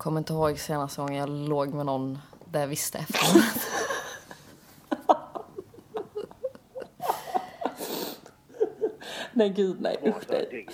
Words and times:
kommer 0.00 0.18
inte 0.18 0.32
ihåg 0.32 0.58
senaste 0.58 1.00
gången 1.00 1.16
jag 1.16 1.28
låg 1.28 1.74
med 1.74 1.86
någon 1.86 2.18
där 2.44 2.60
jag 2.60 2.66
visste 2.66 2.98
efter. 2.98 3.20
Nej 9.32 9.48
gud 9.48 9.80
nej, 9.80 9.96
usch 10.06 10.24
nej. 10.28 10.68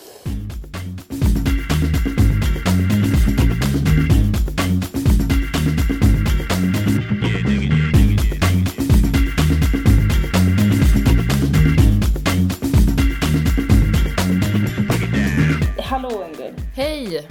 Hallå 15.79 16.25
Ingrid. 16.29 16.55
Hej! 16.75 17.29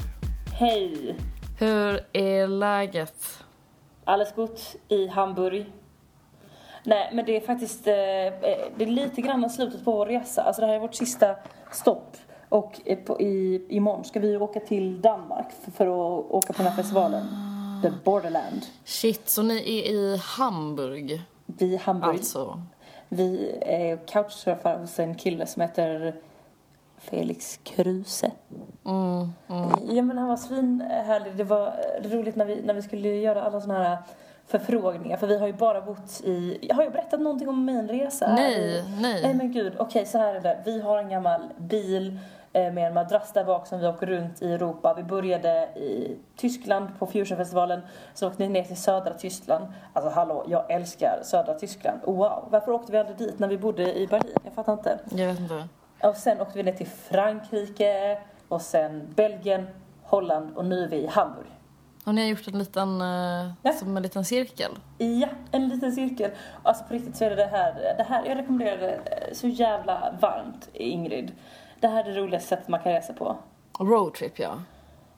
Hej. 0.54 1.16
Hur 1.60 2.06
är 2.14 2.48
läget? 2.48 3.44
Alles 4.04 4.36
gott 4.36 4.76
i 4.88 5.08
Hamburg. 5.08 5.72
Nej, 6.84 7.10
men 7.14 7.26
det 7.26 7.38
är 7.38 7.42
faktiskt 7.42 7.88
eh, 7.88 7.94
eh, 7.94 8.68
det 8.78 8.84
är 8.84 8.88
lite 8.88 9.22
grann 9.22 9.50
slutet 9.50 9.86
på 9.86 9.92
vår 9.92 10.06
resa. 10.06 10.44
Alltså 10.44 10.62
det 10.62 10.68
här 10.68 10.74
är 10.74 10.80
vårt 10.80 10.96
sista 10.96 11.36
stopp. 11.72 12.18
Och 12.50 12.82
eh, 12.86 12.98
på, 12.98 13.22
i, 13.22 13.66
imorgon 13.70 14.04
ska 14.04 14.20
vi 14.20 14.38
åka 14.38 14.60
till 14.60 15.02
Danmark 15.02 15.48
för, 15.64 15.72
för 15.72 15.86
att 15.86 16.32
åka 16.32 16.54
på 16.54 16.64
den 16.64 16.72
här 16.72 16.78
festivalen. 16.78 17.28
The 17.82 17.92
Borderland. 18.04 18.66
Shit, 18.86 19.30
så 19.30 19.44
ni 19.44 19.58
är 19.58 19.92
i 19.92 20.18
Hamburg? 20.24 21.22
Vi 21.46 21.66
i 21.66 21.78
Hamburg. 21.78 22.16
Alltså. 22.16 22.62
Vi 23.10 23.58
är 23.62 23.98
couchsurfar 24.08 24.78
hos 24.78 25.00
en 25.00 25.16
kille 25.16 25.48
som 25.48 25.62
heter 25.62 26.16
Felix 26.98 27.60
Kruse. 27.64 28.32
Mm, 28.86 29.34
mm. 29.48 29.96
Ja 29.96 30.04
men 30.04 30.18
han 30.18 30.28
var 30.28 30.38
svinhärlig. 30.38 31.36
Det 31.36 31.44
var 31.44 31.74
roligt 32.04 32.36
när 32.36 32.46
vi, 32.46 32.62
när 32.62 32.74
vi 32.74 32.82
skulle 32.82 33.10
göra 33.10 33.44
alla 33.44 33.62
såna 33.62 33.84
här 33.84 33.98
förfrågningar. 34.48 35.18
För 35.18 35.28
vi 35.28 35.38
har 35.38 35.48
ju 35.48 35.54
bara 35.54 35.82
bott 35.82 36.22
i... 36.24 36.70
Har 36.74 36.84
jag 36.84 36.92
berättat 36.92 37.20
någonting 37.20 37.50
om 37.50 37.66
min 37.66 37.88
resa? 37.88 38.34
Nej, 38.36 38.84
nej. 39.02 39.22
Nej 39.24 39.34
men 39.34 39.52
gud. 39.52 39.74
Okej, 39.78 40.06
så 40.06 40.18
här 40.18 40.36
är 40.36 40.42
det. 40.42 40.62
Vi 40.66 40.82
har 40.82 40.98
en 40.98 41.10
gammal 41.10 41.42
bil 41.58 42.20
eh, 42.54 42.74
med 42.74 42.88
en 42.88 42.94
madrass 42.94 43.32
där 43.34 43.44
bak 43.44 43.68
som 43.68 43.80
vi 43.80 43.88
åker 43.88 44.06
runt 44.06 44.42
i 44.42 44.54
Europa. 44.54 44.94
Vi 44.98 45.04
började 45.04 45.70
i 45.76 46.18
Tyskland 46.36 46.90
på 47.00 47.06
Fusionfestivalen. 47.06 47.82
Så 48.14 48.28
åkte 48.28 48.44
vi 48.44 48.50
ner 48.50 48.64
till 48.64 48.78
södra 48.78 49.14
Tyskland. 49.14 49.66
Alltså 49.94 50.10
hallå, 50.10 50.46
jag 50.48 50.72
älskar 50.72 51.20
södra 51.24 51.54
Tyskland. 51.54 52.00
Wow, 52.04 52.48
varför 52.50 52.72
åkte 52.72 52.92
vi 52.92 52.98
aldrig 52.98 53.18
dit 53.18 53.40
när 53.40 53.48
vi 53.48 53.58
bodde 53.58 54.00
i 54.00 54.08
Berlin? 54.08 54.38
Jag 54.44 54.54
fattar 54.54 54.74
inte. 54.74 55.00
Jag 55.10 55.28
vet 55.28 55.40
inte. 55.40 55.68
Och 56.04 56.16
sen 56.16 56.42
åkte 56.42 56.58
vi 56.58 56.64
ner 56.64 56.72
till 56.74 56.88
Frankrike 56.88 58.18
och 58.48 58.62
sen 58.62 59.08
Belgien, 59.16 59.68
Holland 60.04 60.58
och 60.58 60.66
nu 60.66 60.84
är 60.84 60.88
vi 60.88 60.98
i 60.98 61.08
Hamburg. 61.08 61.46
Och 62.06 62.16
ni 62.16 62.22
har 62.22 62.30
gjort 62.30 62.48
en 62.48 62.60
liten, 62.60 63.02
eh, 63.02 63.52
Ja. 63.62 63.74
som 63.74 63.98
en 63.98 64.04
liten 64.04 64.26
cirkel? 64.26 64.72
Ja, 64.98 65.28
en 65.52 65.68
liten 65.68 65.92
cirkel. 65.92 66.32
Alltså 66.64 66.84
på 66.84 66.94
riktigt 66.94 67.16
så 67.16 67.26
är 67.26 67.30
det 67.30 67.36
det 67.36 67.46
här, 67.46 67.74
det 67.98 68.04
här 68.04 68.26
jag 68.26 68.38
rekommenderar 68.38 68.78
det 68.78 68.94
eh, 68.96 69.34
så 69.34 69.48
jävla 69.48 70.16
varmt 70.22 70.70
Ingrid. 70.74 71.32
Det 71.80 71.88
här 71.88 72.04
är 72.04 72.14
det 72.14 72.20
roligaste 72.22 72.48
sättet 72.50 72.68
man 72.68 72.80
kan 72.80 72.92
resa 72.94 73.14
på. 73.14 73.36
Roadtrip, 73.80 74.40
ja. 74.40 74.54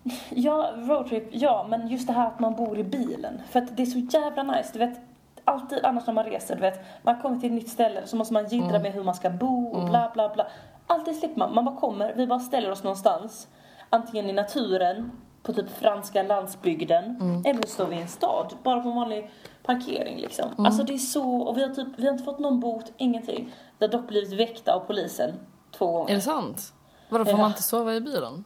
Ja, 0.29 0.71
roadtrip, 0.75 1.27
ja, 1.31 1.65
men 1.69 1.87
just 1.87 2.07
det 2.07 2.13
här 2.13 2.27
att 2.27 2.39
man 2.39 2.55
bor 2.55 2.77
i 2.79 2.83
bilen. 2.83 3.41
För 3.49 3.59
att 3.61 3.77
det 3.77 3.83
är 3.83 3.85
så 3.85 3.99
jävla 3.99 4.43
nice, 4.43 4.69
du 4.73 4.79
vet. 4.79 4.99
Alltid 5.47 5.85
annars 5.85 6.07
när 6.07 6.13
man 6.13 6.23
reser, 6.25 6.55
du 6.55 6.61
vet. 6.61 6.79
Man 7.03 7.21
kommer 7.21 7.37
till 7.39 7.49
ett 7.49 7.55
nytt 7.55 7.69
ställe 7.69 8.01
så 8.07 8.15
måste 8.15 8.33
man 8.33 8.47
jiddra 8.47 8.79
med 8.79 8.93
hur 8.93 9.03
man 9.03 9.15
ska 9.15 9.29
bo 9.29 9.67
och 9.67 9.89
bla 9.89 10.11
bla 10.13 10.29
bla. 10.29 10.47
Alltid 10.87 11.15
slipper 11.15 11.39
man. 11.39 11.55
Man 11.55 11.65
bara 11.65 11.75
kommer, 11.75 12.13
vi 12.13 12.27
bara 12.27 12.39
ställer 12.39 12.71
oss 12.71 12.83
någonstans. 12.83 13.47
Antingen 13.89 14.29
i 14.29 14.33
naturen, 14.33 15.11
på 15.43 15.53
typ 15.53 15.69
franska 15.69 16.23
landsbygden. 16.23 17.21
Eller 17.45 17.61
så 17.61 17.67
står 17.67 17.85
vi 17.87 17.95
i 17.95 18.01
en 18.01 18.07
stad, 18.07 18.53
bara 18.63 18.81
på 18.81 18.89
en 18.89 18.95
vanlig 18.95 19.31
parkering 19.63 20.17
liksom. 20.17 20.45
Alltså 20.57 20.83
det 20.83 20.93
är 20.93 20.97
så, 20.97 21.37
och 21.41 21.57
vi 21.57 21.61
har 21.63 21.69
typ, 21.69 21.87
vi 21.97 22.05
har 22.05 22.11
inte 22.11 22.23
fått 22.23 22.39
någon 22.39 22.59
bot, 22.59 22.91
ingenting. 22.97 23.53
Vi 23.79 23.85
har 23.85 23.91
dock 23.91 24.07
blivit 24.07 24.33
väckta 24.39 24.73
av 24.73 24.79
polisen 24.79 25.33
två 25.77 25.91
gånger. 25.91 26.11
Är 26.11 26.15
det 26.15 26.21
sant? 26.21 26.73
Vadå, 27.09 27.25
får 27.25 27.33
Ja. 27.33 27.37
man 27.37 27.49
inte 27.51 27.63
sova 27.63 27.93
i 27.93 28.01
bilen? 28.01 28.43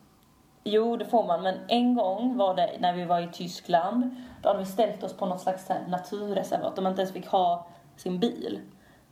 Jo, 0.63 0.97
det 0.97 1.05
får 1.05 1.27
man. 1.27 1.43
Men 1.43 1.55
en 1.67 1.95
gång 1.95 2.37
var 2.37 2.55
det 2.55 2.71
när 2.79 2.93
vi 2.93 3.05
var 3.05 3.19
i 3.19 3.29
Tyskland. 3.33 4.15
Då 4.41 4.49
hade 4.49 4.59
vi 4.59 4.65
ställt 4.65 5.03
oss 5.03 5.13
på 5.13 5.25
något 5.25 5.41
slags 5.41 5.69
naturreservat 5.87 6.77
och 6.77 6.83
man 6.83 6.91
inte 6.91 7.01
ens 7.01 7.13
fick 7.13 7.27
ha 7.27 7.67
sin 7.95 8.19
bil. 8.19 8.59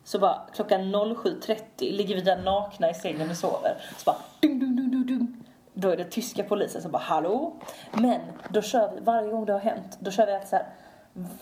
Så 0.04 0.20
bara 0.20 0.42
klockan 0.54 0.82
07.30 0.82 1.60
ligger 1.80 2.16
vi 2.16 2.22
där 2.22 2.38
nakna 2.38 2.90
i 2.90 2.94
sängen 2.94 3.30
och 3.30 3.36
sover. 3.36 3.78
Så 3.98 4.04
bara 4.06 4.18
dum, 4.40 4.60
dum, 4.60 4.76
dum, 4.76 4.92
dum, 4.92 5.06
dum. 5.08 5.44
Då 5.74 5.90
är 5.90 5.98
det 5.98 6.04
tyska 6.04 6.44
polisen 6.44 6.82
som 6.82 6.92
bara 6.92 7.04
hallå. 7.04 7.54
Men 7.94 8.22
då 8.50 8.62
kör 8.62 8.92
vi, 8.96 9.02
varje 9.02 9.32
gång 9.32 9.46
det 9.46 9.54
har 9.54 9.60
hänt, 9.60 9.98
då 10.00 10.12
kör 10.12 10.26
vi 10.26 10.34
alltid 10.34 10.50
så 10.50 10.56
här. 10.56 10.66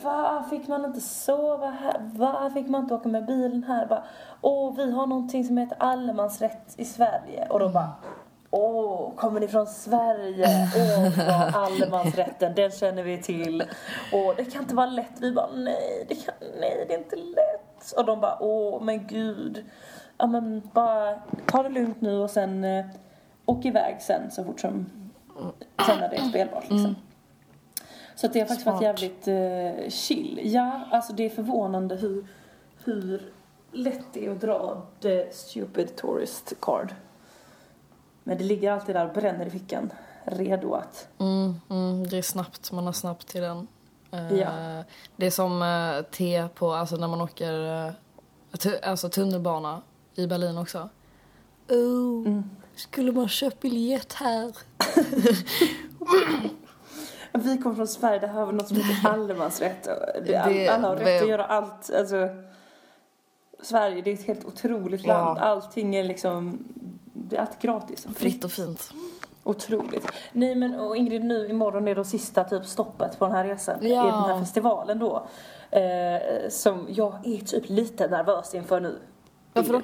Va, 0.04 0.46
fick 0.50 0.68
man 0.68 0.86
inte 0.86 1.02
sova 1.02 1.70
här? 1.70 2.00
Va, 2.00 2.52
fick 2.54 2.68
man 2.68 2.82
inte 2.82 2.94
åka 2.94 3.10
med 3.10 3.26
bilen 3.26 3.64
här? 3.64 3.86
Bara, 3.86 4.04
Åh, 4.42 4.76
vi 4.76 4.92
har 4.92 5.08
någonting 5.08 5.44
som 5.44 5.58
heter 5.58 5.78
allemansrätt 5.80 6.74
i 6.78 6.86
Sverige. 6.86 7.48
Och 7.50 7.60
de 7.60 7.74
bara, 7.74 7.90
Åh, 8.52 9.16
kommer 9.16 9.40
ni 9.40 9.48
från 9.48 9.68
Sverige? 9.68 10.70
Åh, 10.76 11.28
vad 11.28 11.56
allemansrätten, 11.64 12.56
den 12.56 12.72
känner 12.72 13.04
vi 13.04 13.22
till. 13.22 13.64
Åh, 14.14 14.34
det 14.38 14.46
kan 14.46 14.62
inte 14.62 14.76
vara 14.76 14.86
lätt. 14.90 15.12
Vi 15.20 15.32
bara, 15.32 15.50
nej, 15.56 16.06
det, 16.10 16.16
kan, 16.16 16.34
nej, 16.60 16.86
det 16.88 16.94
är 16.94 16.98
inte 16.98 17.16
lätt. 17.16 17.94
Och 17.98 18.06
de 18.06 18.20
bara, 18.20 18.38
åh, 18.40 18.84
men 18.84 19.08
gud. 19.08 19.66
Ja, 20.18 20.28
men 20.28 20.70
bara 20.74 21.16
ta 21.46 21.64
det 21.64 21.70
lugnt 21.70 22.02
nu 22.02 22.18
och 22.18 22.30
sen 22.30 22.64
eh, 22.64 22.86
åk 23.46 23.66
iväg 23.66 24.02
sen 24.02 24.32
så 24.32 24.44
fort 24.44 24.60
som, 24.60 24.86
sen 25.86 26.00
när 26.00 26.10
det 26.10 26.16
är 26.16 26.30
spelbart 26.30 26.70
liksom. 26.70 26.96
Så 28.16 28.28
att 28.28 28.34
det 28.34 28.40
har 28.40 28.46
faktiskt 28.46 28.64
Smart. 28.64 28.76
varit 28.76 28.84
jävligt 28.84 29.28
eh, 29.28 29.90
chill. 29.90 30.40
Ja, 30.44 30.82
alltså 30.92 31.14
det 31.14 31.26
är 31.26 31.30
förvånande 31.30 31.96
hur, 31.96 32.28
hur 32.84 33.22
lätt 33.72 34.06
det 34.14 34.26
är 34.26 34.32
att 34.32 34.42
dra 34.42 34.82
the 35.02 35.32
stupid 35.32 35.96
tourist 35.96 36.54
card. 36.60 36.94
Men 38.28 38.38
det 38.38 38.44
ligger 38.44 38.72
alltid 38.72 38.96
där 38.96 39.06
och 39.08 39.14
bränner 39.14 39.46
i 39.46 39.50
fickan. 39.50 39.92
Redo 40.26 40.74
att... 40.74 41.08
Mm, 41.20 41.54
mm, 41.70 42.08
det 42.08 42.18
är 42.18 42.22
snabbt, 42.22 42.72
man 42.72 42.86
har 42.86 42.94
snabbt 42.94 43.28
till 43.28 43.42
den. 43.42 43.68
Eh, 44.12 44.34
Ja. 44.34 44.84
Det 45.16 45.26
är 45.26 45.32
som 45.32 45.62
eh, 45.62 46.02
T 46.12 46.48
på, 46.56 46.74
alltså 46.74 46.96
när 46.96 47.08
man 47.08 47.22
åker 47.22 47.86
eh, 47.88 47.92
alltså 48.84 49.10
tunnelbana 49.10 49.82
i 50.16 50.28
Berlin 50.28 50.58
också. 50.58 50.90
Oh, 51.70 52.28
Mm. 52.28 52.44
skulle 52.76 53.12
man 53.12 53.28
köpt 53.30 53.60
biljett 53.62 54.14
här? 54.14 54.56
Vi 57.34 57.58
kommer 57.58 57.76
från 57.76 57.88
Sverige, 57.88 58.20
det 58.20 58.28
här 58.28 58.40
har 58.40 58.46
vi 58.46 58.54
något 58.54 58.68
som 58.68 58.78
heter 58.78 59.10
allemansrätt. 59.14 59.88
All, 59.88 60.68
alla 60.70 60.88
har 60.88 60.96
rätt 60.96 61.22
att 61.24 61.30
göra 61.30 61.46
allt. 61.46 61.92
Alltså, 61.94 62.30
Sverige, 63.62 64.02
det 64.02 64.10
är 64.10 64.14
ett 64.14 64.28
helt 64.28 64.46
otroligt 64.46 65.06
Ja. 65.06 65.14
land. 65.14 65.40
Allting 65.40 65.96
är 65.96 66.04
liksom... 66.04 66.64
Det 67.18 67.36
är 67.36 67.42
allt 67.42 67.62
gratis. 67.62 68.08
Fritt 68.16 68.44
och 68.44 68.52
fint. 68.52 68.94
Otroligt. 69.44 70.12
Nej 70.32 70.56
men 70.56 70.80
och 70.80 70.98
Ingrid, 70.98 71.24
nu 71.24 71.48
imorgon 71.48 71.88
är 71.88 71.96
det 71.96 72.06
sista 72.06 72.44
typ 72.44 72.66
stoppet 72.66 73.20
på 73.20 73.26
den 73.26 73.36
här 73.36 73.46
resan. 73.46 73.78
Ja. 73.82 74.08
I 74.08 74.12
den 74.12 74.24
här 74.24 74.40
festivalen 74.40 75.00
då. 75.00 75.28
Eh, 75.72 76.50
som 76.50 76.86
jag 76.90 77.28
är 77.28 77.38
typ 77.38 77.70
lite 77.70 78.08
nervös 78.08 78.54
inför 78.56 78.80
nu. 78.80 79.00
Varför 79.54 79.74
då? 79.74 79.82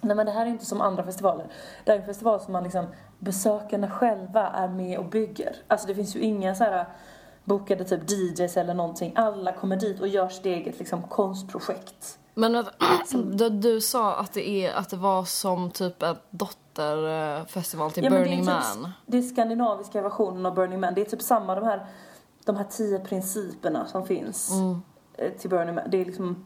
Nej 0.00 0.16
men 0.16 0.26
det 0.26 0.32
här 0.32 0.46
är 0.46 0.50
inte 0.50 0.66
som 0.66 0.80
andra 0.80 1.04
festivaler. 1.04 1.46
Det 1.84 1.90
här 1.90 1.98
är 1.98 2.00
en 2.00 2.06
festival 2.06 2.40
som 2.40 2.52
man 2.52 2.62
liksom, 2.62 2.86
besökarna 3.18 3.90
själva 3.90 4.48
är 4.48 4.68
med 4.68 4.98
och 4.98 5.04
bygger. 5.04 5.56
Alltså 5.66 5.86
det 5.86 5.94
finns 5.94 6.16
ju 6.16 6.20
inga 6.20 6.54
så 6.54 6.64
här 6.64 6.86
bokade 7.44 7.84
typ 7.84 8.10
DJs 8.10 8.56
eller 8.56 8.74
någonting. 8.74 9.12
Alla 9.16 9.52
kommer 9.52 9.76
dit 9.76 10.00
och 10.00 10.08
gör 10.08 10.28
sitt 10.28 10.46
eget 10.46 10.78
liksom 10.78 11.02
konstprojekt. 11.02 12.17
Men 12.38 12.52
vänta, 12.52 12.70
du, 13.32 13.48
du 13.48 13.80
sa 13.80 14.14
att 14.16 14.32
det, 14.32 14.48
är, 14.48 14.74
att 14.74 14.90
det 14.90 14.96
var 14.96 15.24
som 15.24 15.70
typ 15.70 16.02
en 16.02 16.16
dotterfestival 16.30 17.90
till 17.90 18.04
Ja, 18.04 18.10
men 18.10 18.18
det 18.18 18.24
Burning 18.24 18.40
typ- 18.40 18.54
Man. 18.80 18.92
Det 19.06 19.18
är 19.18 19.22
skandinaviska 19.22 20.02
versionen 20.02 20.46
av 20.46 20.54
Burning 20.54 20.80
Man. 20.80 20.94
Det 20.94 21.00
är 21.00 21.04
typ 21.04 21.22
samma 21.22 21.54
de 21.54 21.64
här, 21.64 21.86
de 22.44 22.56
här 22.56 22.64
tio 22.64 22.98
principerna 22.98 23.86
som 23.86 24.06
finns 24.06 24.50
Mm. 24.52 24.80
eh, 25.14 25.30
till 25.32 25.50
Burning 25.50 25.74
Man. 25.74 25.84
Det 25.90 26.00
är 26.00 26.04
liksom, 26.04 26.44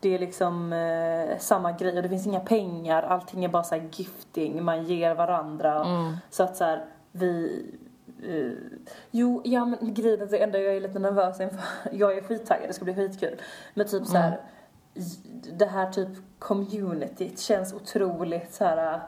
det 0.00 0.14
är 0.14 0.18
liksom 0.18 0.72
eh, 0.72 1.38
samma 1.38 1.72
grej 1.72 1.96
och 1.96 2.02
det 2.02 2.08
finns 2.08 2.26
inga 2.26 2.40
pengar. 2.40 3.02
Allting 3.02 3.44
är 3.44 3.48
bara 3.48 3.62
så 3.64 3.74
här 3.74 3.88
gifting, 3.92 4.64
man 4.64 4.84
ger 4.84 5.14
varandra. 5.14 5.84
Mm. 5.84 6.16
Så 6.30 6.42
att 6.42 6.56
så 6.56 6.64
här, 6.64 6.84
vi... 7.12 7.62
eh, 8.22 8.78
jo, 9.10 9.40
ja 9.44 9.64
men 9.64 9.94
grejen 9.94 10.20
är 10.22 10.26
det 10.26 10.38
enda 10.38 10.58
jag 10.58 10.76
är 10.76 10.80
lite 10.80 10.98
nervös 10.98 11.40
inför. 11.40 11.60
Jag 11.92 12.18
är 12.18 12.22
skittaggad, 12.22 12.68
det 12.68 12.72
ska 12.72 12.84
bli 12.84 12.94
skitkul. 12.94 13.40
Men 13.74 13.86
typ 13.86 14.06
så 14.06 14.16
här, 14.16 14.32
i- 14.32 14.36
det 15.52 15.66
här 15.66 15.92
typ 15.92 16.08
communityt 16.38 17.40
känns 17.40 17.72
otroligt 17.74 18.54
så 18.54 18.64
här. 18.64 19.00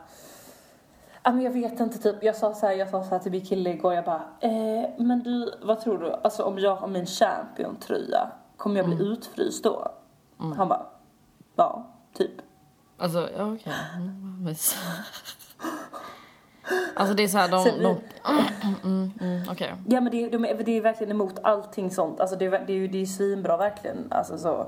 Ja 1.23 1.33
men 1.33 1.41
jag 1.43 1.51
vet 1.51 1.81
inte 1.81 1.99
typ, 1.99 2.17
jag 2.23 2.37
sa 2.37 2.55
så 2.55 2.67
här, 2.67 2.75
jag 2.75 2.89
sa 2.91 3.05
så 3.05 3.11
här 3.11 3.19
till 3.19 3.33
min 3.33 3.47
kille 3.47 3.71
igår, 3.71 3.95
jag 3.95 4.05
bara, 4.05 4.23
eh, 4.41 4.91
men 4.99 5.23
du, 5.23 5.53
vad 5.63 5.81
tror 5.81 5.99
du, 5.99 6.13
alltså 6.13 6.43
om 6.43 6.59
jag 6.59 6.77
har 6.77 6.89
min 6.89 7.07
champion-tröja, 7.07 8.29
kommer 8.57 8.77
jag 8.77 8.87
bli 8.87 9.07
utfryst 9.07 9.65
då? 9.65 9.93
Han 10.57 10.69
bara, 10.69 10.87
ja, 11.57 11.87
typ. 12.13 12.33
Alltså, 12.99 13.29
ja 13.37 13.53
okej. 13.55 13.73
Mm, 13.97 14.21
vad 14.39 14.45
mys. 14.51 14.77
Alltså 16.95 17.15
det 17.15 17.23
är 17.23 17.29
så 17.29 17.39
här, 17.39 17.49
de... 17.49 17.65
Sen- 17.65 17.83
de 17.83 17.97
mm, 18.85 19.13
mm, 19.21 19.43
Okej. 19.51 19.75
Ja 19.89 20.01
men 20.01 20.11
det, 20.13 20.25
är- 20.25 20.31
de 20.31 20.65
det 20.65 20.77
är 20.77 20.81
verkligen 20.81 21.11
emot 21.11 21.39
allting 21.43 21.91
sånt. 21.91 22.21
Alltså 22.21 22.37
det, 22.37 22.45
är, 22.45 22.51
det, 22.51 22.73
är, 22.73 22.77
ju- 22.77 22.89
det 22.89 23.03
är 23.03 23.07
svinbra 23.07 23.57
verkligen. 23.57 24.07
Alltså 24.11 24.39
så. 24.39 24.67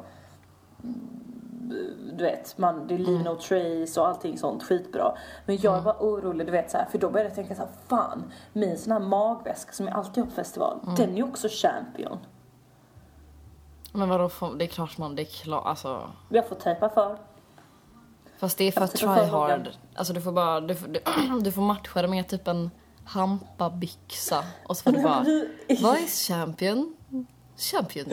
Du 2.12 2.24
vet, 2.24 2.58
man, 2.58 2.86
det 2.86 2.94
är 2.94 2.98
leave 2.98 3.24
no 3.24 3.36
trace 3.36 4.00
och 4.00 4.08
allting 4.08 4.38
sånt 4.38 4.62
skitbra. 4.62 5.14
Men 5.46 5.58
jag 5.60 5.78
är 5.78 5.82
bara 5.82 5.96
orolig, 6.00 6.46
du 6.46 6.50
vet 6.52 6.70
så 6.70 6.76
här, 6.76 6.86
för 6.90 6.98
då 6.98 7.10
började 7.10 7.28
jag 7.28 7.34
tänka 7.34 7.54
så 7.54 7.60
här, 7.60 7.70
fan, 7.88 8.32
min 8.52 8.78
sån 8.78 8.92
här 8.92 9.00
magväska 9.00 9.72
som 9.72 9.86
jag 9.86 9.96
alltid 9.96 10.22
har 10.24 10.30
på 10.30 10.34
festival, 10.34 10.80
den 10.96 11.10
är 11.10 11.16
ju 11.16 11.22
också 11.22 11.48
champion. 11.50 12.18
Men 13.92 14.08
vadå, 14.08 14.30
det 14.58 14.64
är 14.64 14.68
klart 14.68 14.98
man, 14.98 15.16
det 15.16 15.22
är 15.22 15.42
klart, 15.42 15.66
alltså. 15.66 16.10
Jag 16.28 16.48
får 16.48 16.56
tejpa 16.56 16.88
för. 16.88 17.18
Fast 18.38 18.58
det 18.58 18.64
är 18.64 18.72
för 18.72 18.86
får 18.86 18.98
try 18.98 19.24
hard. 19.30 19.68
Alltså 19.94 20.12
du 20.12 20.20
får 20.20 20.32
bara, 20.32 20.60
du 20.60 20.74
får, 20.74 20.88
du, 20.88 21.00
du 21.40 21.52
får 21.52 21.62
matcha 21.62 22.02
det 22.02 22.08
med 22.08 22.28
typ 22.28 22.48
en 22.48 22.70
hampabyxa. 23.04 24.44
Och 24.66 24.76
så 24.76 24.82
får 24.82 24.92
du 24.92 25.02
bara, 25.02 25.24
vad 25.82 25.96
är 25.96 26.28
champion? 26.28 26.96
Champion. 27.58 28.06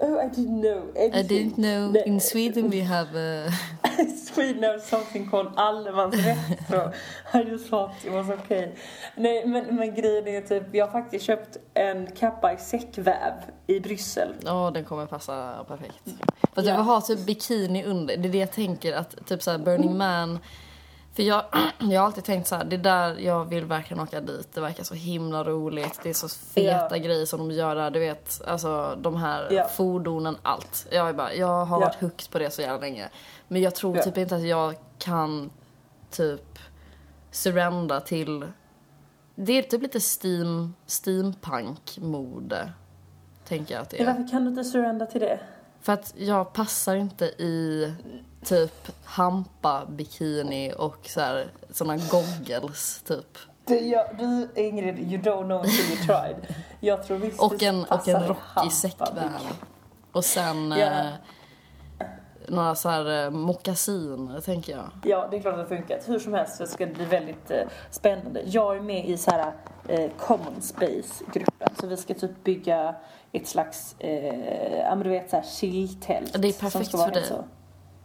Oh, 0.00 0.18
I 0.26 0.28
didn't 0.28 0.60
know 0.60 0.92
I 0.96 0.98
anything. 0.98 1.28
didn't 1.28 1.54
know 1.56 2.02
in 2.06 2.20
Sweden 2.20 2.70
we 2.70 2.80
have 2.82 3.14
uh, 3.14 3.52
Sweden 4.34 4.62
has 4.62 4.88
something 4.88 5.30
called 5.30 5.52
allemansrätt. 5.56 6.38
I 7.34 7.42
just 7.50 7.68
thought 7.68 8.04
it 8.04 8.12
was 8.12 8.30
okay. 8.30 8.68
Nej 9.16 9.46
men, 9.46 9.76
men 9.76 9.94
grejen 9.94 10.28
är 10.28 10.40
typ, 10.40 10.62
jag 10.74 10.86
har 10.86 10.92
faktiskt 10.92 11.24
köpt 11.24 11.56
en 11.74 12.06
kappa 12.06 12.52
i 12.52 12.56
säckväv 12.56 13.32
i 13.66 13.80
Bryssel. 13.80 14.34
Ja, 14.44 14.70
den 14.74 14.84
kommer 14.84 15.06
passa 15.06 15.64
perfekt. 15.68 16.04
Fast 16.54 16.66
Ja. 16.66 16.72
jag 16.72 16.76
vill 16.76 16.84
ha 16.86 17.00
typ 17.00 17.26
bikini 17.26 17.84
under. 17.84 18.16
Det 18.16 18.28
är 18.28 18.32
det 18.32 18.38
jag 18.38 18.52
tänker 18.52 18.92
att 18.92 19.26
typ 19.26 19.42
såhär 19.42 19.58
Burning 19.58 19.98
Man. 19.98 20.38
För 21.14 21.22
jag, 21.22 21.44
jag 21.78 22.00
har 22.00 22.06
alltid 22.06 22.24
tänkt 22.24 22.46
så 22.48 22.54
här, 22.56 22.64
det 22.64 22.76
är 22.76 22.78
där 22.78 23.16
jag 23.18 23.44
vill 23.44 23.64
verkligen 23.64 24.02
åka 24.02 24.20
dit. 24.20 24.48
Det 24.54 24.60
verkar 24.60 24.84
så 24.84 24.94
himla 24.94 25.44
roligt. 25.44 26.00
Det 26.02 26.08
är 26.10 26.14
så 26.14 26.28
feta 26.28 26.96
Ja. 26.96 27.02
grejer 27.04 27.26
som 27.26 27.38
de 27.48 27.50
gör 27.54 27.74
där. 27.76 27.90
Du 27.90 27.98
vet, 28.00 28.40
alltså 28.46 28.98
de 29.02 29.16
här 29.16 29.48
Ja. 29.50 29.68
fordonen, 29.68 30.36
allt. 30.42 30.86
Jag, 30.90 31.08
är 31.08 31.12
bara, 31.12 31.34
jag 31.34 31.64
har 31.64 31.80
Ja. 31.80 31.86
varit 31.86 32.00
hooked 32.00 32.30
på 32.30 32.38
det 32.38 32.50
så 32.50 32.62
jävla 32.62 32.78
länge. 32.80 33.08
Men 33.48 33.62
jag 33.62 33.74
tror 33.74 33.96
Ja. 33.96 34.02
typ 34.02 34.18
inte 34.18 34.36
att 34.36 34.42
jag 34.46 34.74
kan 34.98 35.50
typ 36.10 36.58
surrenda 37.30 38.00
till... 38.00 38.46
Det 39.34 39.52
är 39.58 39.62
typ 39.62 39.82
lite 39.82 40.00
steam, 40.00 40.74
steampunk-mode. 40.86 42.72
Tänker 43.48 43.74
jag 43.74 43.82
att 43.82 43.90
det 43.90 43.98
Men 43.98 44.08
är. 44.08 44.12
varför 44.18 44.30
kan 44.30 44.44
du 44.44 44.50
inte 44.50 44.64
surrenda 44.64 45.06
till 45.06 45.20
det? 45.20 45.40
För 45.84 45.92
att 45.92 46.14
jag 46.16 46.52
passar 46.52 46.96
inte 46.96 47.24
i 47.24 47.92
typ 48.44 48.90
hampa, 49.04 49.86
bikini 49.88 50.72
och 50.78 50.96
så 51.08 51.20
här, 51.20 51.52
såna 51.70 51.96
goggles 51.96 53.02
typ. 53.06 53.38
Du, 53.66 53.78
jag, 53.78 54.06
du 54.18 54.48
Ingrid, 54.62 54.98
you 55.12 55.22
don't 55.22 55.44
know 55.44 55.60
until 55.60 55.84
you 55.90 55.96
tried. 56.06 56.36
Jag 56.80 57.06
tror 57.06 57.16
visst 57.18 57.40
Och 57.40 57.62
en, 57.62 57.84
och 57.84 58.08
en 58.08 58.22
i 58.24 58.26
rock 58.28 58.36
hampa, 58.40 58.68
i 58.68 58.70
säckväv. 58.70 59.30
Och 60.12 60.24
sen 60.24 60.70
Ja. 60.70 60.76
eh, 60.78 61.12
några 62.48 62.74
så 62.74 62.88
här 62.88 63.24
eh, 63.24 63.30
mockasiner 63.30 64.40
tänker 64.40 64.72
jag. 64.72 64.90
Ja, 65.04 65.28
det 65.30 65.36
är 65.36 65.40
klart 65.40 65.54
att 65.54 65.68
det 65.68 65.74
har 65.74 65.80
funkat. 65.80 66.08
Hur 66.08 66.18
som 66.18 66.34
helst 66.34 66.56
så 66.56 66.66
ska 66.66 66.86
det 66.86 66.92
bli 66.94 67.04
väldigt 67.04 67.50
eh, 67.50 67.60
spännande. 67.90 68.42
Jag 68.46 68.76
är 68.76 68.80
med 68.80 69.08
i 69.08 69.16
så 69.16 69.30
här 69.30 69.52
eh, 69.88 70.10
common 70.18 70.60
space-gruppen. 70.60 71.68
Så 71.80 71.86
vi 71.86 71.96
ska 71.96 72.14
typ 72.14 72.44
bygga 72.44 72.94
ett 73.32 73.46
slags, 73.48 73.96
eh, 73.98 74.78
ja 74.78 74.94
men 74.94 75.04
du 75.04 75.10
vet 75.10 75.30
så 75.30 75.36
här 75.36 75.42
chilltält. 75.44 76.42
Det 76.42 76.48
är 76.48 76.52
som 76.52 76.60
perfekt 76.70 76.88
ska 76.88 76.96
vara 76.98 77.08
för 77.08 77.14
dig. 77.14 77.24
Så. 77.24 77.44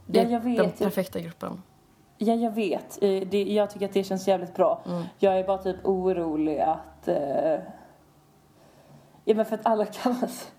Det 0.06 0.19
Ja, 0.19 0.25
är 0.25 0.31
jag 0.31 0.39
vet. 0.39 0.57
den 0.57 0.71
perfekta 0.71 1.19
gruppen. 1.19 1.62
Ja, 2.18 2.33
jag 2.33 2.51
vet. 2.51 2.97
Det, 3.01 3.44
jag 3.44 3.69
tycker 3.69 3.85
att 3.85 3.94
det 3.94 4.03
känns 4.03 4.27
jävligt 4.27 4.56
bra. 4.56 4.81
Mm. 4.85 5.03
Jag 5.18 5.39
är 5.39 5.44
bara 5.44 5.57
typ 5.57 5.77
orolig 5.83 6.59
att... 6.59 7.07
Eh, 7.07 7.59
ja, 9.25 9.35
men 9.35 9.45
för 9.45 9.56
att 9.56 9.65
alla 9.65 9.85
kallas... 10.03 10.51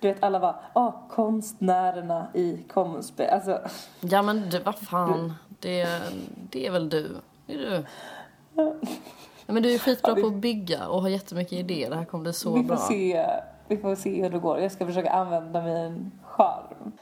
Du 0.00 0.08
vet, 0.08 0.22
alla 0.22 0.40
bara, 0.40 0.56
ah, 0.72 0.92
konstnärerna 1.10 2.26
i 2.34 2.62
common 2.72 3.02
space. 3.02 3.30
Alltså, 3.34 3.58
Ja 4.00 4.22
men 4.22 4.50
du, 4.50 4.58
vad 4.58 4.78
fan. 4.78 5.34
Det, 5.60 5.88
det 6.50 6.66
är 6.66 6.70
väl 6.70 6.88
du. 6.88 7.16
Det 7.46 7.52
är 7.54 7.58
du. 7.58 7.84
Ja, 9.46 9.52
men 9.54 9.62
du 9.62 9.74
är 9.74 9.78
skitbra 9.78 10.10
Ja, 10.10 10.14
vi- 10.14 10.22
på 10.22 10.28
att 10.28 10.34
bygga 10.34 10.88
och 10.88 11.02
har 11.02 11.08
jättemycket 11.08 11.52
idéer. 11.52 11.90
Det 11.90 11.96
här 11.96 12.04
kommer 12.04 12.22
bli 12.22 12.32
så 12.32 12.52
vi 12.54 12.60
får 12.60 12.68
bra. 12.68 12.76
se. 12.76 13.26
Vi 13.68 13.76
får 13.76 13.94
se 13.94 14.22
hur 14.22 14.30
det 14.30 14.38
går. 14.38 14.58
Jag 14.60 14.72
ska 14.72 14.86
försöka 14.86 15.10
använda 15.10 15.62
min 15.62 16.10
charm. 16.24 16.92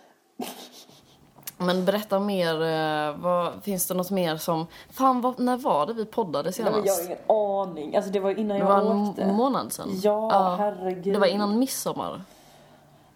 Men 1.58 1.84
berätta 1.84 2.18
mer, 2.20 2.62
eh, 2.62 3.16
vad, 3.16 3.62
finns 3.62 3.86
det 3.88 3.94
något 3.94 4.10
mer 4.10 4.36
som... 4.36 4.66
Fan, 4.90 5.20
vad, 5.20 5.38
när 5.40 5.56
var 5.56 5.86
det 5.86 5.92
vi 5.92 6.04
poddade 6.04 6.44
Nej, 6.44 6.52
senast? 6.52 6.76
men 6.76 6.84
jag 6.86 6.94
har 6.94 7.04
ingen 7.04 7.18
aning. 7.30 7.96
Alltså 7.96 8.10
det 8.10 8.20
var 8.20 8.30
innan 8.30 8.48
det 8.48 8.58
jag 8.58 8.66
var 8.66 8.80
en 8.80 9.08
åkte. 9.08 9.26
må- 9.26 9.32
månad 9.32 9.72
sedan. 9.72 9.88
Ja, 10.02 10.56
herregud. 10.58 11.14
Det 11.14 11.18
var 11.18 11.26
innan 11.26 11.58
midsommar. 11.58 12.20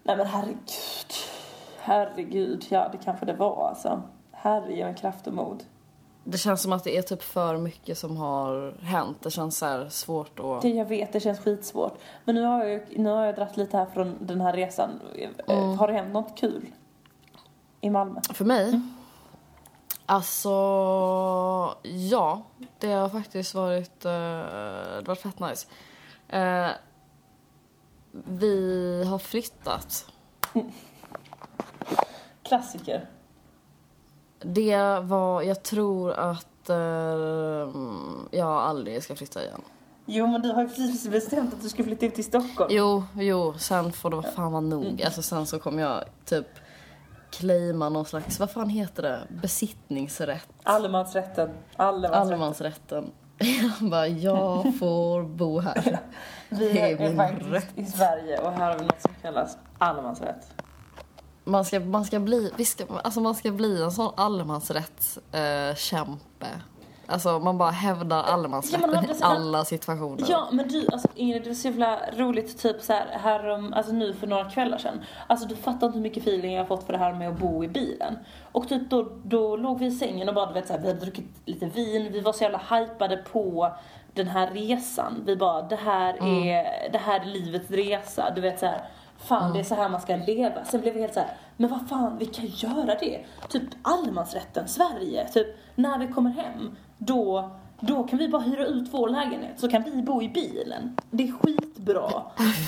Nej 0.03 0.17
men 0.17 0.27
herregud. 0.27 0.71
Herregud, 1.79 2.65
ja 2.69 2.89
det 2.91 2.97
kanske 2.97 3.25
det 3.25 3.33
var 3.33 3.67
alltså. 3.67 4.01
Herre 4.31 4.73
ge 4.73 4.85
mig 4.85 4.95
kraft 4.95 5.27
och 5.27 5.33
mod. 5.33 5.63
Det 6.23 6.37
känns 6.37 6.61
som 6.61 6.71
att 6.73 6.83
det 6.83 6.97
är 6.97 7.01
typ 7.01 7.23
för 7.23 7.57
mycket 7.57 7.97
som 7.97 8.17
har 8.17 8.75
hänt. 8.81 9.17
Det 9.21 9.31
känns 9.31 9.57
så 9.57 9.89
svårt 9.89 10.39
att... 10.39 10.61
Det 10.61 10.69
jag 10.69 10.85
vet, 10.85 11.13
det 11.13 11.19
känns 11.19 11.39
skitsvårt. 11.39 11.97
Men 12.25 12.35
nu 12.35 12.41
har 12.43 12.63
jag, 12.65 12.81
nu 12.97 13.09
har 13.09 13.25
jag 13.25 13.35
dratt 13.35 13.57
lite 13.57 13.77
här 13.77 13.85
från 13.85 14.17
den 14.19 14.41
här 14.41 14.53
resan. 14.53 14.89
Eh, 15.15 15.29
Mm. 15.47 15.77
Har 15.77 15.87
det 15.87 15.93
hänt 15.93 16.13
något 16.13 16.37
kul? 16.37 16.65
I 17.81 17.89
Malmö? 17.89 18.21
För 18.33 18.45
mig? 18.45 18.69
Mm. 18.69 18.93
Alltså, 20.05 20.49
ja. 21.83 22.41
Det 22.79 22.91
har 22.91 23.09
faktiskt 23.09 23.53
varit, 23.53 24.05
eh, 24.05 24.11
det 24.11 24.95
har 24.95 25.05
varit 25.05 25.21
fett 25.21 25.39
nice. 25.39 25.67
Eh, 26.27 26.69
vi 28.11 29.03
har 29.03 29.19
flyttat. 29.19 30.05
Klassiker. 32.43 33.09
Det 34.39 34.99
var, 34.99 35.41
jag 35.41 35.63
tror 35.63 36.11
att 36.11 36.69
eh, 36.69 36.75
jag 38.31 38.47
aldrig 38.47 39.03
ska 39.03 39.15
flytta 39.15 39.43
igen. 39.43 39.61
Jo 40.05 40.27
men 40.27 40.41
du 40.41 40.51
har 40.51 40.61
ju 40.61 40.67
precis 40.67 41.07
bestämt 41.07 41.53
att 41.53 41.61
du 41.61 41.69
ska 41.69 41.83
flytta 41.83 42.05
ut 42.05 42.15
till 42.15 42.23
Stockholm. 42.23 42.69
Jo, 42.73 43.03
jo, 43.15 43.53
sen 43.57 43.93
får 43.93 44.09
det 44.09 44.15
vara 44.15 44.31
fan 44.31 44.51
vara 44.51 44.61
nog. 44.61 44.85
Mm. 44.85 44.99
Alltså 45.05 45.21
sen 45.21 45.45
så 45.45 45.59
kommer 45.59 45.81
jag 45.81 46.03
typ 46.25 46.47
claima 47.29 47.89
någon 47.89 48.05
slags, 48.05 48.39
vad 48.39 48.51
fan 48.51 48.69
heter 48.69 49.03
det? 49.03 49.19
Besittningsrätt. 49.41 50.47
Allemansrätten. 50.63 51.49
Allemansrätten. 51.75 52.21
Allemansrätten. 52.21 53.11
Jag 53.79 53.89
bara, 53.89 54.07
jag 54.07 54.77
får 54.79 55.23
bo 55.23 55.59
här. 55.59 55.99
Vi 56.49 56.73
Det 56.73 56.79
är 56.81 57.01
är 57.01 57.15
faktiskt 57.15 57.49
rätt. 57.51 57.67
i 57.75 57.85
Sverige 57.85 58.37
och 58.37 58.51
här 58.51 58.71
har 58.71 58.79
vi 58.79 58.85
något 58.85 59.01
som 59.01 59.11
kallas 59.21 59.57
allemansrätt. 59.77 60.47
Man 61.43 61.65
ska, 61.65 61.79
man 61.79 62.05
ska 62.05 62.19
bli, 62.19 62.51
vi 62.57 62.65
ska, 62.65 62.83
alltså 63.03 63.19
man 63.21 63.35
ska 63.35 63.51
bli 63.51 63.81
en 63.83 63.91
sån 63.91 64.13
allemansrättskämpe. 64.17 65.69
Eh, 65.69 65.75
kämpe. 65.75 66.47
Alltså 67.11 67.39
man 67.39 67.57
bara 67.57 67.69
hävdar 67.71 68.17
Ja, 68.17 68.23
allemansrätten 68.23 68.89
andra 68.95 69.13
i 69.13 69.23
alla 69.23 69.65
situationer. 69.65 70.25
Ja, 70.27 70.47
men 70.51 70.67
du, 70.67 70.87
alltså 70.91 71.07
Ingrid, 71.15 71.43
det 71.43 71.49
var 71.49 71.55
så 71.55 71.67
jävla 71.67 71.99
roligt 72.17 72.61
typ 72.61 72.81
så 72.81 72.93
här, 72.93 73.05
här 73.23 73.49
om, 73.49 73.73
alltså 73.73 73.93
nu 73.93 74.13
för 74.13 74.27
några 74.27 74.49
kvällar 74.49 74.77
sedan. 74.77 75.01
Alltså 75.27 75.47
du 75.47 75.55
fattar 75.55 75.87
inte 75.87 75.97
hur 75.97 76.03
mycket 76.03 76.23
feeling 76.23 76.53
jag 76.53 76.61
har 76.61 76.67
fått 76.67 76.83
för 76.83 76.93
det 76.93 76.99
här 76.99 77.13
med 77.13 77.29
att 77.29 77.39
bo 77.39 77.63
i 77.63 77.67
bilen. 77.67 78.17
Och 78.51 78.69
typ 78.69 78.89
då, 78.89 79.11
då 79.23 79.55
låg 79.55 79.79
vi 79.79 79.85
i 79.85 79.91
sängen 79.91 80.29
och 80.29 80.35
bara, 80.35 80.45
du 80.45 80.53
vet 80.53 80.67
så 80.67 80.73
här, 80.73 80.79
vi 80.79 80.87
hade 80.87 80.99
druckit 80.99 81.41
lite 81.45 81.65
vin, 81.65 82.11
vi 82.11 82.19
var 82.19 82.33
så 82.33 82.43
jävla 82.43 82.61
hypade 82.69 83.17
på 83.17 83.71
den 84.13 84.27
här 84.27 84.51
resan. 84.51 85.23
Vi 85.25 85.35
bara, 85.35 85.61
det 85.61 85.75
här 85.75 86.13
är, 86.13 86.91
det 86.91 86.97
här 86.97 87.19
är 87.19 87.25
livets 87.25 87.71
resa. 87.71 88.31
Du 88.35 88.41
vet 88.41 88.59
så 88.59 88.65
här, 88.65 88.81
fan 89.23 89.53
det 89.53 89.59
är 89.59 89.63
så 89.63 89.75
här 89.75 89.89
man 89.89 90.01
ska 90.01 90.15
leva. 90.15 90.65
Sen 90.65 90.81
blev 90.81 90.93
vi 90.93 91.01
helt 91.01 91.13
så 91.13 91.19
här, 91.19 91.29
men 91.57 91.69
vad 91.69 91.89
fan, 91.89 92.17
vi 92.17 92.25
kan 92.25 92.45
göra 92.45 92.95
det. 92.99 93.25
Typ 93.49 93.63
allemansrätten, 93.81 94.67
Sverige. 94.67 95.27
Typ 95.33 95.47
när 95.75 95.99
vi 95.99 96.07
kommer 96.07 96.29
hem, 96.29 96.75
då 96.97 97.51
då 97.83 98.03
kan 98.03 98.19
vi 98.19 98.27
bara 98.29 98.41
hyra 98.41 98.65
ut 98.65 98.87
vår 98.91 99.09
lägenhet 99.09 99.59
så 99.59 99.69
kan 99.69 99.83
vi 99.83 100.01
bo 100.01 100.21
i 100.21 100.29
bilen. 100.29 100.97
Det 101.11 101.27
är 101.27 101.31
skitbra. 101.31 102.23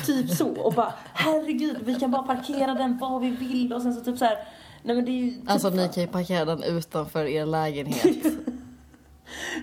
typ 0.05 0.29
så. 0.29 0.48
Och 0.48 0.74
bara 0.74 0.93
herregud, 1.13 1.77
vi 1.83 1.95
kan 1.95 2.12
bara 2.12 2.24
parkera 2.24 2.74
den 2.74 2.98
var 2.98 3.19
vi 3.19 3.29
vill 3.29 3.74
och 3.74 3.81
sen 3.81 3.93
så 3.93 4.01
typ 4.01 4.17
så 4.17 4.25
här. 4.25 4.38
Nej 4.83 4.95
men 4.95 5.05
det 5.05 5.12
är 5.12 5.24
ju 5.24 5.31
typ, 5.31 5.50
Alltså 5.50 5.69
ni 5.69 5.89
kan 5.89 6.03
ju 6.03 6.07
parkera 6.07 6.45
den 6.45 6.63
utanför 6.63 7.25
er 7.25 7.45
lägenhet. 7.45 8.25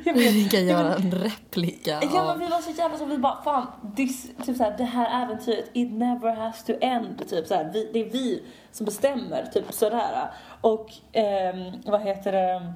Jag 0.04 0.14
vet, 0.14 0.34
Ni 0.34 0.48
kan 0.48 0.66
göra 0.66 0.94
en 0.94 1.10
replika 1.10 2.00
Ja 2.02 2.24
men 2.24 2.38
vi 2.38 2.46
var 2.46 2.60
så 2.60 2.70
jävla 2.70 2.98
så 2.98 3.04
vi 3.04 3.18
bara 3.18 3.42
fan, 3.42 3.66
this, 3.96 4.30
typ 4.44 4.56
så 4.56 4.62
här, 4.62 4.74
det 4.78 4.84
här 4.84 5.24
äventyret, 5.24 5.70
it 5.72 5.92
never 5.92 6.32
has 6.34 6.64
to 6.64 6.72
end. 6.80 7.28
Typ 7.28 7.46
så 7.46 7.54
här, 7.54 7.70
vi, 7.72 7.90
det 7.92 8.00
är 8.00 8.10
vi 8.10 8.42
som 8.72 8.86
bestämmer, 8.86 9.46
typ 9.52 9.72
sådär. 9.72 10.30
Och 10.60 10.92
ehm, 11.12 11.72
vad 11.84 12.02
heter 12.02 12.32
det? 12.32 12.72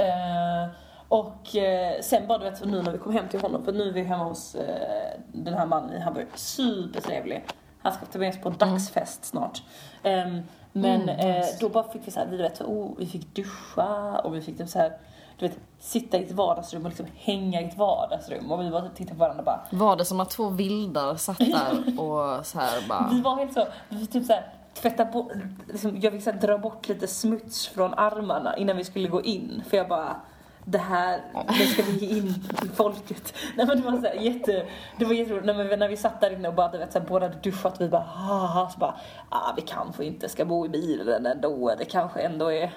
Eh, 0.00 0.68
och 1.08 1.56
eh, 1.56 2.00
sen 2.00 2.26
bara 2.26 2.38
du 2.38 2.44
vet 2.44 2.64
nu 2.64 2.82
när 2.82 2.92
vi 2.92 2.98
kom 2.98 3.12
hem 3.12 3.28
till 3.28 3.40
honom, 3.40 3.64
för 3.64 3.72
nu 3.72 3.88
är 3.88 3.92
vi 3.92 4.02
hemma 4.02 4.24
hos 4.24 4.54
eh, 4.54 5.20
den 5.32 5.54
här 5.54 5.66
mannen 5.66 5.96
i 5.96 6.00
Hamburg, 6.00 6.26
supertrevlig. 6.34 7.44
Han 7.82 7.92
ska 7.92 8.06
ta 8.06 8.18
med 8.18 8.28
oss 8.28 8.40
på 8.40 8.50
dagsfest 8.50 9.24
snart. 9.24 9.62
Ehm, 10.02 10.42
men 10.72 11.08
Mm, 11.08 11.08
eh, 11.08 11.46
då 11.60 11.68
bara 11.68 11.84
fick 11.84 12.02
vi 12.06 12.10
så 12.10 12.20
här, 12.20 12.26
vi, 12.26 12.36
vet, 12.36 12.60
oh, 12.60 12.94
vi 12.98 13.06
fick 13.06 13.34
duscha 13.34 14.18
och 14.18 14.34
vi 14.34 14.40
fick 14.40 14.58
typ 14.58 14.68
så 14.68 14.78
här, 14.78 14.92
du 15.38 15.48
vet, 15.48 15.58
sitta 15.78 16.18
i 16.18 16.24
ett 16.24 16.32
vardagsrum 16.32 16.82
och 16.82 16.88
liksom 16.88 17.06
hänga 17.16 17.60
i 17.60 17.64
ett 17.64 17.78
vardagsrum. 17.78 18.52
Och 18.52 18.60
vi 18.60 18.70
bara 18.70 18.88
tittade 18.88 19.14
på 19.14 19.20
varandra 19.20 19.40
och 19.40 19.44
bara, 19.44 19.66
Var 19.70 19.96
det 19.96 20.04
som 20.04 20.20
att 20.20 20.30
två 20.30 20.48
vildar 20.48 21.16
satt 21.16 21.38
där 21.38 22.00
och 22.00 22.46
så 22.46 22.58
här 22.58 22.88
bara... 22.88 23.08
Vi 23.12 23.20
var 23.20 23.36
helt 23.36 23.52
så, 23.52 23.66
vi 23.88 24.06
typ 24.06 24.24
såhär 24.24 24.52
tvätta 24.74 25.04
bort, 25.04 25.32
liksom, 25.68 26.00
jag 26.00 26.12
fick 26.12 26.22
så 26.22 26.30
här, 26.30 26.38
dra 26.38 26.58
bort 26.58 26.88
lite 26.88 27.06
smuts 27.06 27.66
från 27.68 27.94
armarna 27.94 28.56
innan 28.56 28.76
vi 28.76 28.84
skulle 28.84 29.08
gå 29.08 29.22
in. 29.22 29.62
För 29.68 29.76
jag 29.76 29.88
bara, 29.88 30.16
det 30.64 30.78
här, 30.78 31.20
nu 31.58 31.66
ska 31.66 31.82
vi 31.82 32.06
ge 32.06 32.18
in 32.18 32.34
folket. 32.74 33.34
Nej 33.56 33.66
men 33.66 33.80
det 33.80 33.90
var 33.90 34.00
så 34.00 34.06
här, 34.06 34.14
jätte, 34.14 34.66
det 34.98 35.04
var 35.04 35.12
jätteroligt. 35.12 35.46
Nej, 35.46 35.64
men 35.64 35.78
när 35.78 35.88
vi 35.88 35.96
satt 35.96 36.20
där 36.20 36.32
inne 36.32 36.48
och 36.48 36.54
bara, 36.54 36.68
du 36.68 36.78
vet, 36.78 36.92
så 36.92 36.98
här, 36.98 37.06
båda 37.06 37.26
hade 37.26 37.38
duschat 37.38 37.80
vi 37.80 37.88
bara, 37.88 38.02
haha, 38.02 38.70
så 38.70 38.78
bara, 38.78 38.94
ah, 39.28 39.52
vi 39.56 39.62
kanske 39.62 40.04
inte 40.04 40.28
ska 40.28 40.44
bo 40.44 40.66
i 40.66 40.68
bilen 40.68 41.26
ändå. 41.26 41.74
Det 41.78 41.84
kanske 41.84 42.20
ändå 42.20 42.52
är, 42.52 42.72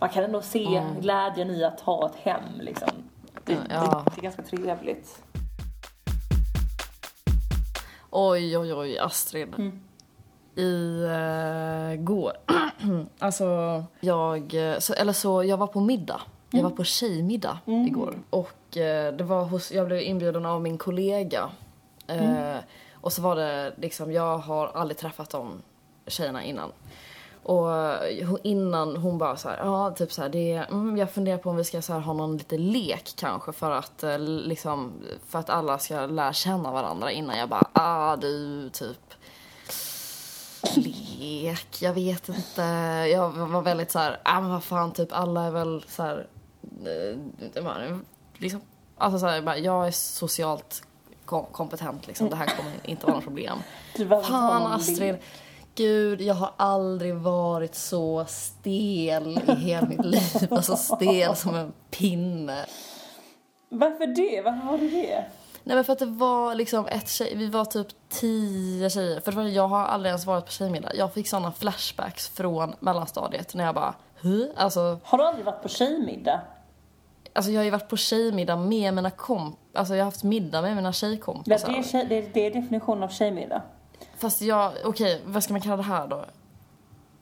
man 0.00 0.08
kan 0.08 0.24
ändå 0.24 0.42
se 0.42 0.82
glädjen 1.00 1.50
i 1.50 1.64
att 1.64 1.80
ha 1.80 2.06
ett 2.08 2.16
hem 2.16 2.42
liksom. 2.60 2.88
Det, 3.44 3.52
Ja. 3.70 4.02
det, 4.04 4.10
det 4.14 4.18
är 4.20 4.22
ganska 4.22 4.42
trevligt. 4.42 5.22
Oj, 8.10 8.58
oj, 8.58 8.74
oj, 8.74 8.98
Astrid. 8.98 9.54
Mm. 9.58 9.80
I 10.56 11.02
uh, 11.04 12.04
går. 12.04 12.32
alltså, 13.18 13.44
jag... 14.00 14.54
eh, 14.54 14.78
Så, 14.78 14.92
eller 14.94 15.12
så, 15.12 15.44
jag 15.44 15.56
var 15.56 15.66
på 15.66 15.80
middag. 15.80 16.20
Jag 16.50 16.62
var 16.62 16.70
på 16.70 16.84
tjejmiddag 16.84 17.58
igår. 17.66 18.14
Och 18.30 18.76
eh, 18.76 19.12
det 19.14 19.24
var 19.24 19.44
hos, 19.44 19.72
jag 19.72 19.86
blev 19.86 20.00
inbjuden 20.02 20.46
av 20.46 20.62
min 20.62 20.78
kollega. 20.78 21.50
Eh, 22.06 22.56
Och 23.00 23.12
så 23.12 23.22
var 23.22 23.36
det 23.36 23.72
liksom, 23.76 24.12
jag 24.12 24.38
har 24.38 24.66
aldrig 24.74 24.98
träffat 24.98 25.30
de 25.30 25.62
tjejerna 26.06 26.44
innan. 26.44 26.72
Och 27.42 27.76
eh, 27.76 28.34
innan 28.42 28.96
hon 28.96 29.18
bara 29.18 29.36
så 29.36 29.48
här, 29.48 29.56
ja 29.56 29.90
typ 29.90 30.12
så 30.12 30.22
här, 30.22 30.28
det 30.28 30.52
är, 30.52 30.66
mm, 30.66 30.96
jag 30.96 31.10
funderar 31.10 31.38
på 31.38 31.50
om 31.50 31.56
vi 31.56 31.64
ska 31.64 31.82
så 31.82 31.92
här, 31.92 32.00
ha 32.00 32.12
någon 32.12 32.36
lite 32.36 32.58
lek 32.58 33.12
kanske 33.16 33.52
för 33.52 33.70
att 33.70 34.02
eh, 34.02 34.18
liksom, 34.18 34.92
för 35.28 35.38
att 35.38 35.50
alla 35.50 35.78
ska 35.78 36.06
lära 36.06 36.32
känna 36.32 36.72
varandra 36.72 37.12
innan 37.12 37.38
jag 37.38 37.48
bara, 37.48 37.68
ah 37.72 38.16
du 38.16 38.70
typ 38.70 39.14
lek, 40.76 41.82
jag 41.82 41.92
vet 41.94 42.28
inte. 42.28 42.62
Jag 43.12 43.30
var 43.30 43.62
väldigt 43.62 43.90
så 43.90 43.98
här, 43.98 44.20
ah 44.22 44.40
men 44.40 44.50
vad 44.50 44.64
fan 44.64 44.92
typ 44.92 45.12
alla 45.12 45.42
är 45.42 45.50
väl 45.50 45.84
så 45.88 46.02
här, 46.02 46.26
eh, 47.54 47.62
man 47.64 47.76
är 47.76 47.98
liksom, 48.38 48.60
alltså 48.98 49.18
så 49.18 49.26
här, 49.26 49.42
bara, 49.42 49.58
jag 49.58 49.86
är 49.86 49.90
socialt 49.90 50.82
kom- 51.24 51.46
kompetent 51.52 52.06
liksom, 52.06 52.30
det 52.30 52.36
här 52.36 52.46
kommer 52.56 52.72
inte 52.84 53.06
vara 53.06 53.16
något 53.16 53.24
problem. 53.24 53.58
Fan 54.22 54.72
Astrid. 54.72 55.16
Gud, 55.80 56.20
jag 56.20 56.34
har 56.34 56.50
aldrig 56.56 57.14
varit 57.14 57.74
så 57.74 58.24
stel 58.28 59.38
i 59.48 59.52
hela 59.54 59.86
mitt 59.86 60.04
liv. 60.04 60.20
Alltså 60.50 60.76
stel 60.76 61.36
som 61.36 61.54
en 61.54 61.72
pinne. 61.90 62.66
Varför 63.68 64.06
det? 64.06 64.42
Varför 64.44 64.58
har 64.66 64.78
du 64.78 64.90
det? 64.90 65.24
Nej 65.64 65.74
men 65.76 65.84
för 65.84 65.92
att 65.92 65.98
det 65.98 66.06
var 66.06 66.54
liksom 66.54 66.86
ett 66.86 67.08
tjej, 67.08 67.34
vi 67.36 67.46
var 67.46 67.64
typ 67.64 67.86
tio 68.08 68.90
tjejer. 68.90 69.20
För 69.20 69.32
var, 69.32 69.42
jag 69.42 69.68
har 69.68 69.84
aldrig 69.84 70.10
ens 70.10 70.26
varit 70.26 70.44
på 70.44 70.50
tjejmiddag. 70.50 70.94
Jag 70.94 71.14
fick 71.14 71.28
såna 71.28 71.52
flashbacks 71.52 72.28
från 72.28 72.74
mellanstadiet 72.80 73.54
när 73.54 73.64
jag 73.64 73.74
bara, 73.74 73.94
hur? 74.20 74.52
Alltså, 74.56 74.98
Har 75.04 75.18
du 75.18 75.24
aldrig 75.24 75.44
varit 75.46 75.62
på 75.62 75.68
tjejmiddag? 75.68 76.40
alltså 77.32 77.50
jag 77.52 77.60
har 77.60 77.64
ju 77.64 77.70
varit 77.70 77.88
på 77.88 77.96
tjejmiddag 77.96 78.56
med 78.56 78.94
mina 78.94 79.10
komp... 79.10 79.58
Alltså 79.74 79.94
jag 79.94 80.00
har 80.00 80.04
haft 80.10 80.22
middag 80.24 80.62
med 80.62 80.76
mina 80.76 80.88
Ja, 80.88 80.92
tjejkompisar. 80.92 81.68
det, 81.72 81.78
är 81.78 81.82
tjej, 81.82 82.30
det 82.34 82.46
är 82.46 82.50
definitionen 82.50 83.02
av 83.02 83.08
tjejmiddag. 83.08 83.62
Fast 84.20 84.42
jag, 84.42 84.72
okej, 84.84 85.22
vad 85.26 85.44
ska 85.44 85.52
man 85.52 85.60
kalla 85.60 85.76
det 85.76 85.82
här 85.82 86.06
då? 86.06 86.24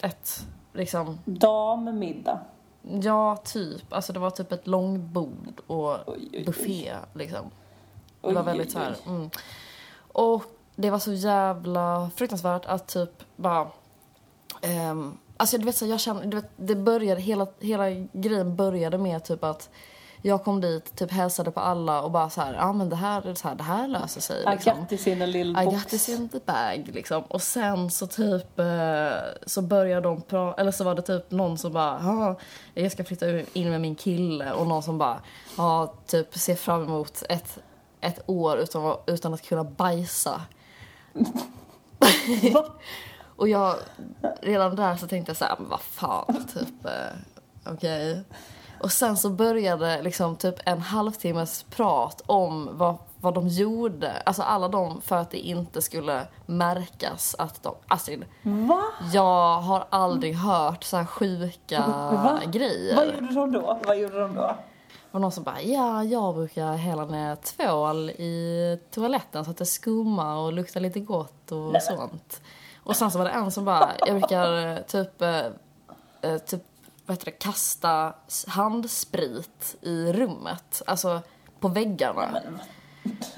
Ett, 0.03 0.47
liksom, 0.73 1.19
Dammiddag. 1.25 2.41
Ja, 2.83 3.37
typ. 3.37 3.93
Alltså 3.93 4.13
det 4.13 4.19
var 4.19 4.31
typ 4.31 4.53
ett 4.53 4.67
långbord 4.67 5.61
och 5.67 5.91
Oj, 5.91 6.03
oj, 6.07 6.29
oj. 6.33 6.45
buffé 6.45 6.95
liksom. 7.15 7.51
Det 8.21 8.33
var 8.33 8.43
väldigt 8.43 8.67
oj, 8.67 8.73
så 8.73 8.79
här. 8.79 8.97
oj. 9.07 9.15
Mm. 9.15 9.31
Och 10.13 10.45
det 10.77 10.91
var 10.91 10.99
så 10.99 11.13
jävla 11.13 12.11
fruktansvärt 12.17 12.67
att 12.67 12.87
typ 12.87 13.11
bara... 13.37 13.69
ehm, 14.63 15.19
alltså 15.37 15.59
du 15.59 15.65
vet 15.65 15.77
så 15.77 15.87
jag 15.87 16.01
känner, 16.01 16.27
du 16.27 16.37
vet, 16.37 16.51
det 16.57 16.75
började, 16.77 17.21
hela, 17.21 17.47
hela 17.61 17.91
grejen 18.13 18.57
började 18.57 18.99
med 18.99 19.25
typ 19.25 19.45
att 19.45 19.71
jag 20.23 20.45
kom 20.45 20.61
dit, 20.61 20.97
typ 20.97 21.11
hälsade 21.11 21.51
på 21.51 21.61
alla 21.61 22.03
och 22.03 22.11
bara 22.11 22.31
så 22.31 22.41
här, 22.41 22.55
ja 22.55 22.73
men 22.73 22.89
det 22.89 22.97
här, 22.97 23.35
så 23.35 23.49
här, 23.49 23.55
det 23.55 23.63
här 23.63 23.89
löser 23.89 24.21
sig 24.21 24.43
I 24.43 24.51
liksom. 24.51 24.81
got 24.81 24.89
this 24.89 25.07
in 25.07 25.23
a 25.23 25.27
little 25.27 25.63
I 25.63 25.65
box. 25.65 25.77
got 25.77 25.89
this 25.89 26.09
in 26.09 26.29
the 26.29 26.39
bag 26.45 26.91
liksom. 26.93 27.23
Och 27.23 27.43
sen 27.43 27.91
så 27.91 28.07
typ 28.07 28.59
eh, 28.59 29.11
så 29.47 29.63
började 29.63 30.01
de 30.01 30.23
prata, 30.23 30.61
eller 30.61 30.73
så 30.73 30.85
var 30.85 30.95
det 30.95 31.03
typ 31.03 31.31
någon 31.31 31.59
som 31.59 31.73
bara, 31.73 32.01
ja 32.03 32.39
jag 32.75 32.93
ska 32.93 33.05
flytta 33.05 33.27
in 33.53 33.71
med 33.71 33.81
min 33.81 33.95
kille 33.95 34.53
och 34.53 34.67
någon 34.67 34.83
som 34.83 34.99
bara, 34.99 35.21
ja 35.57 35.95
typ 36.07 36.39
ser 36.39 36.55
fram 36.55 36.83
emot 36.83 37.23
ett, 37.29 37.59
ett 38.01 38.21
år 38.27 38.59
utan, 38.59 38.97
utan 39.07 39.35
att 39.35 39.43
kunna 39.43 39.65
bajsa. 39.65 40.41
Och 43.39 43.49
jag, 43.49 43.77
redan 44.41 44.77
där 44.77 44.97
så 44.97 45.07
tänkte 45.07 45.31
jag 45.31 45.37
så 45.37 45.45
här, 45.45 45.57
men 45.59 45.69
vad 45.69 45.81
fan, 45.81 46.47
typ, 46.55 46.85
eh, 46.85 47.73
okej. 47.73 48.25
Och 48.81 48.93
sen 48.93 49.17
så 49.17 49.31
började 49.31 50.03
liksom 50.03 50.37
typ 50.37 50.55
en 50.65 50.81
halvtimmes 50.81 51.63
prat 51.63 52.23
om 52.27 52.69
vad, 52.73 52.97
vad 53.21 53.35
de 53.35 53.49
gjorde, 53.49 54.13
alltså 54.27 54.43
alla 54.43 54.69
de 54.69 55.01
för 55.01 55.17
att 55.17 55.31
det 55.31 55.39
inte 55.39 55.83
skulle 55.83 56.27
märkas 56.47 57.37
att 57.39 57.63
de, 57.63 57.75
Astrid, 57.89 58.25
Va? 58.43 58.83
jag 59.13 59.61
har 59.61 59.85
aldrig 59.91 60.35
hört 60.35 60.85
så 60.85 60.97
här 60.97 61.05
sjuka 61.05 61.85
Va? 62.13 62.41
grejer. 62.47 62.97
Vad 62.97 63.07
gjorde 63.07 63.35
de 63.35 63.53
då? 63.53 63.79
Vad 63.87 63.99
gjorde 63.99 64.21
de 64.21 64.35
då? 64.35 64.57
Och 65.11 65.21
någon 65.21 65.33
som 65.33 65.45
bara, 65.45 65.63
ja 65.63 66.05
jag 66.05 66.35
brukar 66.35 66.73
hälla 66.73 67.05
ner 67.05 67.37
tvål 67.37 68.11
i 68.11 68.79
toaletten 68.91 69.45
så 69.45 69.51
att 69.51 69.57
det 69.57 69.67
skummar 69.67 70.37
och 70.37 70.53
luktar 70.53 70.81
lite 70.81 71.01
gott 71.01 71.53
och 71.53 71.83
sånt. 71.83 72.41
Och 72.83 72.97
sen 72.97 73.11
så 73.11 73.19
var 73.19 73.25
det 73.25 73.31
en 73.31 73.51
som 73.51 73.65
bara, 73.65 73.91
jag 74.07 74.21
brukar 74.21 74.67
eh, 74.67 74.79
typ, 74.79 75.23
eh, 75.23 75.47
eh, 76.21 76.39
typ 76.39 76.63
vad 77.09 77.15
heter 77.17 77.25
det, 77.25 77.31
kasta 77.31 78.15
handsprit 78.47 79.77
i 79.81 80.13
rummet. 80.13 80.83
Alltså 80.87 81.21
på 81.61 81.69
väggarna. 81.69 82.29
Men, 82.33 82.59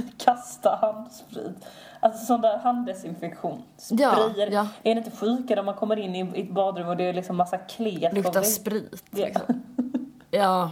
kasta 0.18 0.78
handsprit. 0.82 1.56
Alltså 2.00 2.26
sån 2.26 2.40
där 2.40 2.58
handdesinfektion. 2.58 3.62
Ja, 3.90 4.12
Sprayer. 4.30 4.50
ja. 4.50 4.68
Är 4.82 4.94
det 4.94 4.98
inte 4.98 5.16
sjukare 5.16 5.56
när 5.56 5.62
man 5.62 5.74
kommer 5.74 5.96
in 5.96 6.14
i 6.34 6.40
ett 6.40 6.50
badrum 6.50 6.88
och 6.88 6.96
det 6.96 7.04
är 7.04 7.12
liksom 7.12 7.36
massa 7.36 7.58
klet 7.58 8.14
Luktar 8.14 8.42
sprit 8.42 9.04
Ja. 9.10 9.24
liksom. 9.26 9.62
Ja. 10.30 10.70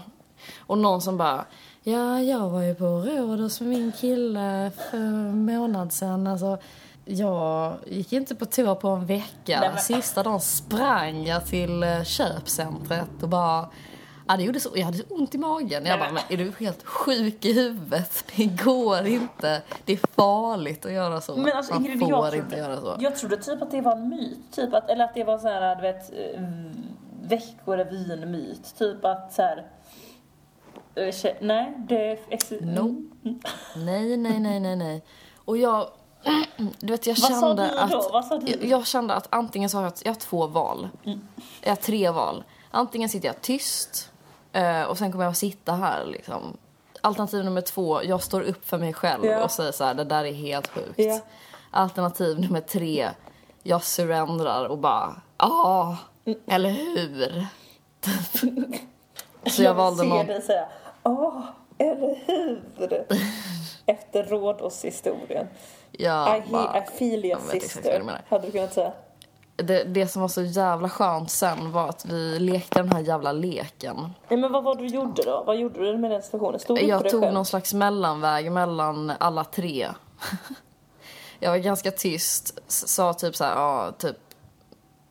Och 0.58 0.78
någon 0.78 1.00
som 1.02 1.16
bara, 1.16 1.44
ja 1.82 2.20
jag 2.20 2.48
var 2.48 2.62
ju 2.62 2.74
på 2.74 2.84
Rhodos 2.84 3.60
med 3.60 3.68
min 3.70 3.92
kille 3.92 4.70
för 4.90 4.96
en 4.98 5.44
månad 5.44 5.92
sedan. 5.92 6.26
Alltså, 6.26 6.58
jag 7.08 7.76
gick 7.86 8.12
inte 8.12 8.34
på 8.34 8.46
toa 8.46 8.74
på 8.74 8.88
en 8.88 9.06
vecka. 9.06 9.60
Nej, 9.60 9.70
men- 9.70 9.78
Sista 9.78 10.22
dagen 10.22 10.40
sprang 10.40 11.24
jag 11.26 11.46
till 11.46 11.82
eh, 11.82 12.02
köpcentret 12.04 13.22
och 13.22 13.28
bara 13.28 13.68
Ja, 14.30 14.36
det 14.36 14.42
gjorde 14.42 14.60
så. 14.60 14.68
Jag 14.74 14.84
hade 14.84 14.98
så 14.98 15.04
ont 15.08 15.34
i 15.34 15.38
magen. 15.38 15.86
Jag 15.86 15.98
bara, 15.98 16.12
men 16.12 16.22
är 16.28 16.36
du 16.36 16.52
helt 16.60 16.82
sjuk 16.84 17.44
i 17.44 17.52
huvudet? 17.52 18.24
Det 18.36 18.44
går 18.44 19.06
inte. 19.06 19.62
Det 19.84 19.92
är 19.92 20.00
farligt 20.16 20.86
att 20.86 20.92
göra 20.92 21.20
så. 21.20 21.36
Men 21.36 21.52
alltså, 21.56 21.74
Man 21.74 21.84
Ingrid, 21.84 22.00
får 22.00 22.10
jag 22.10 22.34
inte 22.34 22.40
trodde, 22.40 22.56
göra 22.56 22.80
så. 22.80 22.96
Jag 23.00 23.16
trodde 23.16 23.36
typ 23.36 23.62
att 23.62 23.70
det 23.70 23.80
var 23.80 23.92
en 23.92 24.08
myt. 24.08 24.38
Typ 24.52 24.74
att, 24.74 24.90
eller 24.90 25.04
att 25.04 25.14
det 25.14 25.24
var 25.24 25.38
så 25.38 25.48
här, 25.48 25.76
du 25.76 25.82
vet, 25.82 26.12
eh, 26.12 26.40
Veckorevyn-myt. 27.22 28.74
Typ 28.78 29.04
att 29.04 29.32
så 29.32 29.42
här... 29.42 29.66
eh, 30.94 31.14
Nej, 31.40 31.74
det... 31.88 32.18
ex- 32.30 32.50
No. 32.60 33.02
Nej, 33.76 34.16
nej, 34.16 34.40
nej, 34.40 34.60
nej, 34.60 34.76
nej. 34.76 35.04
Och 35.44 35.56
jag... 35.58 35.88
Du 36.78 36.92
vet, 36.92 37.06
jag 37.06 37.14
Vad 37.14 37.30
sa 37.32 37.40
kände 37.40 37.62
du 37.62 37.70
då? 37.90 37.98
att... 37.98 38.12
Vad 38.12 38.24
sa 38.24 38.38
du? 38.38 38.50
Jag, 38.52 38.64
jag 38.64 38.86
kände 38.86 39.14
att 39.14 39.26
antingen 39.30 39.70
så 39.70 39.76
har 39.76 39.84
jag, 39.84 39.92
jag 40.02 40.10
har 40.12 40.16
två 40.20 40.46
val. 40.46 40.88
Jag 41.60 41.70
har 41.70 41.76
tre 41.76 42.10
val. 42.10 42.44
Antingen 42.70 43.08
sitter 43.08 43.28
jag 43.28 43.40
tyst 43.40 44.10
eh, 44.52 44.82
och 44.82 44.98
sen 44.98 45.12
kommer 45.12 45.24
jag 45.24 45.30
att 45.30 45.36
sitta 45.36 45.72
här 45.72 46.04
liksom. 46.06 46.56
Alternativ 47.00 47.44
nummer 47.44 47.60
två, 47.60 48.02
jag 48.04 48.22
står 48.22 48.40
upp 48.42 48.68
för 48.68 48.78
mig 48.78 48.92
själv 48.94 49.24
Ja. 49.24 49.44
och 49.44 49.50
säger 49.50 49.72
så 49.72 49.84
här, 49.84 49.94
det 49.94 50.04
där 50.04 50.24
är 50.24 50.32
helt 50.32 50.68
sjukt. 50.68 50.94
Ja. 50.96 51.20
Alternativ 51.70 52.40
nummer 52.40 52.60
tre, 52.60 53.10
jag 53.62 53.84
surrendrar 53.84 54.64
och 54.64 54.78
bara, 54.78 55.20
ja, 55.38 55.96
eller 56.46 56.70
hur? 56.70 57.46
så 59.50 59.62
jag 59.62 59.74
valde 59.74 60.02
vill 60.02 60.10
se 60.10 60.16
någon... 60.16 60.26
dig 60.26 60.42
säga 60.42 60.68
åh, 61.02 61.40
eller 61.78 62.18
hur? 62.26 63.06
Efter 63.86 64.24
Rhodos-historien. 64.24 65.46
Ja, 66.00 66.36
I, 66.36 66.42
bara- 66.50 66.84
feel 66.98 67.24
your 67.24 67.40
jag 67.52 67.62
sister. 67.62 68.00
du. 68.00 68.12
Hade 68.28 68.46
du 68.46 68.52
kunnat 68.52 68.74
säga. 68.74 68.92
Det, 69.56 69.84
det 69.84 70.06
som 70.06 70.22
var 70.22 70.28
så 70.28 70.42
jävla 70.42 70.88
skönt 70.88 71.30
sen 71.30 71.72
var 71.72 71.88
att 71.88 72.04
vi 72.04 72.38
lekte 72.38 72.78
den 72.82 72.92
här 72.92 73.00
jävla 73.00 73.32
leken. 73.32 73.96
Nej, 74.28 74.38
men 74.40 74.52
vad 74.52 74.64
var 74.64 74.74
det 74.76 74.82
du 74.82 74.88
gjorde 74.88 75.22
då? 75.22 75.42
Vad 75.46 75.56
gjorde 75.56 75.80
du 75.92 75.98
med 75.98 76.10
den 76.10 76.22
situationen? 76.22 76.60
Stod 76.60 76.76
du 76.78 76.82
Jag 76.82 77.02
dig 77.02 77.10
tog 77.10 77.22
själv? 77.22 77.34
någon 77.34 77.44
slags 77.46 77.74
mellanväg 77.74 78.52
mellan 78.52 79.12
alla 79.20 79.44
tre. 79.44 79.88
jag 81.38 81.50
var 81.50 81.58
ganska 81.58 81.90
tyst, 81.90 82.58
sa 82.66 83.14
typ 83.14 83.36
så 83.36 83.44
här, 83.44 83.54
ja, 83.54 83.92
typ 83.98 84.16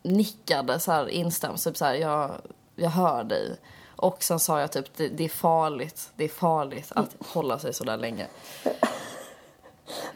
nickade 0.02 0.80
så 0.80 0.92
här 0.92 1.08
instämt, 1.08 1.64
typ 1.64 1.76
så 1.76 1.84
här, 1.84 1.94
jag, 1.94 2.30
jag 2.76 2.90
hör 2.90 3.24
dig. 3.24 3.56
Och 3.96 4.22
sen 4.22 4.38
sa 4.38 4.60
jag 4.60 4.72
typ, 4.72 4.96
det, 4.96 5.08
det 5.08 5.24
är 5.24 5.28
farligt, 5.28 6.10
det 6.16 6.24
är 6.24 6.28
farligt 6.28 6.92
att 6.94 7.16
hålla 7.28 7.58
sig 7.58 7.74
så 7.74 7.84
där 7.84 7.96
länge. 7.96 8.26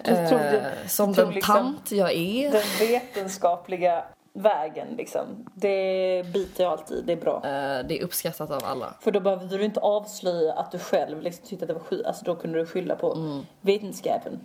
Du 0.04 0.14
tog, 0.14 0.38
det, 0.38 0.58
Eh, 0.82 0.86
som 0.88 1.14
tog 1.14 1.24
den 1.24 1.34
liksom 1.34 1.54
tant 1.54 1.92
jag 1.92 2.12
är. 2.12 2.50
den 2.52 2.62
vetenskapliga 2.88 4.04
vägen 4.34 4.88
liksom. 4.98 5.22
Det 5.54 6.26
biter 6.32 6.64
jag 6.64 6.72
alltid, 6.72 7.04
det 7.04 7.12
är 7.12 7.16
bra. 7.16 7.36
Eh, 7.36 7.86
det 7.86 7.98
är 7.98 8.02
uppskattat 8.04 8.50
av 8.50 8.64
alla. 8.64 8.94
För 9.00 9.10
då 9.10 9.20
behövde 9.20 9.58
du 9.58 9.64
inte 9.64 9.80
avslöja 9.80 10.52
att 10.52 10.70
du 10.72 10.78
själv 10.78 11.22
liksom 11.22 11.46
tyckte 11.46 11.64
att 11.64 11.68
det 11.68 11.74
var 11.74 11.80
skit. 11.80 12.06
Alltså 12.06 12.24
då 12.24 12.34
kunde 12.36 12.58
du 12.58 12.66
skylla 12.66 12.96
på 12.96 13.12
Mm. 13.14 13.40
vetenskapen. 13.60 14.40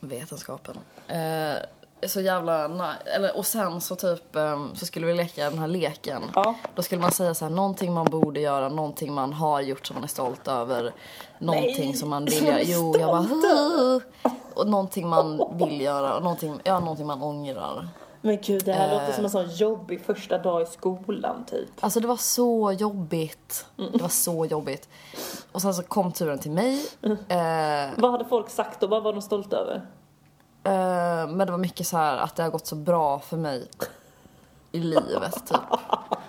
Vetenskapen. 0.00 0.78
Eh, 1.08 1.54
så 2.08 2.20
jävla 2.20 2.68
ni- 2.68 3.10
eller 3.14 3.36
Och 3.36 3.46
sen 3.46 3.80
så 3.80 3.96
typ 3.96 4.36
ehm, 4.36 4.74
så 4.74 4.86
skulle 4.86 5.06
vi 5.06 5.14
leka 5.14 5.50
den 5.50 5.58
här 5.58 5.66
leken. 5.68 6.22
Ja. 6.34 6.54
Då 6.74 6.82
skulle 6.82 7.00
man 7.00 7.10
säga 7.12 7.34
så 7.34 7.44
här, 7.44 7.52
någonting 7.52 7.92
man 7.92 8.04
borde 8.04 8.40
göra, 8.40 8.68
någonting 8.68 9.12
man 9.12 9.32
har 9.32 9.60
gjort 9.60 9.86
som 9.86 9.94
man 9.94 10.02
är 10.04 10.08
stolt 10.08 10.48
över. 10.48 10.92
Någonting 11.38 11.88
Nej, 11.88 11.94
som 11.96 12.08
man 12.10 12.24
vill 12.30 12.44
göra. 12.46 12.62
Jo, 12.62 12.94
jag 12.98 13.08
bara. 13.10 14.00
Och 14.54 14.66
någonting 14.68 15.08
man 15.08 15.40
vill 15.58 15.80
göra 15.80 16.16
och 16.16 16.22
någonting, 16.22 16.60
ja, 16.64 16.80
någonting 16.80 17.06
man 17.06 17.22
ångrar. 17.22 17.88
Men 18.20 18.38
gud, 18.42 18.64
det 18.64 18.72
här 18.72 18.88
Eh. 18.88 18.92
låter 19.00 19.12
som 19.12 19.24
en 19.24 19.30
sån 19.30 19.50
jobbig 19.50 20.00
första 20.06 20.38
dag 20.38 20.62
i 20.62 20.66
skolan 20.66 21.44
typ. 21.50 21.68
Alltså 21.80 22.00
det 22.00 22.06
var 22.06 22.16
så 22.16 22.72
jobbigt. 22.72 23.66
Det 23.92 24.02
var 24.02 24.08
så 24.08 24.46
jobbigt. 24.46 24.88
Och 25.52 25.62
sen 25.62 25.74
så 25.74 25.82
kom 25.82 26.12
turen 26.12 26.38
till 26.38 26.50
mig. 26.50 26.86
Eh, 27.28 27.90
Vad 27.96 28.10
hade 28.10 28.24
folk 28.24 28.50
sagt 28.50 28.82
och 28.82 28.90
vad 28.90 29.02
var 29.02 29.12
de 29.12 29.22
stolta 29.22 29.56
över? 29.56 29.86
Eh, 30.64 31.28
men 31.28 31.38
det 31.38 31.50
var 31.50 31.58
mycket 31.58 31.86
så 31.86 31.96
här 31.96 32.16
att 32.16 32.36
det 32.36 32.42
har 32.42 32.50
gått 32.50 32.66
så 32.66 32.76
bra 32.76 33.20
för 33.20 33.36
mig 33.36 33.68
i 34.72 34.78
livet 34.78 35.46
typ. 35.46 35.60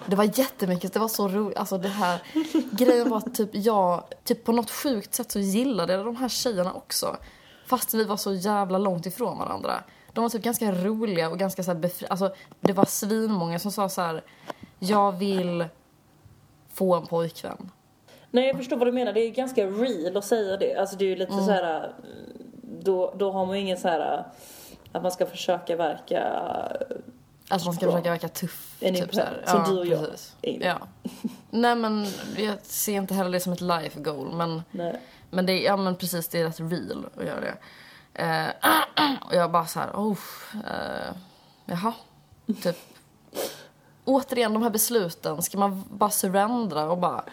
Det 0.06 0.16
var 0.16 0.40
jättemycket, 0.40 0.94
det 0.94 1.00
var 1.00 1.08
så 1.08 1.28
roligt. 1.28 1.58
Alltså 1.58 1.78
det 1.78 1.88
här, 1.88 2.22
grejen 2.72 3.10
var 3.10 3.18
att 3.18 3.36
typ 3.36 3.50
jag, 3.54 4.04
typ 4.24 4.44
på 4.44 4.52
något 4.52 4.72
sjukt 4.72 5.14
sätt 5.14 5.32
så 5.32 5.40
gillade 5.40 5.94
jag 5.94 6.06
de 6.06 6.16
här 6.16 6.30
tjejerna 6.30 6.74
också. 6.74 7.18
Fast 7.68 7.94
vi 7.94 8.04
var 8.04 8.18
så 8.18 8.34
jävla 8.34 8.78
långt 8.78 9.06
ifrån 9.06 9.38
varandra. 9.40 9.84
De 10.14 10.22
var 10.22 10.30
typ 10.30 10.42
ganska 10.44 10.72
roliga 10.72 11.30
och 11.30 11.40
ganska 11.40 11.64
så 11.64 11.72
här 11.72 11.80
befri... 11.80 12.08
Alltså 12.10 12.34
det 12.60 12.74
var 12.74 12.86
svinmånga 12.86 13.60
som 13.60 13.72
sa 13.72 13.90
så 13.90 14.02
här, 14.02 14.24
jag 14.80 15.12
vill 15.12 15.66
få 16.74 16.96
en 16.96 17.06
pojkvän. 17.06 17.72
Nej 18.32 18.48
jag 18.48 18.58
förstår 18.58 18.78
vad 18.78 18.88
du 18.88 18.92
menar, 18.92 19.14
det 19.14 19.20
är 19.22 19.30
ganska 19.32 19.66
real 19.66 20.18
att 20.18 20.26
säga 20.26 20.58
det. 20.58 20.76
Alltså 20.76 20.96
det 20.96 21.06
är 21.06 21.10
ju 21.10 21.16
lite 21.16 21.34
Mm. 21.34 21.46
så 21.46 21.52
här. 21.52 21.94
Då, 22.86 23.14
då 23.18 23.32
har 23.32 23.46
man 23.46 23.56
ju 23.56 23.62
ingen 23.62 23.78
så 23.78 23.88
här 23.88 24.26
att 24.92 25.02
man 25.02 25.12
ska 25.12 25.26
försöka 25.26 25.76
verka 25.76 26.22
Alltså 27.50 27.68
man 27.68 27.76
ska 27.76 27.86
försöka 27.86 28.10
verka 28.10 28.28
tuff. 28.28 28.76
En 28.80 28.96
typ 28.96 29.14
så 29.16 29.22
här. 29.22 29.44
som 29.46 29.64
du 29.64 29.80
och 29.80 29.86
jag. 29.86 30.12
precis. 30.12 30.34
Ja. 30.42 30.78
Nej 31.50 31.76
men 31.76 32.08
jag 32.38 32.58
ser 32.62 32.94
inte 32.94 33.14
heller 33.14 33.32
det 33.32 33.40
som 33.40 33.54
ett 33.54 33.62
life 33.62 34.00
goal. 34.00 34.34
Men, 34.34 34.64
Nej. 34.72 35.02
men 35.30 35.46
det 35.46 35.54
är, 35.54 35.66
ja 35.66 35.78
men 35.78 35.96
precis, 35.96 36.28
det 36.28 36.40
är 36.40 36.46
rätt 36.46 36.60
real 36.60 37.06
att 37.18 37.26
göra 37.26 37.40
det. 37.40 37.58
Eh, 38.14 38.48
och 39.28 39.36
jag 39.36 39.52
bara 39.52 39.66
så 39.66 39.80
här, 39.80 39.92
oh, 39.94 40.18
eh, 40.54 41.16
jaha, 41.66 41.94
typ. 42.62 42.78
Återigen 44.06 44.54
de 44.54 44.64
här 44.64 44.70
besluten, 44.70 45.42
ska 45.42 45.58
man 45.58 45.84
bara 45.90 46.10
surrendra 46.10 46.92
och 46.92 46.98
bara, 46.98 47.24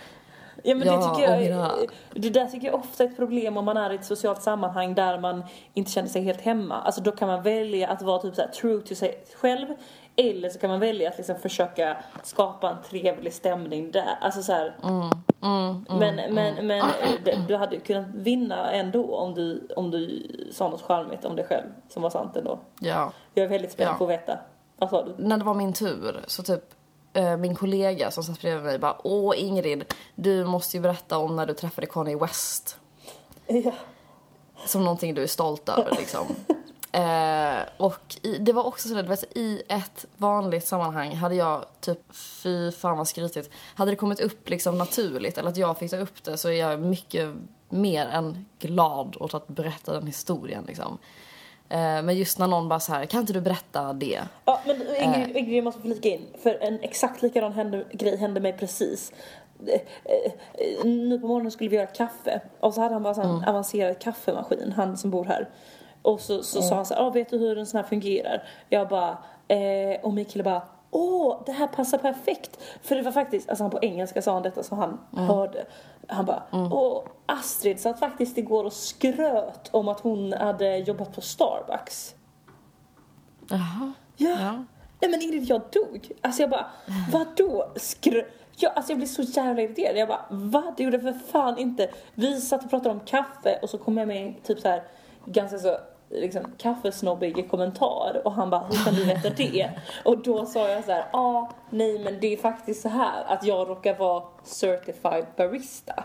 Ja 0.62 0.74
men 0.74 0.86
Ja, 0.86 0.96
det 0.96 1.14
tycker 1.14 1.36
jag, 1.50 1.88
det 2.14 2.30
där 2.30 2.46
tycker 2.46 2.66
jag 2.66 2.74
ofta 2.74 3.04
är 3.04 3.08
ett 3.08 3.16
problem 3.16 3.56
om 3.56 3.64
man 3.64 3.76
är 3.76 3.92
i 3.92 3.94
ett 3.94 4.04
socialt 4.04 4.42
sammanhang 4.42 4.94
där 4.94 5.18
man 5.18 5.44
inte 5.74 5.90
känner 5.90 6.08
sig 6.08 6.22
helt 6.22 6.40
hemma. 6.40 6.80
Alltså 6.80 7.00
då 7.00 7.12
kan 7.12 7.28
man 7.28 7.42
välja 7.42 7.88
att 7.88 8.02
vara 8.02 8.18
typ 8.18 8.34
så 8.34 8.42
true 8.60 8.80
to 8.82 8.94
sig 8.94 9.24
själv 9.36 9.66
eller 10.16 10.48
så 10.48 10.58
kan 10.58 10.70
man 10.70 10.80
välja 10.80 11.08
att 11.10 11.16
liksom 11.16 11.36
försöka 11.36 11.96
skapa 12.22 12.70
en 12.70 12.76
trevlig 12.90 13.32
stämning 13.32 13.90
där. 13.90 14.18
Alltså 14.20 14.42
så 14.42 14.52
här, 14.52 14.74
mm, 14.82 15.84
men 15.88 16.34
men, 16.34 16.66
men 16.66 16.84
det- 17.24 17.38
du 17.48 17.56
hade 17.56 17.76
kunnat 17.76 18.06
vinna 18.14 18.72
ändå 18.72 19.16
om 19.16 19.34
du, 19.34 19.68
om 19.76 19.90
du 19.90 20.26
sa 20.52 20.68
något 20.68 20.82
charmigt 20.82 21.24
om 21.24 21.36
dig 21.36 21.44
själv 21.46 21.66
som 21.88 22.02
var 22.02 22.10
sant 22.10 22.36
ändå. 22.36 22.58
ja. 22.80 23.12
Jag 23.34 23.44
är 23.44 23.48
väldigt 23.48 23.72
spänd 23.72 23.90
Ja. 23.90 23.94
på 23.98 24.04
att 24.04 24.10
veta. 24.10 24.38
Vad 24.76 24.90
sa 24.90 25.02
du? 25.04 25.14
När 25.18 25.36
det 25.38 25.44
var 25.44 25.54
min 25.54 25.72
tur 25.72 26.20
så 26.26 26.42
typ 26.42 26.60
eh, 26.60 26.76
min 27.38 27.54
kollega 27.54 28.10
som 28.10 28.24
satt 28.24 28.40
bredvid 28.40 28.64
mig 28.64 28.78
bara, 28.78 28.96
åh 29.04 29.34
Ingrid, 29.36 29.94
du 30.14 30.44
måste 30.44 30.76
ju 30.76 30.80
berätta 30.80 31.18
om 31.18 31.36
när 31.36 31.46
du 31.46 31.54
träffade 31.54 31.86
Kanye 31.86 32.16
West. 32.16 32.76
Ja. 33.46 33.72
som 34.66 34.84
någonting 34.84 35.14
du 35.14 35.22
är 35.22 35.26
stolt 35.26 35.68
över 35.68 35.96
liksom. 35.98 36.26
Eh, 36.94 37.62
och 37.76 38.16
i, 38.22 38.38
det 38.38 38.52
var 38.52 38.64
också 38.64 38.88
så 38.88 38.94
där, 38.94 39.02
du 39.02 39.08
vet, 39.08 39.36
i 39.36 39.62
ett 39.68 40.06
vanligt 40.16 40.66
sammanhang 40.66 41.14
hade 41.14 41.34
jag 41.34 41.64
typ, 41.80 41.98
fy 42.16 42.72
fan 42.72 42.98
vad 42.98 43.08
skrytigt, 43.08 43.50
hade 43.74 43.90
det 43.90 43.96
kommit 43.96 44.20
upp 44.20 44.48
liksom 44.48 44.78
naturligt 44.78 45.38
eller 45.38 45.48
att 45.48 45.56
jag 45.56 45.78
fick 45.78 45.90
ta 45.90 45.96
upp 45.96 46.24
det 46.24 46.36
så 46.36 46.48
är 46.48 46.52
jag 46.52 46.80
mycket 46.80 47.34
mer 47.68 48.06
än 48.06 48.46
glad 48.58 49.16
åt 49.20 49.34
att 49.34 49.48
berätta 49.48 49.92
den 49.92 50.06
historien 50.06 50.64
liksom. 50.66 50.98
Eh, 51.72 52.02
men 52.02 52.16
just 52.16 52.38
när 52.38 52.46
någon 52.46 52.68
bara 52.68 52.80
så 52.80 52.92
här, 52.92 53.06
kan 53.06 53.20
inte 53.20 53.32
du 53.32 53.40
berätta 53.40 53.92
det? 53.92 54.20
Ja, 54.44 54.60
men 54.66 54.76
Ingrid, 54.76 55.36
Eh. 55.36 55.36
Ingrid 55.42 55.56
jag 55.56 55.64
måste 55.64 55.80
flika 55.80 56.08
in. 56.08 56.26
För 56.42 56.58
en 56.62 56.80
exakt 56.80 57.22
likadan 57.22 57.52
hände, 57.52 57.84
grej 57.92 58.16
hände 58.16 58.40
mig 58.40 58.52
precis. 58.52 59.12
Eh, 59.66 59.80
Nu 60.84 61.18
på 61.20 61.26
morgonen 61.26 61.50
skulle 61.52 61.70
vi 61.70 61.76
göra 61.76 61.86
kaffe. 61.86 62.40
Och 62.60 62.74
så 62.74 62.80
hade 62.80 62.94
han 62.94 63.02
bara 63.02 63.14
en 63.14 63.30
Mm. 63.30 63.44
avancerad 63.48 63.98
kaffemaskin, 63.98 64.72
han 64.76 64.96
som 64.96 65.10
bor 65.10 65.24
här. 65.24 65.48
Och 66.02 66.20
så, 66.20 66.42
så 66.42 66.58
Mm. 66.58 66.68
sa 66.68 66.74
han 66.74 66.86
så 66.86 66.94
här, 66.94 67.00
ah, 67.02 67.10
vet 67.10 67.30
du 67.30 67.38
hur 67.38 67.58
en 67.58 67.66
sån 67.66 67.80
här 67.80 67.84
fungerar? 67.88 68.48
Jag 68.68 68.88
bara, 68.88 69.18
eh, 69.48 70.00
och 70.02 70.12
min 70.12 70.24
kille 70.24 70.44
bara, 70.44 70.62
åh, 70.94 71.42
det 71.46 71.52
här 71.52 71.66
passar 71.66 71.98
perfekt. 71.98 72.58
För 72.82 72.96
det 72.96 73.02
var 73.02 73.12
faktiskt, 73.12 73.48
alltså 73.48 73.64
han 73.64 73.70
på 73.70 73.78
engelska 73.82 74.22
sa 74.22 74.32
han 74.32 74.42
detta 74.42 74.62
som 74.62 74.78
han 74.78 75.00
Mm. 75.12 75.26
hörde. 75.26 75.66
Han 76.08 76.24
bara, 76.26 76.42
åh, 76.52 77.02
Astrid 77.26 77.80
satt 77.80 77.98
faktiskt 77.98 78.38
igår 78.38 78.64
och 78.64 78.72
skröt 78.72 79.68
om 79.70 79.88
att 79.88 80.00
hon 80.00 80.32
hade 80.32 80.76
jobbat 80.76 81.14
på 81.14 81.20
Starbucks. 81.20 82.14
Jaha. 83.48 83.92
Ja. 84.16 84.30
Ja. 84.40 84.64
Nej 85.00 85.10
men 85.10 85.22
Ingrid, 85.22 85.44
jag 85.44 85.60
dog. 85.72 86.10
Alltså 86.20 86.42
jag 86.42 86.50
bara, 86.50 86.66
vadå? 87.12 87.72
Skrö... 87.76 88.22
Jag, 88.56 88.72
alltså 88.76 88.92
jag 88.92 88.98
blev 88.98 89.06
så 89.08 89.22
jävla 89.22 89.62
irriterad. 89.62 89.96
Jag 89.96 90.08
bara, 90.08 90.24
vad? 90.30 90.76
Det 90.76 90.82
gjorde 90.82 91.00
för 91.00 91.12
fan 91.12 91.58
inte. 91.58 91.90
Vi 92.14 92.40
satt 92.40 92.64
och 92.64 92.70
pratade 92.70 92.90
om 92.90 93.00
kaffe 93.00 93.58
och 93.62 93.70
så 93.70 93.78
kom 93.78 93.96
jag 93.98 94.08
med 94.08 94.34
typ 94.42 94.58
så 94.60 94.68
här 94.68 94.82
ganska 95.24 95.58
så 95.58 95.76
liksom 96.12 96.42
kaffesnobbig 96.58 97.50
kommentar 97.50 98.22
och 98.24 98.32
han 98.32 98.50
bara, 98.50 98.60
hur 98.60 98.84
kan 98.84 98.94
du 98.94 99.04
veta 99.04 99.30
det? 99.30 99.70
Och 100.04 100.22
då 100.22 100.46
sa 100.46 100.68
jag 100.68 100.84
så 100.84 100.92
här, 100.92 101.04
ja, 101.12 101.18
ah, 101.18 101.50
nej 101.70 101.98
men 101.98 102.20
det 102.20 102.32
är 102.32 102.36
faktiskt 102.36 102.82
så 102.82 102.88
här 102.88 103.24
att 103.24 103.44
jag 103.44 103.68
råkar 103.68 103.98
vara 103.98 104.22
certified 104.42 105.26
barista. 105.36 106.04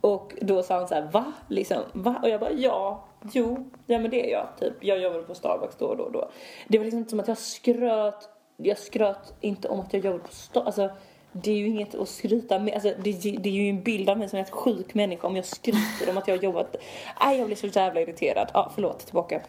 Och 0.00 0.34
då 0.40 0.62
sa 0.62 0.74
han 0.74 0.88
så 0.88 0.94
här, 0.94 1.02
va? 1.02 1.32
Liksom, 1.48 1.82
va? 1.92 2.16
Och 2.22 2.28
jag 2.28 2.40
bara, 2.40 2.52
ja, 2.52 3.04
jo, 3.32 3.70
ja 3.86 3.98
men 3.98 4.10
det 4.10 4.30
är 4.30 4.32
jag. 4.32 4.48
Typ, 4.60 4.84
jag 4.84 4.98
jobbade 4.98 5.22
på 5.22 5.34
Starbucks 5.34 5.76
då 5.76 5.86
och 5.86 5.96
då 5.96 6.04
och 6.04 6.12
då. 6.12 6.30
Det 6.68 6.78
var 6.78 6.84
liksom 6.84 6.98
inte 6.98 7.10
som 7.10 7.20
att 7.20 7.28
jag 7.28 7.38
skröt, 7.38 8.28
jag 8.56 8.78
skröt 8.78 9.34
inte 9.40 9.68
om 9.68 9.80
att 9.80 9.92
jag 9.92 10.04
jobbade 10.04 10.24
på 10.24 10.32
Starbucks. 10.32 10.78
Alltså, 10.78 10.96
det 11.32 11.50
är 11.50 11.54
ju 11.56 11.66
inget 11.66 11.94
att 11.94 12.08
skryta 12.08 12.58
med. 12.58 12.74
Alltså, 12.74 12.88
det, 13.02 13.12
det 13.38 13.48
är 13.48 13.52
ju 13.52 13.68
en 13.68 13.82
bild 13.82 14.10
av 14.10 14.18
mig 14.18 14.28
som 14.28 14.38
en 14.38 14.44
helt 14.44 14.54
sjuk 14.56 14.94
människa 14.94 15.26
om 15.26 15.36
jag 15.36 15.44
skryter 15.44 16.10
om 16.10 16.18
att 16.18 16.28
jag 16.28 16.36
har 16.36 16.42
jobbat. 16.42 16.76
Nej, 17.20 17.38
jag 17.38 17.46
blir 17.46 17.56
så 17.56 17.66
jävla 17.66 18.00
irriterad. 18.00 18.50
Ja, 18.54 18.70
förlåt, 18.74 18.98
tillbaka. 19.06 19.40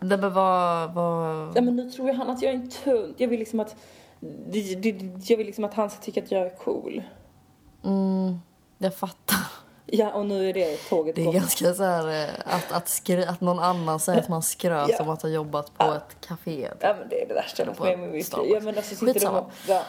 Det 0.00 0.16
var, 0.16 0.86
var. 0.88 1.52
Ja, 1.54 1.60
men 1.62 1.76
nu 1.76 1.90
tror 1.90 2.08
jag 2.08 2.14
han 2.14 2.30
att 2.30 2.42
jag 2.42 2.50
är 2.50 2.56
en 2.56 2.70
tunt. 2.70 3.14
Jag 3.20 3.28
vill 3.28 3.38
liksom 3.38 3.60
att, 3.60 3.76
det, 4.20 4.74
det, 4.74 4.90
jag 5.30 5.36
vill 5.36 5.46
liksom 5.46 5.64
att 5.64 5.74
han 5.74 5.90
ska 5.90 6.00
tycka 6.02 6.22
att 6.22 6.30
jag 6.30 6.42
är 6.42 6.50
cool. 6.56 7.02
Mm, 7.84 8.38
jag 8.78 8.94
fattar. 8.94 9.38
Ja, 9.86 10.12
och 10.12 10.26
nu 10.26 10.48
är 10.48 10.52
det 10.54 10.76
tåget 10.88 11.16
Det 11.16 11.22
är 11.22 11.24
gått. 11.26 11.34
ganska 11.34 11.74
så 11.74 11.82
här 11.84 12.22
eh, 12.24 12.28
att, 12.44 12.72
att, 12.72 12.88
skry, 12.88 13.24
att 13.24 13.40
någon 13.40 13.58
annan 13.58 14.00
säger 14.00 14.18
att 14.20 14.28
man 14.28 14.42
skröt 14.42 14.88
Ja. 14.90 15.02
om 15.02 15.08
att 15.08 15.22
ha 15.22 15.28
jobbat 15.28 15.78
på 15.78 15.84
ett 15.92 16.26
café. 16.28 16.68
Ja 16.80 16.94
men 16.98 17.08
det 17.08 17.22
är 17.22 17.28
det 17.28 17.34
värsta 17.34 17.62
Eller 17.62 17.70
med 17.72 17.78
på 17.78 17.84
mig 17.84 17.96
med 17.96 18.10
mitt 18.10 18.36
liv. 18.36 18.46
Ja 18.54 18.60
men 18.60 18.76
alltså 18.76 18.90
sitter 18.94 19.06
de 19.06 19.12
Skitsamma. 19.12 19.38
och, 19.40 19.50
ja. 19.68 19.82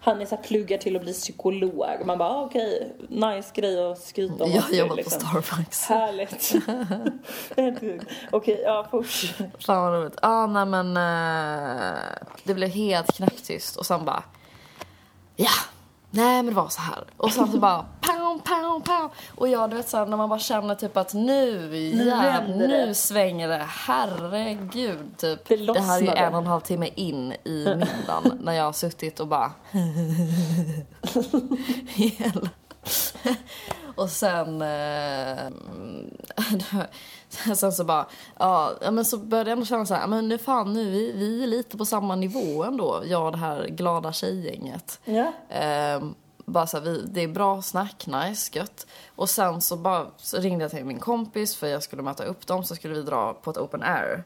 Han 0.00 0.20
är 0.20 0.26
så 0.26 0.36
här 0.36 0.42
pluggar 0.42 0.78
till 0.78 0.96
att 0.96 1.02
bli 1.02 1.12
psykolog. 1.12 2.06
Man 2.06 2.18
bara 2.18 2.28
ah, 2.28 2.44
okej, 2.44 2.92
nice 3.08 3.50
grej 3.54 3.90
att 3.90 3.98
skryta 3.98 4.44
om. 4.44 4.50
Jag 4.50 4.72
jobbar 4.72 4.88
på 4.88 4.94
liksom. 4.94 5.20
Starbucks. 5.20 5.84
Härligt. 5.84 6.54
okej, 8.30 8.60
ja 8.64 8.86
fortsätt. 8.90 9.64
Fan 9.66 9.82
vad 9.82 10.00
roligt. 10.00 10.18
Ja, 10.22 10.46
nej 10.46 10.66
men 10.66 10.96
eh, 10.96 11.98
det 12.44 12.54
blev 12.54 12.68
helt 12.68 13.16
knäpptyst 13.16 13.76
och 13.76 13.86
sen 13.86 14.04
bara 14.04 14.22
ja, 15.36 15.50
nej 16.10 16.36
men 16.36 16.46
det 16.46 16.60
var 16.60 16.68
så 16.68 16.80
här. 16.80 17.04
Och 17.16 17.32
sen 17.32 17.52
så 17.52 17.58
bara 17.58 17.86
pow, 18.00 18.40
pow, 18.82 18.98
pow. 18.98 19.10
Och 19.36 19.48
jag 19.48 19.70
du 19.70 19.76
vet 19.76 19.88
såhär 19.88 20.06
när 20.06 20.16
man 20.16 20.28
bara 20.28 20.38
känner 20.38 20.74
typ 20.74 20.96
att 20.96 21.14
nu, 21.14 21.68
Nu 21.70 22.08
ja, 22.08 22.40
det. 22.46 22.54
nu 22.56 22.94
svänger 22.94 23.48
det. 23.48 23.66
Herregud 23.68 25.16
typ. 25.16 25.48
Det 25.48 25.56
Det 25.56 25.80
här 25.80 25.98
är 25.98 26.02
ju 26.02 26.08
en 26.08 26.34
och 26.34 26.40
en 26.40 26.46
halv 26.46 26.60
timme 26.60 26.90
in 26.94 27.32
i 27.32 27.64
middagen 27.64 28.38
när 28.42 28.52
jag 28.52 28.64
har 28.64 28.72
suttit 28.72 29.20
och 29.20 29.26
bara 29.28 29.52
Hela. 31.86 32.48
Och 33.94 34.10
sen... 34.10 34.62
Eh, 34.62 35.38
sen 37.54 37.72
så 37.72 37.84
bara... 37.84 38.06
Ja, 38.38 38.72
men 38.92 39.04
så 39.04 39.18
började 39.18 39.50
jag 39.50 39.56
ändå 39.56 39.66
känna 39.66 39.86
så 39.86 39.94
här, 39.94 40.06
men 40.06 40.28
nu 40.28 40.38
fan 40.38 40.72
nu, 40.72 40.90
vi, 40.90 41.12
vi 41.12 41.42
är 41.42 41.46
lite 41.46 41.76
på 41.76 41.84
samma 41.84 42.14
nivå 42.16 42.64
ändå, 42.64 43.02
jag 43.06 43.26
och 43.26 43.32
det 43.32 43.38
här 43.38 43.66
glada 43.68 44.12
tjejgänget. 44.12 45.00
Ja. 45.04 45.32
Eh, 45.48 46.00
bara 46.48 46.66
så 46.66 46.76
här, 46.76 46.84
vi, 46.84 47.02
det 47.06 47.20
är 47.22 47.28
bra 47.28 47.62
snack, 47.62 48.06
nice, 48.06 48.58
gött. 48.58 48.86
Och 49.16 49.30
sen 49.30 49.60
så 49.60 49.76
bara 49.76 50.06
så 50.16 50.36
ringde 50.36 50.64
jag 50.64 50.70
till 50.70 50.84
min 50.84 50.98
kompis 50.98 51.56
för 51.56 51.66
jag 51.66 51.82
skulle 51.82 52.02
möta 52.02 52.24
upp 52.24 52.46
dem 52.46 52.64
så 52.64 52.74
skulle 52.74 52.94
vi 52.94 53.02
dra 53.02 53.34
på 53.34 53.50
ett 53.50 53.56
open 53.56 53.82
air. 53.82 54.24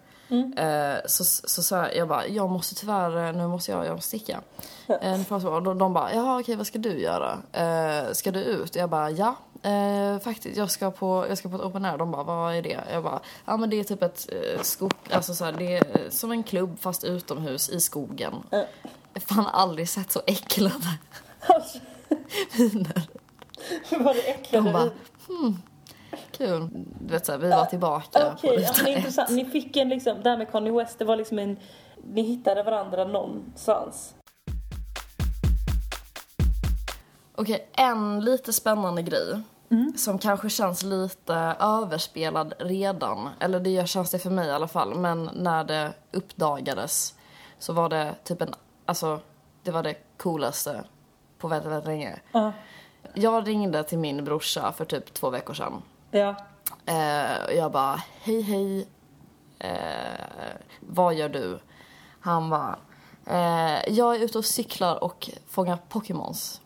Eh, 0.56 0.98
så, 1.06 1.24
så 1.24 1.62
sa 1.62 1.76
jag, 1.76 1.96
jag 1.96 2.08
bara, 2.08 2.26
jag 2.26 2.50
måste 2.50 2.74
tyvärr, 2.74 3.26
eh, 3.26 3.32
nu 3.32 3.46
måste 3.46 3.72
jag, 3.72 3.86
jag 3.86 3.94
måste 3.94 4.08
sticka. 4.08 4.40
Eh, 4.88 5.32
och 5.32 5.62
de, 5.62 5.78
de 5.78 5.92
bara, 5.92 6.14
jaha 6.14 6.40
okej 6.40 6.56
vad 6.56 6.66
ska 6.66 6.78
du 6.78 7.00
göra? 7.00 7.38
Eh, 7.52 8.12
ska 8.12 8.30
du 8.30 8.40
ut? 8.40 8.76
Jag 8.76 8.90
bara, 8.90 9.10
ja. 9.10 9.36
Eh, 9.62 10.18
faktiskt, 10.18 10.56
jag 10.56 10.70
ska, 10.70 10.90
på, 10.90 11.26
jag 11.28 11.38
ska 11.38 11.48
på 11.48 11.56
ett 11.56 11.62
open 11.62 11.84
air. 11.84 11.98
De 11.98 12.10
bara, 12.10 12.22
vad 12.22 12.54
är 12.54 12.62
det? 12.62 12.80
Jag 12.92 13.02
bara, 13.02 13.20
ja 13.44 13.56
men 13.56 13.70
det 13.70 13.80
är 13.80 13.84
typ 13.84 14.02
ett 14.02 14.28
eh, 14.32 14.62
skog, 14.62 14.92
alltså 15.10 15.34
så 15.34 15.44
här, 15.44 15.52
det 15.52 15.76
är 15.76 16.10
som 16.10 16.32
en 16.32 16.42
klubb 16.42 16.80
fast 16.80 17.04
utomhus 17.04 17.68
i 17.68 17.80
skogen. 17.80 18.34
Har 18.50 19.20
fan 19.20 19.46
aldrig 19.46 19.88
sett 19.88 20.12
så 20.12 20.22
äcklade 20.26 20.98
Alltså, 22.12 22.78
miner. 22.78 24.04
var 24.04 24.14
det 24.14 24.20
äcklade 24.30 24.68
De 24.68 24.72
bara, 24.72 24.90
hmm, 25.28 25.56
kul. 26.32 26.68
Du 27.00 27.12
vet 27.12 27.26
såhär, 27.26 27.38
vi 27.38 27.48
var 27.48 27.64
tillbaka 27.64 28.32
Okej, 28.32 28.50
ja, 28.54 28.70
ruta 28.70 28.82
men 28.82 28.92
ett. 28.92 28.96
intressant. 28.98 29.30
Ni 29.30 29.44
fick 29.44 29.76
en 29.76 29.88
liksom, 29.88 30.22
det 30.22 30.30
här 30.30 30.36
med 30.36 30.50
Kanye 30.52 30.72
West, 30.72 30.98
det 30.98 31.04
var 31.04 31.16
liksom 31.16 31.38
en, 31.38 31.56
ni 32.04 32.22
hittade 32.22 32.62
varandra 32.62 33.04
någonstans. 33.04 34.14
Okej, 37.34 37.68
en 37.72 38.20
lite 38.20 38.52
spännande 38.52 39.02
grej. 39.02 39.40
Som 39.96 40.18
kanske 40.18 40.50
känns 40.50 40.82
lite 40.82 41.34
överspelad 41.60 42.54
redan. 42.58 43.28
Eller 43.40 43.60
det 43.60 43.88
känns 43.88 44.10
det 44.10 44.18
för 44.18 44.30
mig 44.30 44.48
i 44.48 44.52
alla 44.52 44.68
fall. 44.68 44.94
Men 44.94 45.30
när 45.34 45.64
det 45.64 45.92
uppdagades 46.12 47.14
så 47.58 47.72
var 47.72 47.88
det 47.88 48.14
typ 48.24 48.42
en, 48.42 48.54
alltså 48.86 49.20
det 49.62 49.70
var 49.70 49.82
det 49.82 49.94
coolaste 50.16 50.84
på 51.42 51.48
väldigt, 51.48 51.72
väldigt 51.72 51.86
länge. 51.86 52.20
Ja. 52.32 52.52
Jag 53.14 53.48
ringde 53.48 53.84
till 53.84 53.98
min 53.98 54.24
brorsa 54.24 54.72
för 54.72 54.84
typ 54.84 55.14
två 55.14 55.30
veckor 55.30 55.54
sedan. 55.54 55.82
Ja. 56.10 56.34
Eh, 56.86 57.44
och 57.46 57.54
jag 57.54 57.72
bara, 57.72 58.02
hej 58.20 58.42
hej, 58.42 58.88
eh, 59.58 60.56
vad 60.80 61.14
gör 61.14 61.28
du? 61.28 61.58
Han 62.20 62.50
bara, 62.50 62.78
eh, 63.26 63.92
jag 63.92 64.16
är 64.16 64.20
ute 64.20 64.38
och 64.38 64.44
cyklar 64.44 65.04
och 65.04 65.30
fångar 65.48 65.78
Pokémons. 65.88 66.60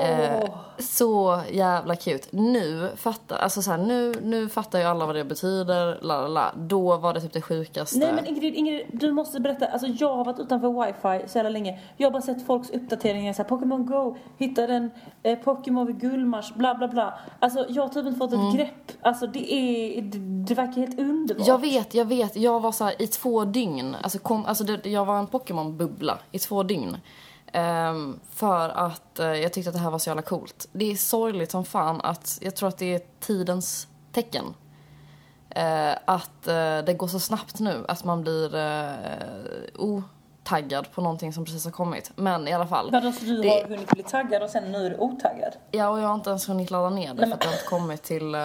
Eh, 0.00 0.50
så 0.78 1.40
jävla 1.50 1.96
cute. 1.96 2.28
Nu 2.30 2.90
fattar, 2.96 3.36
alltså 3.36 3.62
så 3.62 3.70
här, 3.70 3.78
nu, 3.78 4.14
nu 4.22 4.48
fattar 4.48 4.78
ju 4.78 4.84
alla 4.84 5.06
vad 5.06 5.14
det 5.14 5.24
betyder, 5.24 5.98
la 6.02 6.28
la. 6.28 6.52
Då 6.56 6.96
var 6.96 7.14
det 7.14 7.20
typ 7.20 7.32
det 7.32 7.42
sjukaste. 7.42 7.98
Nej 7.98 8.12
men 8.12 8.26
Ingrid, 8.26 8.54
Ingrid, 8.54 8.86
du 8.92 9.12
måste 9.12 9.40
berätta. 9.40 9.66
Alltså 9.66 9.86
jag 9.86 10.16
har 10.16 10.24
varit 10.24 10.38
utanför 10.38 10.86
wifi 10.86 11.28
så 11.28 11.38
jävla 11.38 11.50
länge. 11.50 11.80
Jag 11.96 12.06
har 12.06 12.12
bara 12.12 12.22
sett 12.22 12.46
folks 12.46 12.70
uppdateringar 12.70 13.32
såhär 13.32 13.48
Pokémon 13.48 13.86
Go, 13.86 14.16
hittade 14.38 14.74
en 14.74 14.90
eh, 15.22 15.38
Pokémon 15.38 15.86
vid 15.86 16.00
Gullmars, 16.00 16.54
bla 16.54 16.74
bla 16.74 16.88
bla. 16.88 17.18
Alltså 17.38 17.66
jag 17.68 17.82
har 17.82 17.88
typ 17.88 18.06
inte 18.06 18.18
fått 18.18 18.32
ett 18.32 18.54
grepp. 18.54 18.92
Alltså 19.02 19.26
det 19.26 19.52
är, 19.52 20.02
det, 20.02 20.18
det 20.18 20.54
verkar 20.54 20.80
helt 20.80 20.98
underbart. 20.98 21.46
Jag 21.46 21.60
vet, 21.60 21.94
jag 21.94 22.04
vet. 22.04 22.36
Jag 22.36 22.60
var 22.60 22.72
så 22.72 22.84
här 22.84 23.02
i 23.02 23.06
två 23.06 23.44
dygn. 23.44 23.96
Alltså, 24.02 24.18
kom, 24.18 24.46
alltså 24.46 24.64
det, 24.64 24.86
jag 24.86 25.04
var 25.04 25.18
en 25.18 25.26
Pokémon-bubbla 25.26 26.18
i 26.32 26.38
två 26.38 26.62
dygn. 26.62 26.96
Ehm, 27.56 28.20
för 28.30 28.68
att 28.68 29.18
eh, 29.18 29.26
jag 29.26 29.52
tyckte 29.52 29.70
att 29.70 29.74
det 29.74 29.80
här 29.82 29.90
var 29.90 29.98
så 29.98 30.10
jävla 30.10 30.22
coolt. 30.22 30.68
Det 30.72 30.92
är 30.92 30.96
sorgligt 30.96 31.50
som 31.50 31.64
fan 31.64 32.00
att 32.00 32.38
jag 32.42 32.56
tror 32.56 32.68
att 32.68 32.78
det 32.78 32.94
är 32.94 33.00
tidens 33.20 33.88
tecken. 34.12 34.44
Eh, 35.50 35.92
att 36.04 36.46
eh, 36.48 36.78
det 36.86 36.94
går 36.98 37.08
så 37.08 37.20
snabbt 37.20 37.60
nu 37.60 37.84
att 37.88 38.04
man 38.04 38.22
blir 38.22 38.56
uh, 38.56 38.92
otaggad 39.74 40.92
på 40.92 41.00
någonting 41.00 41.32
som 41.32 41.44
precis 41.44 41.64
har 41.64 41.72
kommit. 41.72 42.10
Men 42.16 42.48
i 42.48 42.52
alla 42.52 42.66
fall. 42.66 42.90
Men 42.90 43.06
alltså 43.06 43.24
du 43.24 43.42
Det- 43.42 43.48
har 43.48 43.68
hunnit 43.68 43.88
bli 43.90 44.02
taggad 44.02 44.42
och 44.42 44.50
sen 44.50 44.72
nu 44.72 44.86
är 44.86 44.90
du 44.90 44.96
otaggad. 44.96 45.52
Ja, 45.70 45.88
och 45.88 46.00
jag 46.00 46.06
har 46.08 46.14
inte 46.14 46.30
ens 46.30 46.48
hunnit 46.48 46.70
ladda 46.70 46.90
ner 46.90 47.14
det 47.14 47.26
för 47.26 47.34
att 47.34 47.40
det 47.40 47.46
har 47.46 47.52
inte 47.52 47.64
kommit 47.66 48.02
till 48.02 48.36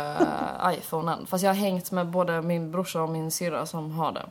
iPhone 0.66 1.12
än. 1.14 1.26
Fast 1.28 1.44
jag 1.44 1.50
har 1.52 1.56
hängt 1.56 1.92
med 1.92 2.08
både 2.08 2.42
min 2.42 2.72
brorsa 2.72 3.02
och 3.02 3.10
min 3.10 3.32
syrra 3.32 3.66
som 3.66 3.92
har 3.92 4.12
det. 4.12 4.26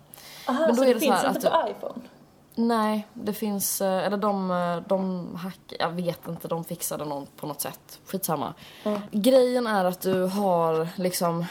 Aha, 0.48 0.58
Men 0.60 0.68
då 0.68 0.74
så 0.74 0.82
är 0.82 0.86
det 0.86 0.94
det 0.94 1.00
så 1.00 1.04
finns 1.06 1.22
här 1.22 1.28
inte 1.34 1.50
att 1.50 1.64
på 1.64 1.70
iPhone? 1.70 2.00
Nej, 2.60 3.06
det 3.14 3.32
finns, 3.32 3.80
eh, 3.80 4.06
eller 4.06 4.16
de, 4.16 4.50
eh, 4.50 4.76
de 4.88 5.28
hack, 5.36 5.58
jag 5.78 5.90
vet 5.90 6.28
inte, 6.28 6.48
de 6.48 6.64
fixade 6.64 7.04
någon 7.04 7.26
på 7.36 7.46
något 7.46 7.60
sätt. 7.60 8.00
Skitsamma. 8.06 8.54
Grejen 9.10 9.66
är 9.66 9.84
att 9.84 10.00
du 10.00 10.22
har 10.24 10.88
liksom 10.96 11.44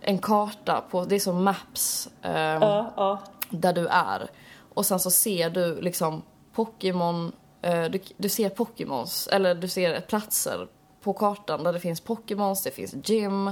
en 0.00 0.18
karta 0.18 0.84
på, 0.90 1.04
det 1.04 1.14
är 1.14 1.20
som 1.20 1.44
maps. 1.44 2.08
ehm, 2.22 2.62
Ja, 2.62 2.92
ja. 2.96 3.18
där 3.50 3.72
du 3.72 3.86
är. 3.86 4.30
Och 4.74 4.86
sen 4.86 5.00
så 5.00 5.10
ser 5.10 5.50
du 5.50 5.80
liksom 5.80 6.22
Pokémon, 6.54 7.32
eh, 7.62 7.84
du, 7.84 8.00
du 8.16 8.28
ser 8.28 8.48
Pokémons, 8.48 9.28
eller 9.32 9.54
du 9.54 9.68
ser 9.68 10.00
platser 10.00 10.68
på 11.02 11.12
kartan 11.12 11.64
där 11.64 11.72
det 11.72 11.80
finns 11.80 12.00
Pokémons, 12.00 12.62
det 12.62 12.70
finns 12.70 12.94
gym. 13.10 13.48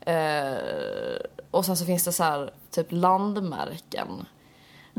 Eh, 0.00 0.54
och 1.50 1.64
sen 1.64 1.76
så 1.76 1.84
finns 1.84 2.04
det 2.04 2.12
så 2.12 2.22
här 2.22 2.52
typ 2.70 2.86
landmärken. 2.90 4.26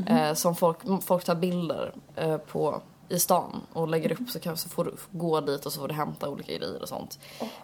Eh, 0.07 0.33
som 0.33 0.55
folk, 0.55 0.77
folk 1.03 1.23
tar 1.23 1.35
bilder 1.35 1.93
eh, 2.15 2.37
på 2.37 2.81
i 3.09 3.19
stan 3.19 3.61
och 3.73 3.87
lägger 3.87 4.11
upp 4.11 4.29
så, 4.29 4.39
kan, 4.39 4.57
så 4.57 4.69
får 4.69 4.85
du 4.85 4.95
gå 5.11 5.41
dit 5.41 5.65
och 5.65 5.73
så 5.73 5.79
får 5.79 5.87
du 5.87 5.93
hämta 5.93 6.29
olika 6.29 6.53
grejer 6.57 6.81
och 6.81 6.89
sånt. 6.89 7.19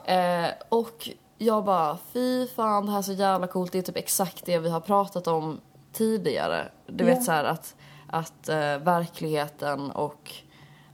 Eh, 0.06 0.46
och 0.70 1.10
jag 1.38 1.64
bara, 1.66 1.98
fy 2.14 2.48
fan 2.48 2.86
det 2.86 2.92
här 2.92 2.98
är 3.00 3.02
så 3.02 3.14
jävla 3.14 3.48
coolt. 3.48 3.72
Det 3.72 3.78
är 3.78 3.82
typ 3.82 3.98
exakt 3.98 4.46
det 4.46 4.60
vi 4.60 4.70
har 4.70 4.80
pratat 4.80 5.28
om 5.28 5.60
tidigare. 5.94 6.68
Du 6.88 7.04
Ja. 7.04 7.10
vet 7.14 7.24
så 7.24 7.32
här 7.32 7.44
att, 7.44 7.76
att 8.08 8.50
eh, 8.50 8.78
verkligheten 8.78 9.92
och 9.92 10.32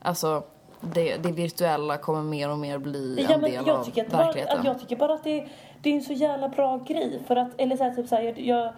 alltså 0.02 0.44
det, 0.82 1.18
det 1.18 1.32
virtuella 1.32 1.98
kommer 1.98 2.22
mer 2.22 2.50
och 2.50 2.58
mer 2.58 2.78
bli 2.78 3.26
Ja, 3.30 3.36
en 3.36 3.42
del 3.42 3.54
jag 3.54 3.70
av 3.70 3.86
bara, 4.12 4.24
verkligheten. 4.26 4.60
att 4.60 4.66
jag 4.66 4.80
tycker 4.80 4.96
bara 4.96 5.14
att 5.14 5.24
det, 5.24 5.48
det 5.82 5.90
är 5.90 5.94
en 5.96 6.02
så 6.04 6.14
jävla 6.14 6.50
bra 6.50 6.78
grej. 6.78 7.24
För 7.28 7.36
att, 7.36 7.50
eller 7.58 7.78
så 7.78 7.84
här, 7.84 7.96
typ 7.96 8.08
så 8.08 8.16
här, 8.16 8.22
jag, 8.24 8.40
jag 8.40 8.74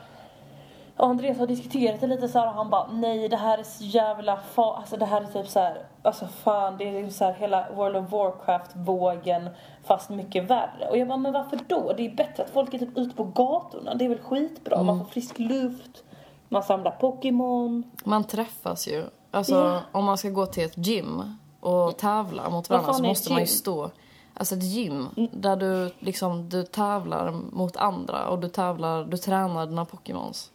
och 0.99 1.07
Andreas 1.07 1.37
har 1.37 1.47
diskuterat 1.47 2.01
det 2.01 2.07
lite 2.07 2.27
så 2.27 2.39
här 2.39 2.47
och 2.47 2.53
han 2.53 2.69
bara 2.69 2.87
nej 2.91 3.29
det 3.29 3.37
här 3.37 3.57
är 3.57 3.63
så 3.63 3.83
jävla 3.83 4.37
fa 4.37 4.75
alltså 4.77 4.97
det 4.97 5.05
här 5.05 5.21
är 5.21 5.25
typ 5.25 5.47
så 5.47 5.59
här 5.59 5.81
alltså 6.01 6.27
fan 6.27 6.77
det 6.77 6.83
är 6.89 6.99
ju 6.99 7.11
så 7.11 7.25
här 7.25 7.33
hela 7.33 7.67
World 7.75 7.95
of 7.95 8.11
Warcraft 8.11 8.71
vågen 8.75 9.49
fast 9.83 10.09
mycket 10.09 10.49
värre 10.49 10.87
och 10.89 10.97
jag 10.97 11.07
bara 11.07 11.17
men 11.17 11.33
varför 11.33 11.59
då? 11.67 11.93
Det 11.97 12.05
är 12.05 12.15
bättre 12.15 12.43
att 12.43 12.49
folk 12.49 12.73
är 12.73 12.79
typ 12.79 12.97
ute 12.97 13.15
på 13.15 13.23
gatorna 13.23 13.95
det 13.95 14.05
är 14.05 14.09
väl 14.09 14.19
skitbra 14.19 14.83
man 14.83 14.99
får 14.99 15.05
frisk 15.05 15.39
luft 15.39 16.03
man 16.49 16.63
samlar 16.63 16.91
Pokémon 16.91 17.83
Man 18.03 18.23
träffas 18.23 18.87
ju. 18.87 19.05
Alltså 19.31 19.55
Ja. 19.55 19.81
om 19.91 20.05
man 20.05 20.17
ska 20.17 20.29
gå 20.29 20.45
till 20.45 20.65
ett 20.65 20.87
gym 20.87 21.37
och 21.59 21.97
tävla 21.97 22.49
mot 22.49 22.69
varandra 22.69 22.93
så 22.93 23.03
måste 23.03 23.31
man 23.31 23.41
ju 23.41 23.47
stå 23.47 23.89
Alltså 24.33 24.55
ett 24.55 24.63
gym 24.63 25.09
där 25.31 25.55
du 25.55 25.91
liksom, 25.99 26.49
du 26.49 26.63
tävlar 26.63 27.31
mot 27.31 27.77
andra 27.77 28.27
och 28.29 28.39
du 28.39 28.49
tävlar, 28.49 29.03
du 29.03 29.17
tränar 29.17 29.65
dina 29.65 29.85
Pokémons. 29.85 30.51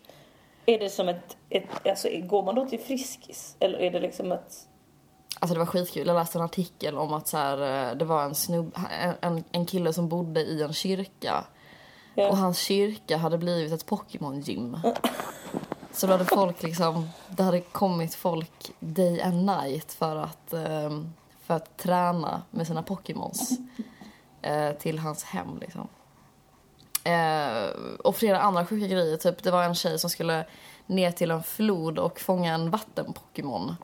Är 0.67 0.79
det 0.79 0.91
som 0.91 1.09
ett, 1.09 1.37
ett 1.51 1.87
alltså 1.87 2.09
går 2.23 2.43
man 2.43 2.55
då 2.55 2.67
till 2.67 2.81
Friskis 2.81 3.57
eller 3.61 3.79
är 3.79 3.91
det 3.91 4.01
liksom 4.01 4.33
ett 4.33 4.69
Alltså 5.41 5.55
det 5.55 5.59
var 5.59 5.67
skitkul, 5.67 6.07
jag 6.07 6.15
läste 6.15 6.39
en 6.39 6.45
artikel 6.45 6.99
om 6.99 7.13
att 7.13 7.29
så 7.29 7.37
här, 7.37 7.89
eh, 7.91 7.97
det 7.97 8.05
var 8.05 8.23
en 8.23 8.35
snubb, 8.35 8.77
en, 9.21 9.45
en 9.53 9.67
kille 9.67 9.93
som 9.93 10.09
bodde 10.09 10.41
i 10.41 10.63
en 10.63 10.73
kyrka. 10.73 11.45
Ja. 12.15 12.29
Och 12.29 12.37
hans 12.37 12.59
kyrka 12.59 13.17
hade 13.17 13.39
blivit 13.39 13.73
ett 13.73 13.87
Pokémon-gym. 13.87 14.77
Så 15.93 16.07
då 16.07 16.13
hade 16.13 16.25
folk 16.25 16.63
liksom, 16.63 17.09
det 17.29 17.43
hade 17.43 17.61
kommit 17.61 18.15
folk 18.15 18.73
day 18.81 19.23
and 19.23 19.47
night 19.47 19.93
för 19.93 20.17
att, 20.17 20.53
ehm, 20.53 21.13
för 21.41 21.55
att 21.55 21.77
träna 21.77 22.43
med 22.51 22.67
sina 22.67 22.83
Pokémons. 22.83 23.59
eh, 24.43 24.73
till 24.73 24.99
hans 24.99 25.25
hem 25.25 25.59
liksom. 25.61 25.89
Eh, 27.05 27.69
och 28.05 28.17
flera 28.17 28.41
andra 28.41 28.67
sjuka 28.67 28.87
grejer, 28.87 29.17
typ 29.17 29.43
det 29.43 29.51
var 29.51 29.63
en 29.63 29.75
tjej 29.75 29.99
som 29.99 30.11
skulle 30.11 30.45
ner 30.87 31.11
till 31.11 31.31
en 31.31 31.43
flod 31.43 31.99
och 31.99 32.21
fånga 32.21 32.55
en 32.55 32.71
vatten-Pokémon. 32.71 33.77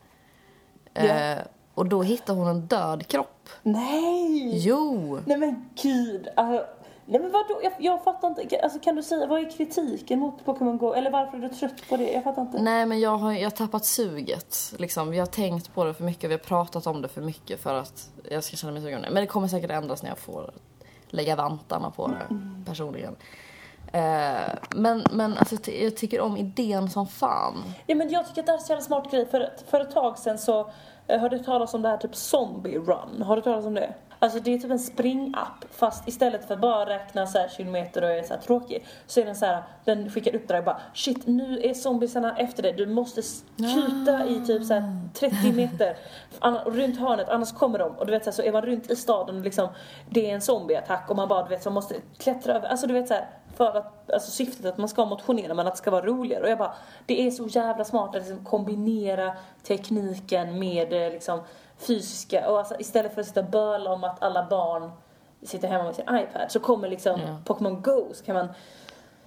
Eh, 0.93 1.05
Ja. 1.05 1.37
Och 1.73 1.85
då 1.85 2.03
hittade 2.03 2.39
hon 2.39 2.47
en 2.47 2.61
död 2.61 3.07
kropp. 3.07 3.49
Nej! 3.63 4.51
Jo! 4.67 5.19
Nej 5.25 5.37
men 5.37 5.69
gud. 5.81 6.27
Alltså, 6.35 6.65
nej 7.05 7.21
men 7.21 7.31
vadå? 7.31 7.59
Jag, 7.63 7.73
jag 7.79 8.03
fattar 8.03 8.27
inte. 8.27 8.59
Alltså 8.63 8.79
kan 8.79 8.95
du 8.95 9.03
säga, 9.03 9.27
vad 9.27 9.39
är 9.45 9.51
kritiken 9.51 10.19
mot 10.19 10.45
Pokémon 10.45 10.77
Go? 10.77 10.93
Eller 10.93 11.11
varför 11.11 11.37
är 11.37 11.41
du 11.41 11.49
trött 11.49 11.89
på 11.89 11.97
det? 11.97 12.11
Jag 12.11 12.23
fattar 12.23 12.41
inte. 12.41 12.61
Nej 12.61 12.85
men 12.85 12.99
jag 12.99 13.17
har, 13.17 13.31
jag 13.33 13.43
har 13.43 13.49
tappat 13.49 13.85
suget. 13.85 14.73
Liksom. 14.77 15.13
Jag 15.13 15.21
har 15.21 15.31
tänkt 15.31 15.73
på 15.73 15.83
det 15.83 15.93
för 15.93 16.03
mycket, 16.03 16.29
vi 16.29 16.33
har 16.33 16.39
pratat 16.39 16.87
om 16.87 17.01
det 17.01 17.07
för 17.07 17.21
mycket 17.21 17.61
för 17.61 17.73
att 17.75 18.09
jag 18.31 18.43
ska 18.43 18.57
känna 18.57 18.73
mig 18.73 18.81
sugen. 18.81 19.01
Men 19.01 19.15
det 19.15 19.27
kommer 19.27 19.47
säkert 19.47 19.71
ändras 19.71 20.03
när 20.03 20.09
jag 20.09 20.19
får 20.19 20.51
lägga 21.13 21.35
vantarna 21.35 21.91
på 21.91 22.07
det 22.07 22.35
personligen. 22.65 23.15
Eh, 23.93 24.53
men 24.75 25.03
men 25.11 25.37
alltså, 25.37 25.57
t- 25.57 25.83
jag 25.83 25.97
tycker 25.97 26.21
om 26.21 26.37
idén 26.37 26.89
som 26.89 27.07
fan. 27.07 27.63
Ja 27.87 27.95
men 27.95 28.09
jag 28.09 28.27
tycker 28.27 28.41
att 28.41 28.45
det 28.45 28.51
här 28.51 28.57
är 28.57 28.59
en 28.59 28.65
så 28.65 28.71
jävla 28.71 28.83
smart 28.85 29.11
grej. 29.11 29.25
För, 29.25 29.49
för 29.67 29.79
ett 29.81 29.91
tag 29.91 30.17
sedan 30.19 30.37
så 30.37 30.69
eh, 31.07 31.19
hörde 31.19 31.35
jag 31.35 31.45
talas 31.45 31.73
om 31.73 31.81
det 31.81 31.89
här 31.89 31.97
typ 31.97 32.15
Zombie 32.15 32.77
Run. 32.77 33.21
Har 33.21 33.35
du 33.35 33.41
talat 33.41 33.65
om 33.65 33.73
det? 33.73 33.93
Alltså 34.23 34.39
det 34.39 34.53
är 34.53 34.57
typ 34.57 34.71
en 34.71 34.79
springapp 34.79 35.65
fast 35.71 36.07
istället 36.07 36.47
för 36.47 36.53
att 36.53 36.59
bara 36.59 36.85
räkna 36.89 37.27
så 37.27 37.37
här 37.37 37.47
kilometer 37.47 38.03
och 38.03 38.09
är 38.09 38.23
så 38.23 38.33
här 38.33 38.41
tråkig 38.41 38.85
så 39.07 39.19
är 39.19 39.25
den 39.25 39.35
så 39.35 39.45
här, 39.45 39.63
den 39.85 40.09
skickar 40.11 40.35
uppdrag 40.35 40.63
bara 40.63 40.81
shit 40.93 41.27
nu 41.27 41.61
är 41.63 41.73
zombiesarna 41.73 42.37
efter 42.37 42.63
dig, 42.63 42.73
du 42.73 42.85
måste 42.85 43.21
kuta 43.57 44.25
i 44.25 44.45
typ 44.45 44.63
så 44.65 44.73
här 44.73 44.99
30 45.13 45.51
meter. 45.51 45.97
Anna- 46.39 46.63
runt 46.65 46.99
hörnet 46.99 47.29
annars 47.29 47.51
kommer 47.51 47.79
de. 47.79 47.91
Och 47.91 48.05
du 48.05 48.11
vet 48.11 48.23
så, 48.23 48.29
här, 48.29 48.35
så 48.35 48.41
är 48.41 48.51
man 48.51 48.61
runt 48.61 48.91
i 48.91 48.95
staden 48.95 49.37
och 49.37 49.43
liksom 49.43 49.67
det 50.09 50.31
är 50.31 50.35
en 50.35 50.41
zombieattack 50.41 51.09
och 51.09 51.15
man 51.15 51.27
bara 51.27 51.43
du 51.43 51.49
vet 51.49 51.63
så 51.63 51.69
man 51.69 51.73
måste 51.73 51.95
klättra 52.17 52.53
över, 52.53 52.67
alltså 52.67 52.87
du 52.87 52.93
vet 52.93 53.07
så 53.07 53.13
här, 53.13 53.29
för 53.55 53.77
att, 53.77 54.11
alltså 54.11 54.31
syftet 54.31 54.65
att 54.65 54.77
man 54.77 54.89
ska 54.89 55.05
motionera 55.05 55.53
men 55.53 55.67
att 55.67 55.73
det 55.73 55.77
ska 55.77 55.91
vara 55.91 56.05
roligare. 56.05 56.43
Och 56.43 56.49
jag 56.49 56.57
bara 56.57 56.73
det 57.05 57.27
är 57.27 57.31
så 57.31 57.47
jävla 57.47 57.83
smart 57.83 58.15
att 58.15 58.21
liksom 58.21 58.45
kombinera 58.45 59.33
tekniken 59.63 60.59
med 60.59 60.93
eh, 60.93 61.11
liksom 61.11 61.39
fysiska 61.87 62.49
och 62.51 62.57
alltså 62.59 62.75
istället 62.79 63.13
för 63.13 63.21
att 63.21 63.27
sitta 63.27 63.39
och 63.39 63.49
böla 63.49 63.93
om 63.93 64.03
att 64.03 64.23
alla 64.23 64.47
barn 64.49 64.91
sitter 65.43 65.67
hemma 65.67 65.83
med 65.83 65.95
sin 65.95 66.05
iPad 66.05 66.51
så 66.51 66.59
kommer 66.59 66.89
liksom 66.89 67.19
Ja. 67.19 67.37
Pokémon 67.45 67.81
Go 67.81 68.09
så 68.13 68.23
kan 68.25 68.35
man 68.35 68.47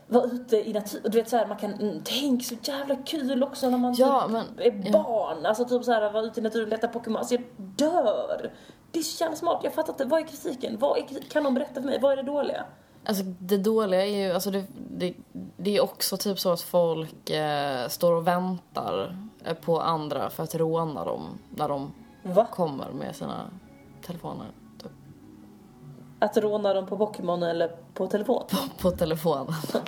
vara 0.06 0.24
ute 0.24 0.68
i 0.68 0.72
naturen. 0.72 1.10
Du 1.12 1.18
vet 1.18 1.28
såhär, 1.28 1.46
man 1.46 1.56
kan, 1.56 1.72
mm, 1.72 2.00
tänk 2.04 2.44
så 2.44 2.54
jävla 2.62 2.96
kul 2.96 3.42
också 3.42 3.70
när 3.70 3.78
man 3.78 3.94
Ja, 3.94 4.22
typ 4.22 4.30
men- 4.32 4.44
är 4.58 4.82
ja. 4.86 4.92
barn. 5.02 5.46
Alltså 5.46 5.64
typ 5.64 5.84
såhär, 5.84 6.12
vara 6.12 6.22
ute 6.24 6.40
i 6.40 6.42
naturen 6.42 6.64
och 6.64 6.70
leta 6.70 6.88
Pokémon. 6.88 7.16
Alltså 7.18 7.34
jag 7.34 7.42
dör. 7.56 8.50
Det 8.90 8.98
är 8.98 9.02
så 9.02 9.24
jävla 9.24 9.36
smart. 9.36 9.60
Jag 9.64 9.72
fattar 9.74 9.92
inte, 9.92 10.04
vad 10.04 10.20
är 10.20 10.24
kritiken? 10.26 10.78
Vad 10.78 10.98
är, 10.98 11.02
kan 11.30 11.44
de 11.44 11.54
berätta 11.54 11.74
för 11.74 11.88
mig? 11.88 11.98
Vad 12.00 12.12
är 12.12 12.16
det 12.16 12.22
dåliga? 12.22 12.64
Alltså 13.06 13.22
det 13.24 13.56
dåliga 13.56 14.06
är 14.06 14.26
ju, 14.26 14.32
alltså 14.32 14.50
det, 14.50 14.64
det, 14.90 15.14
det 15.56 15.76
är 15.76 15.82
också 15.82 16.16
typ 16.16 16.38
så 16.38 16.52
att 16.52 16.60
folk 16.60 17.30
eh, 17.30 17.88
står 17.88 18.12
och 18.12 18.26
väntar 18.26 19.16
eh, 19.44 19.54
på 19.54 19.80
andra 19.80 20.30
för 20.30 20.42
att 20.42 20.54
råna 20.54 21.04
dem 21.04 21.38
när 21.56 21.68
de 21.68 21.92
Va? 22.24 22.46
kommer 22.50 22.90
med 22.92 23.16
sina 23.16 23.50
telefoner. 24.06 24.46
Typ. 24.82 24.90
Att 26.18 26.36
råna 26.36 26.74
dem 26.74 26.86
på 26.86 26.96
Pokémon 26.98 27.42
eller 27.42 27.68
på 27.94 28.06
telefon? 28.06 28.42
På 28.80 28.90
telefonen. 28.90 29.54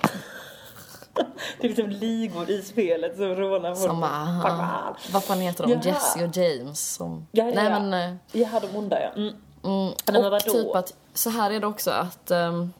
Det 1.61 1.67
är 1.67 1.69
liksom 1.69 1.91
ligor 1.91 2.51
i 2.51 2.63
spelet 2.63 3.17
som 3.17 3.27
rånar 3.35 3.71
på 3.71 3.77
Som 3.77 4.01
bara, 4.01 4.11
"Ah, 4.45 4.97
vad 5.13 5.25
fan 5.25 5.41
heter 5.41 5.65
de? 5.67 5.73
Jaha. 5.73 5.83
Jesse 5.85 6.25
och 6.25 6.37
James 6.37 6.95
som... 6.95 7.27
Ja, 7.33 7.45
ja, 7.45 7.55
Nej 7.55 7.65
ja. 7.71 7.81
men... 7.81 8.11
eh, 8.11 8.17
Jaha, 8.33 8.61
de 8.61 8.77
onda 8.79 9.01
ja. 9.03 9.09
Mm. 9.17 9.35
Mm, 9.65 9.93
men 10.13 10.33
och 10.33 10.41
typ 10.41 10.75
att, 10.75 10.95
så 11.15 11.31
här 11.31 11.51
är 11.51 11.61
det 11.61 11.67
också 11.67 11.91
att, 11.91 12.31
ehm, 12.31 12.73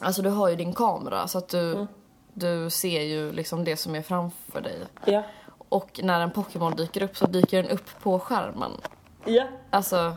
alltså 0.00 0.22
du 0.22 0.28
har 0.30 0.48
ju 0.48 0.56
din 0.56 0.72
kamera 0.74 1.28
så 1.28 1.38
att 1.38 1.48
du, 1.48 1.72
Mm. 1.72 1.86
du 2.34 2.70
ser 2.70 3.02
ju 3.02 3.32
liksom 3.32 3.64
det 3.64 3.76
som 3.76 3.94
är 3.94 4.02
framför 4.02 4.60
dig. 4.60 4.78
Ja. 5.04 5.22
Och 5.68 6.00
när 6.02 6.20
en 6.20 6.30
Pokémon 6.30 6.76
dyker 6.76 7.02
upp 7.02 7.16
så 7.16 7.26
dyker 7.26 7.62
den 7.62 7.70
upp 7.72 7.90
på 8.02 8.18
skärmen. 8.18 8.70
Ja. 9.26 9.44
Alltså, 9.70 10.16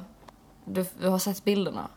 du, 0.65 0.85
du 0.99 1.07
har 1.09 1.19
sett 1.19 1.43
bilderna. 1.43 1.87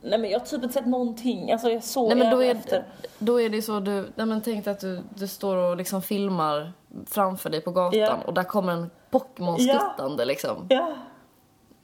Nej 0.00 0.18
men 0.18 0.30
jag 0.30 0.38
har 0.38 0.46
typ 0.46 0.62
inte 0.62 0.74
sett 0.74 0.86
någonting. 0.86 1.52
Alltså 1.52 1.68
jag 1.70 1.84
såg 1.84 2.08
Nej 2.08 2.16
men 2.16 2.30
då 2.30 2.42
är, 2.42 2.54
efter. 2.54 2.84
då 3.18 3.40
är 3.40 3.48
det 3.50 3.62
så 3.62 3.80
du, 3.80 4.12
nej 4.14 4.26
men 4.26 4.42
tänk 4.42 4.64
dig 4.64 4.72
att 4.72 4.80
du, 4.80 5.00
du 5.14 5.28
står 5.28 5.56
och 5.56 5.76
liksom 5.76 6.02
filmar 6.02 6.72
framför 7.06 7.50
dig 7.50 7.60
på 7.60 7.70
gatan 7.70 7.98
Ja. 7.98 8.16
och 8.26 8.34
där 8.34 8.44
kommer 8.44 8.72
en 8.72 8.90
Pokémon 9.10 9.58
skuttande 9.58 10.24
liksom. 10.24 10.66
Ja. 10.68 10.92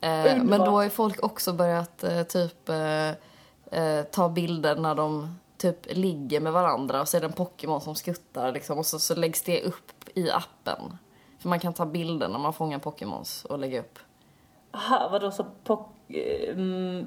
Eh, 0.01 0.43
men 0.43 0.59
då 0.61 0.67
har 0.67 0.83
ju 0.83 0.91
folk 0.91 1.25
också 1.25 1.53
börjat 1.53 2.05
eh, 2.05 2.23
typ 2.23 2.69
eh, 2.69 3.09
eh, 3.81 4.03
ta 4.11 4.29
bilder 4.29 4.77
när 4.77 4.95
de 4.95 5.39
typ 5.57 5.97
ligger 5.97 6.41
med 6.41 6.53
varandra 6.53 7.01
och 7.01 7.09
så 7.09 7.17
är 7.17 7.21
det 7.21 7.27
en 7.27 7.33
Pokémon 7.33 7.81
som 7.81 7.95
skuttar 7.95 8.53
liksom 8.53 8.79
och 8.79 8.87
så, 8.87 8.99
så 8.99 9.15
läggs 9.15 9.43
det 9.43 9.63
upp 9.63 9.93
i 10.15 10.31
appen. 10.31 10.99
För 11.39 11.49
man 11.49 11.61
kan 11.61 11.73
ta 11.73 11.87
bilder 11.87 12.29
när 12.29 12.39
man 12.39 12.53
fångar 12.53 12.79
Pokémons 12.79 13.45
och 13.45 13.59
lägga 13.59 13.81
upp. 13.81 13.99
Aha, 14.73 15.09
vadå 15.13 15.31
så 15.31 15.47
po- 15.65 15.85
eh, 16.09 16.51
mm, 16.51 17.07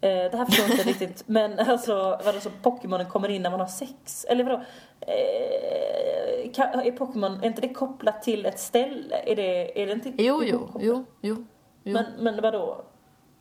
eh, 0.00 0.30
Det 0.30 0.36
här 0.36 0.44
förstår 0.44 0.64
jag 0.68 0.70
inte 0.78 0.88
riktigt. 0.88 1.22
Men 1.26 1.58
alltså 1.58 2.20
vadå 2.24 2.40
så 2.40 2.50
Pokémonen 2.62 3.06
kommer 3.10 3.28
in 3.28 3.42
när 3.42 3.50
man 3.50 3.60
har 3.60 3.66
sex? 3.66 4.26
Eller 4.28 4.44
vadå? 4.44 4.62
Eh, 5.00 6.52
kan, 6.52 6.80
är 6.80 6.92
Pokémon, 6.92 7.40
är 7.42 7.46
inte 7.46 7.60
det 7.60 7.74
kopplat 7.74 8.22
till 8.22 8.46
ett 8.46 8.58
ställe? 8.60 9.16
Är 9.26 9.36
det, 9.36 9.82
är 9.82 9.86
det 9.86 9.92
inte 9.92 10.12
Jo, 10.18 10.42
jo, 10.44 10.68
jo, 10.80 11.04
jo. 11.20 11.44
jo. 11.82 11.92
Men, 11.92 12.04
men 12.18 12.42
vadå? 12.42 12.82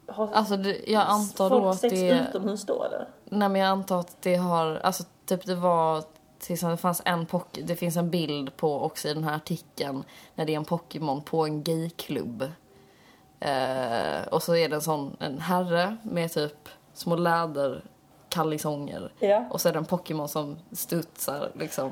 Har 0.08 0.30
Alltså 0.34 0.58
det, 0.58 0.78
jag 0.88 1.02
antar 1.08 1.50
folk 1.50 1.64
då 1.64 1.70
att 1.70 1.80
sex 1.80 1.94
det... 1.94 2.26
utomhus 2.30 2.66
då 2.66 2.84
eller? 2.84 3.08
Nej 3.26 3.50
men 3.50 3.62
jag 3.62 3.70
antar 3.70 4.00
att 4.00 4.22
det 4.22 4.36
har, 4.36 4.76
alltså 4.76 5.04
typ 5.26 5.46
det 5.46 5.56
var 5.56 6.04
till 6.40 6.58
det 6.58 6.78
fanns 6.78 7.02
en 7.06 7.26
pock, 7.26 7.60
det 7.64 7.76
finns 7.76 7.98
en 7.98 8.10
bild 8.10 8.58
på 8.58 8.82
också 8.82 9.08
i 9.08 9.14
den 9.14 9.24
här 9.24 9.36
artikeln 9.36 10.04
när 10.36 10.46
det 10.46 10.54
är 10.54 10.58
en 10.58 10.66
Pokémon 10.66 11.22
på 11.22 11.46
en 11.46 11.64
gayklubb. 11.64 12.44
Eh, 13.40 14.28
och 14.32 14.44
så 14.44 14.56
är 14.56 14.70
det 14.70 14.76
en 14.76 14.82
sån, 14.82 15.18
en 15.20 15.40
herre 15.40 15.98
med 16.04 16.32
typ 16.32 16.70
små 16.94 17.16
läderkallisonger. 17.16 19.12
Ja. 19.20 19.44
Och 19.50 19.62
så 19.62 19.70
är 19.70 19.74
det 19.74 19.80
en 19.80 19.86
Pokémon 19.86 20.28
som 20.30 20.58
studsar 20.72 21.52
liksom 21.56 21.92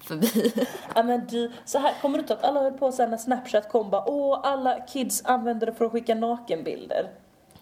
förbi. 0.00 0.66
Ja 0.94 1.02
men 1.02 1.26
du, 1.26 1.52
så 1.64 1.78
här 1.78 1.94
kommer 2.02 2.18
du 2.18 2.22
inte 2.22 2.34
att 2.34 2.44
alla 2.44 2.60
höll 2.60 2.72
på 2.72 2.92
sen 2.92 3.10
när 3.10 3.16
Snapchat 3.18 3.68
kom 3.68 3.90
bara 3.90 4.04
åh 4.10 4.40
alla 4.42 4.80
kids 4.80 5.22
använder 5.24 5.66
det 5.66 5.72
för 5.72 5.84
att 5.84 5.92
skicka 5.92 6.14
nakenbilder. 6.14 7.10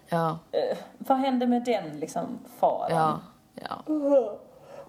ja, 0.08 0.38
Eh, 0.52 0.78
vad 0.98 1.18
hände 1.18 1.46
med 1.46 1.64
den 1.64 2.00
liksom 2.00 2.38
faran? 2.58 2.90
ja, 2.90 3.20
ja. 3.54 3.82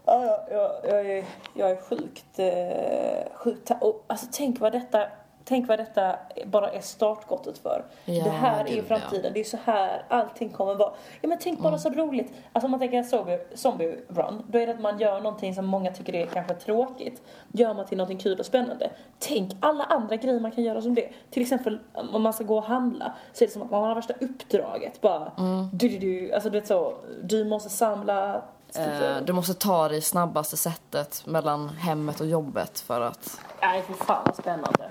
Ja, 0.05 0.15
ja, 0.15 0.47
ja, 0.51 0.79
jag, 0.83 1.05
är, 1.11 1.25
jag 1.53 1.71
är 1.71 1.81
sjukt, 1.81 2.39
eh, 2.39 3.33
sjukt 3.37 3.71
och, 3.81 4.03
alltså 4.07 4.25
tänk 4.31 4.59
vad 4.59 4.71
detta 4.71 5.05
Tänk 5.45 5.67
vad 5.67 5.79
detta 5.79 6.15
bara 6.45 6.71
är 6.71 6.81
startskottet 6.81 7.57
för. 7.57 7.83
Ja, 8.05 8.23
det 8.23 8.29
här 8.29 8.65
är 8.65 8.69
ju 8.75 8.83
framtiden, 8.83 9.33
det 9.33 9.39
är 9.39 9.43
så 9.43 9.57
här 9.63 10.03
allting 10.07 10.49
kommer 10.49 10.75
vara. 10.75 10.91
Ja 11.21 11.29
men 11.29 11.37
tänk 11.41 11.59
bara 11.59 11.67
Mm. 11.67 11.79
så 11.79 11.89
roligt. 11.89 12.33
Alltså 12.53 12.65
om 12.67 12.71
man 12.71 12.79
tänker 12.79 13.03
zombie, 13.03 13.39
zombie 13.55 13.99
run, 14.07 14.43
då 14.47 14.59
är 14.59 14.67
det 14.67 14.73
att 14.73 14.79
man 14.81 14.99
gör 14.99 15.19
någonting 15.21 15.55
som 15.55 15.65
många 15.65 15.91
tycker 15.91 16.15
är 16.15 16.25
kanske 16.25 16.53
tråkigt. 16.53 17.21
Gör 17.51 17.73
man 17.73 17.85
till 17.85 17.97
någonting 17.97 18.17
kul 18.19 18.39
och 18.39 18.45
spännande. 18.45 18.91
Tänk 19.19 19.51
alla 19.59 19.83
andra 19.83 20.15
grejer 20.15 20.39
man 20.39 20.51
kan 20.51 20.63
göra 20.63 20.81
som 20.81 20.95
det. 20.95 21.09
Till 21.31 21.41
exempel 21.41 21.79
om 22.13 22.21
man 22.21 22.33
ska 22.33 22.43
gå 22.43 22.57
och 22.57 22.63
handla 22.63 23.13
så 23.33 23.43
är 23.43 23.47
det 23.47 23.53
som 23.53 23.61
att 23.61 23.71
man 23.71 23.83
har 23.83 23.95
värsta 23.95 24.13
uppdraget. 24.21 25.01
Bara, 25.01 25.31
Mm. 25.37 25.69
du, 25.73 25.89
du, 25.89 25.97
du, 25.99 26.33
alltså 26.33 26.49
du 26.49 26.59
vet 26.59 26.67
så, 26.67 26.93
du 27.23 27.45
måste 27.45 27.69
samla 27.69 28.41
Eh, 28.75 29.17
du 29.25 29.33
måste 29.33 29.53
ta 29.53 29.87
det 29.89 30.01
snabbaste 30.01 30.57
sättet 30.57 31.23
mellan 31.25 31.69
hemmet 31.69 32.19
och 32.21 32.27
jobbet 32.27 32.79
för 32.79 33.01
att... 33.01 33.39
Nej, 33.61 33.81
för 33.81 33.93
fan 33.93 34.21
vad 34.25 34.35
spännande. 34.35 34.87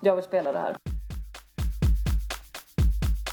Jag 0.00 0.16
vill 0.16 0.24
spela 0.24 0.52
det 0.52 0.58
här. 0.58 0.76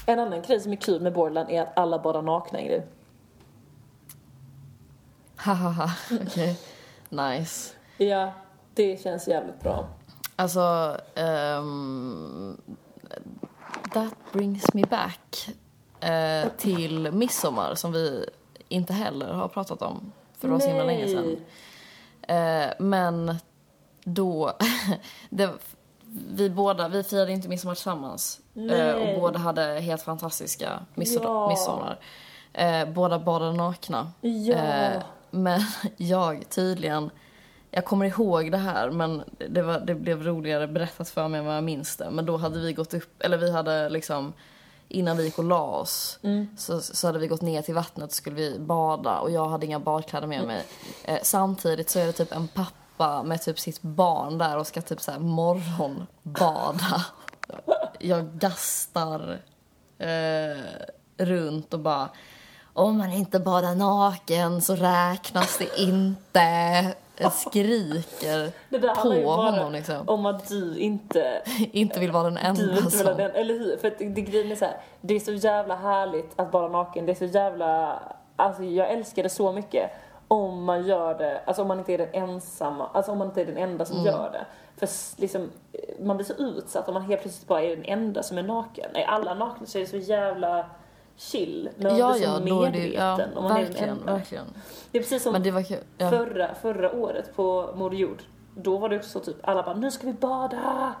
En 0.06 0.18
annan 0.18 0.42
grej 0.42 0.60
som 0.60 0.72
är 0.72 0.76
kul 0.76 1.00
med 1.02 1.12
Borderland 1.12 1.50
är 1.50 1.62
att 1.62 1.78
alla 1.78 1.98
bara 1.98 2.20
nakna 2.20 2.60
i 2.60 2.68
det. 2.68 2.82
Hahaha, 5.36 5.90
okej. 6.22 6.58
Nice. 7.08 7.74
Ja, 7.96 8.32
det 8.74 9.02
känns 9.02 9.28
jävligt 9.28 9.60
bra. 9.60 9.88
Alltså, 10.36 10.96
ehm, 11.14 12.60
that 13.92 14.14
brings 14.32 14.74
me 14.74 14.82
back 14.84 15.48
eh, 16.00 16.48
till 16.56 17.12
midsommar 17.12 17.74
som 17.74 17.92
vi 17.92 18.28
inte 18.68 18.92
heller 18.92 19.32
har 19.32 19.48
pratat 19.48 19.82
om 19.82 20.12
för 20.38 20.48
det 20.48 20.52
var 20.52 20.60
så 20.60 20.68
himla 20.68 20.84
länge 20.84 21.08
sedan. 21.08 21.36
Eh, 22.22 22.72
men 22.78 23.36
då, 24.04 24.52
det, 25.30 25.50
vi 26.08 26.50
båda, 26.50 26.88
vi 26.88 27.02
firade 27.02 27.32
inte 27.32 27.48
midsommar 27.48 27.74
tillsammans. 27.74 28.40
Eh, 28.70 28.94
och 28.94 29.20
båda 29.20 29.38
hade 29.38 29.80
helt 29.80 30.02
fantastiska 30.02 30.80
midsommar. 30.94 31.28
Ja. 31.28 31.48
midsommar. 31.48 31.98
Eh, 32.52 32.88
båda 32.88 33.18
badade 33.18 33.52
nakna. 33.52 34.12
Ja. 34.20 34.54
Eh, 34.54 35.02
men 35.30 35.60
jag 35.96 36.48
tydligen, 36.48 37.10
jag 37.70 37.84
kommer 37.84 38.06
ihåg 38.06 38.52
det 38.52 38.58
här 38.58 38.90
men 38.90 39.22
det, 39.48 39.62
var, 39.62 39.80
det 39.80 39.94
blev 39.94 40.22
roligare 40.22 40.66
berättat 40.66 41.08
för 41.08 41.28
mig 41.28 41.38
än 41.38 41.46
vad 41.46 41.56
jag 41.56 41.64
minns 41.64 41.96
det. 41.96 42.10
Men 42.10 42.26
då 42.26 42.36
hade 42.36 42.60
vi 42.60 42.72
gått 42.72 42.94
upp, 42.94 43.22
eller 43.22 43.38
vi 43.38 43.52
hade 43.52 43.88
liksom, 43.88 44.32
innan 44.88 45.16
vi 45.16 45.24
gick 45.24 45.38
och 45.38 45.44
la 45.44 45.66
oss 45.66 46.18
så, 46.56 46.80
så 46.80 47.06
hade 47.06 47.18
vi 47.18 47.26
gått 47.26 47.42
ner 47.42 47.62
till 47.62 47.74
vattnet 47.74 48.06
och 48.10 48.14
skulle 48.14 48.36
vi 48.36 48.58
bada 48.58 49.18
och 49.18 49.30
jag 49.30 49.48
hade 49.48 49.66
inga 49.66 49.78
badkläder 49.80 50.26
med 50.26 50.44
mig. 50.44 50.64
Eh, 51.04 51.18
samtidigt 51.22 51.90
så 51.90 51.98
är 51.98 52.06
det 52.06 52.12
typ 52.12 52.32
en 52.32 52.48
pappa 52.48 52.85
med 53.24 53.42
typ 53.42 53.58
sitt 53.58 53.82
barn 53.82 54.38
där 54.38 54.58
och 54.58 54.66
ska 54.66 54.80
typ 54.80 55.00
så 55.00 55.10
här 55.10 55.18
morgonbada. 55.18 57.04
Jag 57.98 58.26
gastar 58.26 59.38
eh, 59.98 60.62
runt 61.16 61.74
och 61.74 61.80
bara 61.80 62.08
om 62.72 62.98
man 62.98 63.12
inte 63.12 63.40
badar 63.40 63.74
naken 63.74 64.60
så 64.62 64.74
räknas 64.74 65.58
det 65.58 65.80
inte. 65.80 66.94
Jag 67.16 67.32
skriker 67.32 68.52
Det 68.68 68.78
där 68.78 68.94
handlar 68.94 69.16
ju 69.16 69.22
på 69.22 69.36
bara 69.36 69.50
honom 69.50 69.72
liksom. 69.72 70.08
om 70.08 70.26
att 70.26 70.48
du 70.48 70.78
inte 70.78 71.42
Inte 71.72 72.00
vill 72.00 72.12
vara 72.12 72.24
den 72.24 72.34
Du 72.34 72.40
enda 72.40 72.62
inte 72.62 72.74
vill 72.74 72.84
ha 72.84 72.90
som... 72.90 73.16
den, 73.16 73.30
eller 73.30 73.54
hur? 73.58 73.76
För 73.76 73.88
att 73.88 73.98
det, 73.98 74.20
grejen 74.20 74.52
är 74.52 74.56
så 74.56 74.64
här, 74.64 74.76
det 75.00 75.14
är 75.14 75.20
så 75.20 75.32
jävla 75.32 75.76
härligt 75.76 76.32
att 76.36 76.52
vara 76.52 76.68
naken. 76.68 77.06
Det 77.06 77.12
är 77.12 77.28
så 77.28 77.34
jävla, 77.34 78.02
alltså 78.36 78.62
jag 78.62 78.90
älskar 78.90 79.22
det 79.22 79.28
så 79.28 79.52
mycket. 79.52 79.90
Om 80.28 80.64
man 80.64 80.86
gör 80.86 81.18
det, 81.18 81.40
alltså 81.46 81.62
om 81.62 81.68
man 81.68 81.78
inte 81.78 81.92
är 81.94 81.98
den 81.98 82.14
ensamma, 82.14 82.88
alltså 82.92 83.12
om 83.12 83.18
man 83.18 83.26
inte 83.26 83.40
är 83.42 83.46
den 83.46 83.56
enda 83.56 83.84
som 83.84 84.04
gör 84.04 84.30
det. 84.32 84.46
För 84.76 85.20
liksom, 85.20 85.50
eh, 85.72 86.04
man 86.04 86.16
blir 86.16 86.26
så 86.26 86.32
utsatt 86.32 86.88
om 86.88 86.94
man 86.94 87.02
helt 87.02 87.22
plötsligt 87.22 87.48
bara 87.48 87.62
är 87.62 87.76
den 87.76 87.84
enda 87.84 88.22
som 88.22 88.38
är 88.38 88.42
naken. 88.42 88.96
Är 88.96 89.04
alla 89.04 89.34
nakna 89.34 89.66
så 89.66 89.78
är 89.78 89.82
det 89.82 89.88
så 89.88 89.96
jävla 89.96 90.66
chill. 91.16 91.68
Men 91.76 91.86
man 91.92 91.98
Ja, 91.98 92.12
blir 92.12 92.26
så 92.26 92.30
ja, 92.30 92.40
medveten 92.40 92.92
ja, 93.34 93.38
om 93.38 93.44
man 93.44 93.52
är 93.52 93.56
den 93.56 93.64
verkligen, 93.66 93.88
enda. 93.98 94.12
verkligen. 94.12 94.44
Det 94.90 94.98
är 94.98 95.02
precis 95.02 95.22
som 95.22 95.42
det 95.42 95.50
var 95.50 95.62
kul. 95.62 95.78
Ja. 95.98 96.10
förra, 96.10 96.54
förra 96.54 96.92
året 96.92 97.36
på 97.36 97.70
Moder 97.74 97.96
Jord. 97.96 98.22
Då 98.54 98.78
var 98.78 98.88
det 98.88 98.96
också 98.96 99.20
typ, 99.20 99.36
alla 99.42 99.62
bara 99.62 99.74
nu 99.74 99.90
ska 99.90 100.06
vi 100.06 100.12
bada. 100.12 100.94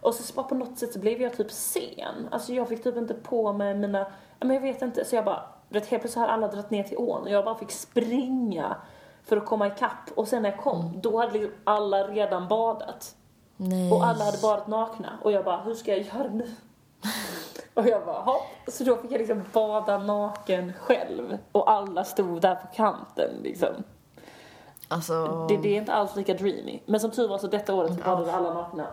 Och 0.00 0.14
så 0.14 0.34
bara 0.34 0.46
på 0.46 0.54
något 0.54 0.78
sätt 0.78 0.92
så 0.92 0.98
blev 0.98 1.22
jag 1.22 1.36
typ 1.36 1.50
sen. 1.50 2.28
Alltså 2.30 2.52
jag 2.52 2.68
fick 2.68 2.82
typ 2.82 2.96
inte 2.96 3.14
på 3.14 3.52
mig 3.52 3.74
mina, 3.74 4.06
men 4.40 4.50
jag 4.50 4.60
vet 4.60 4.82
inte, 4.82 5.04
så 5.04 5.16
jag 5.16 5.24
bara, 5.24 5.42
vet, 5.70 5.86
helt 5.86 6.02
plötsligt 6.02 6.20
hade 6.20 6.32
alla 6.32 6.48
dragit 6.48 6.70
ner 6.70 6.82
till 6.82 6.96
ån 6.98 7.22
och 7.22 7.30
jag 7.30 7.44
bara 7.44 7.54
fick 7.58 7.70
springa 7.70 8.76
för 9.24 9.36
att 9.36 9.46
komma 9.46 9.66
ikapp. 9.66 10.10
Och 10.14 10.28
sen 10.28 10.42
när 10.42 10.50
jag 10.50 10.60
kom, 10.60 10.80
Mm. 10.80 11.00
då 11.00 11.18
hade 11.20 11.32
liksom 11.32 11.50
alla 11.64 11.96
redan 12.08 12.48
badat. 12.48 13.14
Nej. 13.56 13.92
Och 13.92 14.06
alla 14.06 14.24
hade 14.24 14.38
badat 14.38 14.66
nakna. 14.68 15.18
Och 15.22 15.32
jag 15.32 15.44
bara, 15.44 15.56
hur 15.62 15.74
ska 15.74 15.90
jag 15.96 16.00
göra 16.00 16.28
nu? 16.32 16.50
och 17.74 17.86
jag 17.88 18.04
bara, 18.06 18.20
hopp. 18.20 18.42
Så 18.68 18.84
då 18.84 18.96
fick 18.96 19.10
jag 19.12 19.18
liksom 19.18 19.44
bada 19.52 19.98
naken 19.98 20.72
själv. 20.72 21.38
Och 21.52 21.70
alla 21.70 22.04
stod 22.04 22.40
där 22.40 22.54
på 22.54 22.66
kanten 22.74 23.30
liksom. 23.42 23.68
Alltså, 24.88 25.46
Det, 25.48 25.56
det 25.56 25.68
är 25.68 25.76
inte 25.78 25.92
alls 25.92 26.16
lika 26.16 26.34
dreamy. 26.34 26.80
Men 26.86 27.00
som 27.00 27.10
tur 27.10 27.28
var 27.28 27.38
så 27.38 27.46
detta 27.46 27.74
året 27.74 27.94
så 27.94 28.00
badade 28.04 28.32
alla 28.34 28.54
nakna 28.54 28.86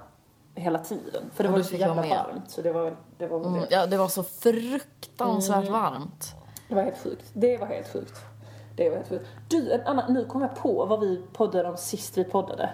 hela 0.56 0.80
tiden. 0.80 1.24
För 1.34 1.44
det 1.44 1.50
Och 1.50 1.56
var 1.56 1.62
så 1.64 1.76
jävla 1.76 2.02
varmt. 2.02 2.52
Så 2.52 2.62
det 2.62 2.72
var, 2.72 2.96
det 3.18 3.28
var, 3.28 3.38
mm, 3.40 3.54
det. 3.62 3.68
ja, 3.70 3.86
det 3.86 3.98
var 3.98 4.08
så 4.08 4.24
fruktansvärt 4.24 5.58
Mm. 5.68 5.74
varmt. 5.74 6.34
Det 6.68 6.76
var 6.76 6.84
helt 6.84 6.98
sjukt. 6.98 7.26
Det 7.34 7.58
var 7.58 7.68
helt 7.68 7.88
sjukt. 7.88 8.22
Det 8.76 8.90
var 8.90 8.98
helt 8.98 9.10
sjukt. 9.10 9.26
Du, 9.48 9.72
en 9.72 9.82
annan, 9.82 10.14
nu 10.14 10.26
kom 10.26 10.42
jag 10.42 10.56
på 10.56 10.86
vad 10.86 11.00
vi 11.00 11.22
poddade 11.34 11.70
om 11.70 11.78
sist 11.78 12.18
vi 12.18 12.24
poddade. 12.24 12.70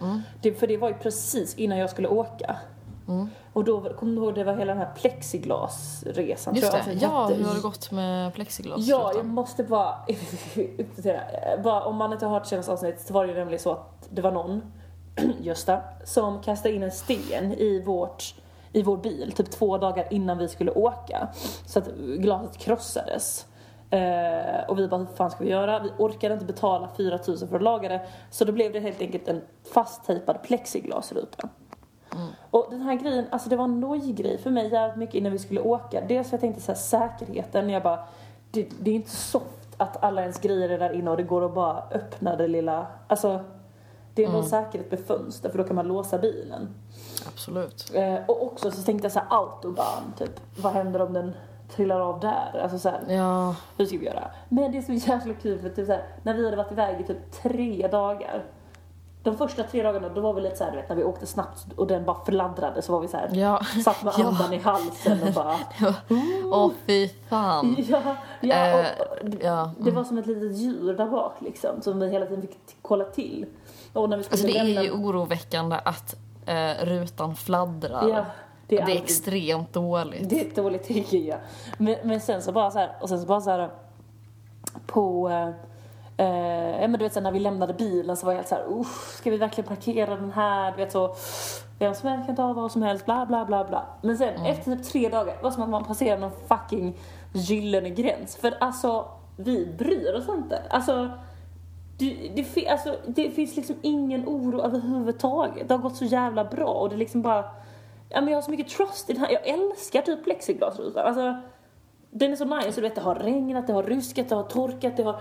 Mm. 0.00 0.20
Det, 0.42 0.52
för 0.52 0.66
det 0.66 0.76
var 0.76 0.88
ju 0.88 0.94
precis 0.94 1.54
innan 1.54 1.78
jag 1.78 1.90
skulle 1.90 2.08
åka. 2.08 2.56
Mm. 3.08 3.28
Och 3.52 3.64
då, 3.64 3.94
kommer 3.94 4.12
du 4.12 4.22
ihåg, 4.22 4.34
det 4.34 4.44
var 4.44 4.56
hela 4.56 4.74
den 4.74 4.82
här 4.82 4.94
plexiglasresan 4.94 6.54
Just 6.54 6.70
tror 6.70 6.82
jag 6.86 6.96
det. 6.96 7.02
Ja, 7.02 7.26
hur 7.26 7.44
har 7.44 7.54
det 7.54 7.60
gått 7.60 7.90
med 7.90 8.34
plexiglas? 8.34 8.86
Ja, 8.86 9.12
jag 9.14 9.26
måste 9.26 9.64
bara 9.64 9.94
uppdatera. 10.78 11.20
Bara, 11.62 11.84
om 11.84 11.96
man 11.96 12.12
inte 12.12 12.26
har 12.26 12.32
hört 12.32 12.46
senaste 12.46 12.72
avsnittet 12.72 13.06
så 13.06 13.12
var 13.12 13.26
det 13.26 13.32
ju 13.32 13.38
nämligen 13.38 13.60
så 13.60 13.72
att 13.72 14.08
det 14.10 14.22
var 14.22 14.32
någon, 14.32 14.62
Gösta, 15.40 15.80
som 16.04 16.42
kastade 16.42 16.74
in 16.74 16.82
en 16.82 16.92
sten 16.92 17.52
i, 17.52 17.82
vårt, 17.86 18.34
i 18.72 18.82
vår 18.82 18.96
bil 18.96 19.32
typ 19.32 19.50
två 19.50 19.78
dagar 19.78 20.06
innan 20.10 20.38
vi 20.38 20.48
skulle 20.48 20.70
åka. 20.70 21.28
Så 21.66 21.78
att 21.78 21.88
glaset 21.96 22.58
krossades. 22.58 23.46
Eh, 23.90 24.68
och 24.68 24.78
vi 24.78 24.88
bara, 24.88 25.00
hur 25.00 25.06
fan 25.16 25.30
ska 25.30 25.44
vi 25.44 25.50
göra? 25.50 25.78
Vi 25.78 25.90
orkade 25.98 26.34
inte 26.34 26.46
betala 26.46 26.88
4000 26.96 27.48
för 27.48 27.56
att 27.56 27.62
laga 27.62 27.88
det. 27.88 28.00
Så 28.30 28.44
då 28.44 28.52
blev 28.52 28.72
det 28.72 28.80
helt 28.80 29.00
enkelt 29.00 29.28
en 29.28 29.42
fasttejpad 29.74 30.42
plexiglasruta. 30.42 31.48
Och 32.50 32.66
den 32.70 32.80
här 32.80 32.94
grejen, 32.94 33.24
alltså 33.30 33.48
det 33.48 33.56
var 33.56 33.64
en 33.64 33.80
nojgrej 33.80 34.38
för 34.38 34.50
mig 34.50 34.72
jävligt 34.72 34.98
mycket 34.98 35.14
innan 35.14 35.32
vi 35.32 35.38
skulle 35.38 35.60
åka. 35.60 36.02
Dels 36.08 36.28
för 36.28 36.34
jag 36.34 36.40
tänkte 36.40 36.62
så 36.62 36.72
här, 36.72 36.78
säkerheten, 36.78 37.70
jag 37.70 37.82
bara, 37.82 37.98
det, 38.50 38.68
det 38.80 38.90
är 38.90 38.94
inte 38.94 39.10
soft 39.10 39.74
att 39.76 40.04
alla 40.04 40.20
ens 40.20 40.40
grejer 40.40 40.68
är 40.68 40.78
där 40.78 40.92
inne 40.92 41.10
och 41.10 41.16
det 41.16 41.22
går 41.22 41.44
att 41.44 41.54
bara 41.54 41.82
öppna 41.90 42.36
det 42.36 42.48
lilla, 42.48 42.86
alltså 43.06 43.44
det 44.18 44.24
är 44.24 44.28
Mm. 44.28 44.42
säkerhet 44.44 44.90
med 44.90 45.00
fönster 45.00 45.48
för 45.50 45.58
då 45.58 45.64
kan 45.64 45.76
man 45.76 45.88
låsa 45.88 46.18
bilen. 46.18 46.68
Absolut. 47.26 47.90
Eh, 47.94 48.14
och 48.28 48.42
också 48.42 48.70
så 48.70 48.82
tänkte 48.82 49.04
jag 49.04 49.12
så 49.12 49.18
här, 49.18 49.26
autobahn, 49.30 50.12
typ, 50.18 50.40
vad 50.62 50.72
händer 50.72 51.02
om 51.02 51.12
den 51.12 51.32
trillar 51.76 52.00
av 52.00 52.20
där? 52.20 52.60
Alltså 52.62 52.78
så 52.78 52.88
här, 52.88 53.00
Ja, 53.08 53.54
hur 53.76 53.86
ska 53.86 53.98
vi 53.98 54.06
göra? 54.06 54.30
Men 54.48 54.72
det 54.72 54.78
är 54.78 54.82
så 54.82 54.92
jävla 55.10 55.34
kul 55.34 55.58
för 55.58 55.68
typ 55.68 55.86
så 55.86 55.92
här, 55.92 56.02
när 56.22 56.34
vi 56.34 56.44
hade 56.44 56.56
varit 56.56 56.72
iväg 56.72 57.00
i 57.00 57.04
typ 57.04 57.32
tre 57.42 57.88
dagar. 57.88 58.44
De 59.22 59.36
första 59.36 59.62
tre 59.62 59.82
dagarna 59.82 60.08
då 60.08 60.20
var 60.20 60.34
vi 60.34 60.40
lite 60.40 60.56
så 60.56 60.64
här, 60.64 60.70
du 60.70 60.76
vet 60.76 60.88
när 60.88 60.96
vi 60.96 61.04
åkte 61.04 61.26
snabbt 61.26 61.72
och 61.76 61.86
den 61.86 62.04
bara 62.04 62.24
fladdrade 62.24 62.82
så 62.82 62.92
var 62.92 63.00
vi 63.00 63.08
så 63.08 63.16
här, 63.16 63.30
ja. 63.32 63.60
satt 63.84 64.02
med 64.04 64.14
Ja. 64.18 64.26
andan 64.28 64.52
i 64.52 64.58
halsen 64.58 65.22
och 65.22 65.32
bara 65.34 65.56
Åh 66.52 66.70
fy 66.86 67.08
fan. 67.28 67.76
ja, 67.88 68.16
ja 68.40 68.74
och, 68.74 68.80
Eh, 69.24 69.34
ja. 69.40 69.70
Det 69.78 69.90
var 69.90 70.04
som 70.04 70.18
ett 70.18 70.26
litet 70.26 70.52
djur 70.56 70.94
där 70.94 71.06
bak 71.06 71.32
liksom 71.40 71.82
som 71.82 72.00
vi 72.00 72.08
hela 72.10 72.26
tiden 72.26 72.42
fick 72.42 72.58
kolla 72.82 73.04
till. 73.04 73.46
Och 73.98 74.10
när 74.10 74.16
vi 74.16 74.24
Alltså 74.30 74.46
det 74.46 74.58
är 74.58 74.82
ju 74.82 74.90
oroväckande 74.90 75.76
att 75.84 76.16
eh, 76.46 76.84
rutan 76.84 77.36
fladdrar. 77.36 78.08
ja, 78.08 78.24
det 78.66 78.78
är, 78.78 78.86
det 78.86 78.92
är 78.92 79.02
extremt 79.02 79.72
dåligt. 79.72 80.30
Det 80.30 80.40
är 80.40 80.62
dåligt 80.62 80.82
tecken 80.82 81.24
ja. 81.26 81.36
Men, 81.78 81.96
men 82.02 82.20
sen 82.20 82.42
så 82.42 82.52
bara 82.52 82.70
så 82.70 82.78
här, 82.78 82.92
och 83.00 83.08
sen 83.08 83.20
så 83.20 83.26
bara 83.26 83.40
så 83.40 83.50
här 83.50 83.70
på 84.86 85.28
eh, 85.28 85.48
eh, 86.26 86.80
ja 86.80 86.88
men 86.88 86.92
du 86.92 86.98
vet 86.98 87.12
så 87.12 87.18
här, 87.20 87.24
när 87.24 87.32
vi 87.32 87.40
lämnade 87.40 87.72
bilen 87.72 88.16
så 88.16 88.26
var 88.26 88.32
jag 88.32 88.36
helt 88.36 88.48
så 88.48 88.54
här, 88.54 88.80
usch, 88.80 89.16
ska 89.16 89.30
vi 89.30 89.36
verkligen 89.36 89.68
parkera 89.68 90.16
den 90.16 90.32
här? 90.32 90.70
Du 90.70 90.76
vet 90.76 90.92
så, 90.92 91.14
vem 91.78 91.94
som 91.94 92.08
helst 92.08 92.26
kan 92.26 92.36
ta 92.36 92.52
vad 92.52 92.72
som 92.72 92.82
helst, 92.82 93.04
bla 93.04 93.26
bla 93.26 93.44
bla 93.44 93.64
bla. 93.64 93.86
Men 94.02 94.18
sen 94.18 94.46
efter 94.46 94.76
typ 94.76 94.84
tre 94.84 95.08
dagar, 95.08 95.36
det 95.36 95.42
var 95.42 95.50
som 95.50 95.62
att 95.62 95.68
man 95.68 95.84
passerade 95.84 96.20
någon 96.20 96.32
fucking 96.48 96.96
gyllene 97.32 97.90
gräns. 97.90 98.36
För 98.36 98.54
alltså, 98.60 99.08
vi 99.36 99.66
bryr 99.66 100.14
oss 100.14 100.28
inte. 100.28 100.62
Alltså, 100.70 101.10
det, 101.98 102.32
det, 102.54 102.68
alltså, 102.68 102.96
det 103.06 103.30
finns 103.30 103.56
liksom 103.56 103.76
ingen 103.82 104.28
oro 104.28 104.60
överhuvudtaget. 104.60 105.68
Det 105.68 105.74
har 105.74 105.82
gått 105.82 105.96
så 105.96 106.04
jävla 106.04 106.44
bra 106.44 106.72
och 106.72 106.88
det 106.88 106.94
är 106.94 106.98
liksom 106.98 107.22
bara 107.22 107.44
Ja 108.10 108.20
men 108.20 108.28
jag 108.28 108.36
har 108.36 108.42
så 108.42 108.50
mycket 108.50 108.68
trust 108.68 109.10
i 109.10 109.12
den 109.12 109.22
här, 109.22 109.32
jag 109.32 109.46
älskar 109.46 110.02
typ 110.02 110.24
plexiglasrutan. 110.24 111.06
Alltså, 111.06 111.36
den 112.10 112.32
är 112.32 112.36
så 112.36 112.44
nice, 112.44 112.72
du 112.74 112.80
vet 112.80 112.94
det 112.94 113.00
har 113.00 113.14
regnat, 113.14 113.66
det 113.66 113.72
har 113.72 113.82
ruskat, 113.82 114.28
det 114.28 114.34
har 114.34 114.42
torkat, 114.42 114.96
det 114.96 115.02
har... 115.02 115.20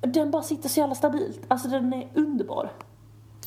Den 0.00 0.30
bara 0.30 0.42
sitter 0.42 0.68
så 0.68 0.80
jävla 0.80 0.94
stabilt. 0.94 1.40
Alltså 1.48 1.68
den 1.68 1.92
är 1.92 2.08
underbar. 2.14 2.72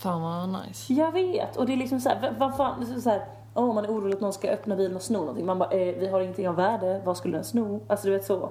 Fan 0.01 0.21
vad 0.21 0.49
nice. 0.49 0.93
Jag 0.93 1.11
vet, 1.11 1.57
och 1.57 1.65
det 1.65 1.73
är 1.73 1.77
liksom 1.77 1.99
såhär, 1.99 2.35
vad 2.39 2.57
fan, 2.57 3.01
så 3.01 3.09
här, 3.09 3.25
åh 3.55 3.73
man 3.73 3.85
är 3.85 3.89
orolig 3.89 4.15
att 4.15 4.21
någon 4.21 4.33
ska 4.33 4.49
öppna 4.49 4.75
bilen 4.75 4.95
och 4.95 5.01
sno 5.01 5.17
någonting. 5.17 5.45
Man 5.45 5.59
bara, 5.59 5.69
eh, 5.69 5.99
vi 5.99 6.07
har 6.07 6.21
ingenting 6.21 6.49
av 6.49 6.55
värde, 6.55 7.01
vad 7.05 7.17
skulle 7.17 7.37
den 7.37 7.43
sno? 7.43 7.81
Alltså 7.87 8.07
du 8.07 8.13
vet 8.13 8.25
så. 8.25 8.49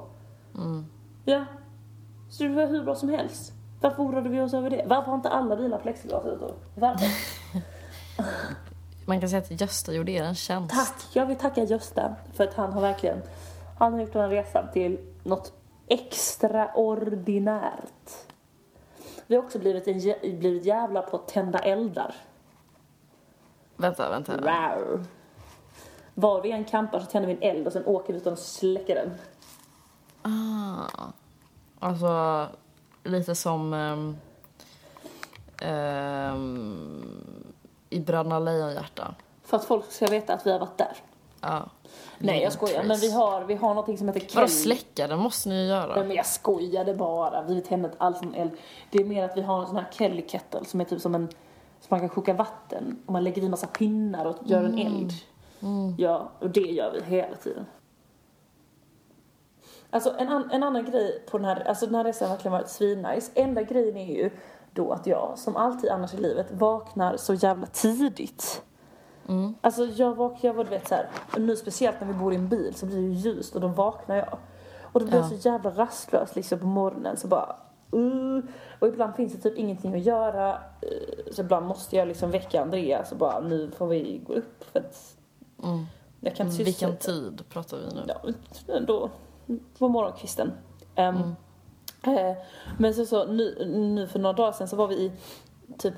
Mm. 0.56 0.86
Ja. 1.24 1.44
Så 2.30 2.42
det 2.42 2.48
var 2.48 2.66
hur 2.66 2.84
bra 2.84 2.94
som 2.94 3.08
helst. 3.08 3.52
Varför 3.80 4.02
oroade 4.02 4.28
vi 4.28 4.40
oss 4.40 4.54
över 4.54 4.70
det? 4.70 4.84
Varför 4.86 5.06
har 5.06 5.14
inte 5.14 5.28
alla 5.28 5.56
bilar 5.56 5.78
plexiglasrutor? 5.78 6.54
Varför? 6.74 7.06
Man 9.06 9.20
kan 9.20 9.28
säga 9.28 9.42
att 9.42 9.60
Gösta 9.60 9.92
gjorde 9.92 10.12
er 10.12 10.22
en 10.22 10.34
tjänst. 10.34 10.74
Tack! 10.74 11.06
Jag 11.12 11.26
vill 11.26 11.36
tacka 11.36 11.64
Gösta 11.64 12.14
för 12.32 12.44
att 12.44 12.54
han 12.54 12.72
har 12.72 12.80
verkligen 12.80 13.22
han 13.78 13.92
har 13.92 14.00
gjort 14.00 14.12
den 14.12 14.22
här 14.22 14.28
resan 14.28 14.72
till 14.72 14.98
något 15.24 15.52
extraordinärt. 15.86 18.26
Vi 19.26 19.36
har 19.36 19.42
också 19.42 19.58
blivit, 19.58 19.88
en, 19.88 20.00
blivit 20.38 20.64
jävla 20.64 21.02
på 21.02 21.16
att 21.16 21.28
tända 21.28 21.58
eldar. 21.58 22.14
Vänta, 23.76 24.10
vänta. 24.10 24.36
Wow. 24.36 25.04
Var 26.14 26.42
vi 26.42 26.52
än 26.52 26.64
campar 26.64 27.00
så 27.00 27.06
tänder 27.06 27.26
vi 27.26 27.34
en 27.34 27.42
eld 27.56 27.66
och 27.66 27.72
sen 27.72 27.86
åker 27.86 28.12
vi 28.12 28.18
utan 28.18 28.32
att 28.32 28.38
släcka 28.38 28.94
den. 28.94 29.10
Ah. 30.22 30.84
Alltså, 31.78 32.46
lite 33.04 33.34
som 33.34 33.72
ehm, 33.74 34.16
ehm, 35.62 37.22
i 37.90 38.00
Bröderna 38.00 38.38
Lejonhjärta. 38.38 39.14
För 39.44 39.56
att 39.56 39.64
folk 39.64 39.92
ska 39.92 40.06
veta 40.06 40.34
att 40.34 40.46
vi 40.46 40.52
har 40.52 40.58
varit 40.58 40.78
där. 40.78 40.96
Ja. 41.40 41.68
Nej 42.18 42.42
jag 42.42 42.52
skojar, 42.52 42.84
men 42.84 42.98
vi 42.98 43.12
har, 43.12 43.44
vi 43.44 43.54
har 43.54 43.68
någonting 43.68 43.98
som 43.98 44.08
heter 44.08 44.20
Vadå 44.20 44.32
Kell. 44.32 44.48
släcka? 44.48 45.06
Det 45.06 45.16
måste 45.16 45.48
ni 45.48 45.54
ju 45.54 45.60
Nej 45.60 45.68
göra. 45.68 46.04
men 46.04 46.16
jag 46.16 46.26
skojade 46.26 46.94
bara, 46.94 47.42
vi 47.42 47.60
tänder 47.60 47.88
inte 47.88 48.04
alls 48.04 48.22
någon 48.22 48.34
eld. 48.34 48.50
Det 48.90 48.98
är 48.98 49.04
mer 49.04 49.24
att 49.24 49.36
vi 49.36 49.42
har 49.42 49.60
en 49.60 49.66
sån 49.66 49.76
här 49.76 49.86
Kelly 49.92 50.22
kettle 50.28 50.64
som 50.64 50.80
är 50.80 50.84
typ 50.84 51.00
som 51.00 51.14
en, 51.14 51.28
som 51.80 51.86
man 51.88 52.00
kan 52.00 52.08
koka 52.08 52.32
vatten 52.34 52.98
och 53.06 53.12
man 53.12 53.24
lägger 53.24 53.42
i 53.42 53.48
massa 53.48 53.66
pinnar 53.66 54.24
och 54.24 54.36
gör 54.44 54.64
en 54.64 54.78
eld. 54.78 55.12
Ja, 55.98 56.30
och 56.38 56.50
det 56.50 56.60
gör 56.60 56.92
vi 56.92 57.16
hela 57.16 57.36
tiden. 57.36 57.66
Alltså 59.90 60.14
en, 60.18 60.28
an, 60.28 60.50
en 60.52 60.62
annan 60.62 60.84
grej 60.84 61.22
på 61.30 61.38
den 61.38 61.44
här, 61.44 61.68
alltså 61.68 61.86
den 61.86 61.94
här 61.94 62.04
resan 62.04 62.28
har 62.28 62.34
verkligen 62.36 62.52
varit 62.52 62.68
svinnice. 62.68 63.30
Enda 63.34 63.62
grejen 63.62 63.96
är 63.96 64.14
ju 64.16 64.30
då 64.72 64.92
att 64.92 65.06
jag, 65.06 65.32
som 65.38 65.56
alltid 65.56 65.90
annars 65.90 66.14
i 66.14 66.16
livet, 66.16 66.46
vaknar 66.52 67.16
så 67.16 67.34
jävla 67.34 67.66
tidigt. 67.66 68.62
Mm. 69.28 69.54
Alltså 69.60 69.84
jag 69.84 70.14
vaknar, 70.14 70.50
jag 70.50 70.54
var 70.54 70.64
du 70.64 70.70
vet 70.70 70.88
så 70.88 70.94
här, 70.94 71.08
nu 71.36 71.56
speciellt 71.56 72.00
när 72.00 72.08
vi 72.08 72.14
bor 72.14 72.32
i 72.32 72.36
en 72.36 72.48
bil 72.48 72.74
så 72.74 72.86
blir 72.86 72.96
det 72.96 73.02
ju 73.02 73.12
ljust 73.12 73.54
och 73.54 73.60
då 73.60 73.68
vaknar 73.68 74.16
jag. 74.16 74.38
Och 74.92 75.00
då 75.00 75.06
blir 75.06 75.16
jag 75.18 75.24
Ja. 75.24 75.28
så 75.38 75.48
jävla 75.48 75.70
rastlös 75.70 76.36
liksom 76.36 76.58
på 76.58 76.66
morgonen 76.66 77.16
så 77.16 77.28
bara 77.28 77.56
uh, 77.94 78.40
Och 78.78 78.88
ibland 78.88 79.14
finns 79.14 79.32
det 79.32 79.38
typ 79.38 79.58
ingenting 79.58 79.94
att 79.94 80.02
göra 80.04 80.52
uh, 80.52 81.32
Så 81.32 81.40
ibland 81.40 81.66
måste 81.66 81.96
jag 81.96 82.08
liksom 82.08 82.30
väcka 82.30 82.62
Andreas 82.62 83.12
och 83.12 83.18
bara 83.18 83.40
nu 83.40 83.70
får 83.70 83.86
vi 83.86 84.22
gå 84.26 84.32
upp 84.32 84.64
för 84.72 84.78
att 84.80 85.14
Mm. 85.62 85.84
jag 86.20 86.36
kan 86.36 86.46
inte 86.46 86.62
Vilken 86.64 86.90
sysselsätta- 86.90 87.04
tid 87.36 87.42
pratar 87.48 87.76
vi 87.76 87.94
nu? 87.94 88.34
Ja, 88.66 88.80
då 88.80 89.10
på 89.78 89.88
morgonkvisten. 89.88 90.52
Ehm, 90.94 91.34
eh, 92.02 92.36
men 92.78 92.94
så, 92.94 93.06
så 93.06 93.26
nu, 93.26 93.64
nu 93.66 94.06
för 94.06 94.18
några 94.18 94.36
dagar 94.36 94.52
sedan 94.52 94.68
så 94.68 94.76
var 94.76 94.88
vi 94.88 94.94
i 94.94 95.12
typ 95.78 95.94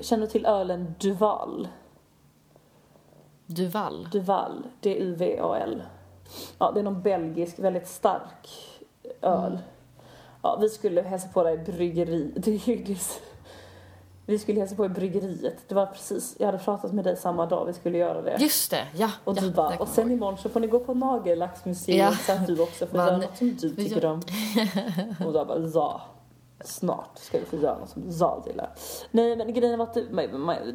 Känner 0.00 0.26
du 0.26 0.32
till 0.32 0.46
ölen 0.46 0.94
Duval? 0.98 1.68
Duval. 3.46 4.08
Duval, 4.12 4.66
D-U-V-A-L. 4.80 5.82
Ja, 6.58 6.72
det 6.72 6.80
är 6.80 6.84
någon 6.84 7.02
belgisk, 7.02 7.58
väldigt 7.58 7.88
stark 7.88 8.48
öl. 9.20 9.58
Ja, 10.42 10.58
vi 10.60 10.68
skulle 10.68 11.02
hälsa 11.02 11.28
på 11.28 11.42
dig 11.42 11.54
i 11.54 11.58
bryggeri. 11.58 12.32
Det 12.36 12.50
är, 12.50 12.84
det 12.86 12.92
är, 12.92 12.98
Vi 14.26 14.38
skulle 14.38 14.60
hälsa 14.60 14.74
på 14.76 14.84
i 14.84 14.88
bryggeriet. 14.88 15.56
Det 15.68 15.74
var 15.74 15.86
precis, 15.86 16.36
jag 16.38 16.46
hade 16.46 16.58
pratat 16.58 16.92
med 16.92 17.04
dig 17.04 17.16
samma 17.16 17.46
dag 17.46 17.64
vi 17.66 17.72
skulle 17.72 17.98
göra 17.98 18.22
det. 18.22 18.36
Just 18.40 18.70
det, 18.70 18.86
ja. 18.96 19.10
Och 19.24 19.36
ja, 19.36 19.40
du 19.40 19.48
det 19.48 19.54
bara, 19.56 19.76
och 19.76 19.88
sen 19.88 20.10
imorgon 20.10 20.38
så 20.38 20.48
får 20.48 20.60
ni 20.60 20.66
gå 20.66 20.80
på 20.80 20.94
Nagellacksmuseet 20.94 21.98
Ja. 21.98 22.12
så 22.12 22.32
att 22.32 22.46
du 22.46 22.62
också 22.62 22.86
får 22.86 22.96
Man- 22.96 23.06
göra 23.06 23.16
något 23.16 23.36
som 23.36 23.56
du 23.60 23.70
tycker 23.70 24.02
Ja. 24.02 24.10
om. 24.10 24.20
Och 25.26 25.32
då 25.32 25.44
bara, 25.44 25.58
ja. 25.58 26.00
Snart 26.64 27.18
ska 27.18 27.38
du 27.38 27.44
få 27.44 27.56
göra 27.56 27.78
något 27.78 27.88
som 27.88 28.02
jag 28.20 28.42
gillar. 28.46 28.70
Nej 29.10 29.36
men 29.36 29.52
grejen 29.54 29.78
var 29.78 29.86
att 29.86 29.98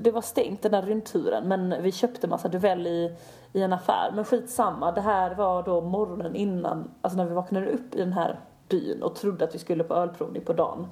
det 0.04 0.12
var 0.12 0.22
stängt 0.22 0.62
den 0.62 0.72
där 0.72 0.82
rundturen 0.82 1.48
men 1.48 1.76
vi 1.84 1.92
köpte 1.92 2.28
massa 2.28 2.48
duell 2.48 2.88
i, 2.88 3.16
i 3.54 3.62
en 3.62 3.74
affär. 3.74 4.12
Men 4.16 4.26
skitsamma, 4.26 4.92
det 4.92 5.02
här 5.02 5.36
var 5.36 5.64
då 5.64 5.82
morgonen 5.82 6.36
innan, 6.36 6.92
alltså 7.02 7.18
när 7.18 7.26
vi 7.26 7.34
vaknade 7.36 7.72
upp 7.72 7.96
i 7.96 8.00
den 8.00 8.14
här 8.14 8.40
byn 8.70 9.04
och 9.04 9.16
trodde 9.16 9.46
att 9.46 9.56
vi 9.56 9.60
skulle 9.60 9.84
på 9.84 9.94
ölprovning 9.94 10.46
på 10.46 10.54
dagen. 10.54 10.88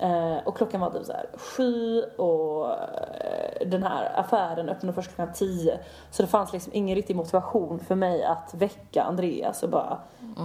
Eh, 0.00 0.46
och 0.46 0.56
klockan 0.56 0.80
var 0.80 0.90
typ 0.90 1.06
så 1.06 1.12
här 1.12 1.26
sju 1.36 2.02
och 2.02 2.70
eh, 2.70 3.66
den 3.66 3.82
här 3.82 4.20
affären 4.20 4.68
öppnade 4.68 4.92
först 4.92 5.14
klockan 5.14 5.34
tio. 5.34 5.80
Så 6.10 6.22
det 6.22 6.28
fanns 6.28 6.52
liksom 6.52 6.72
ingen 6.74 6.96
riktig 6.96 7.16
motivation 7.16 7.80
för 7.80 7.94
mig 7.94 8.24
att 8.24 8.54
väcka 8.54 9.02
Andreas 9.02 9.62
och 9.62 9.68
bara 9.68 9.98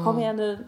kom 0.03 0.20
igen 0.20 0.36
nu, 0.36 0.66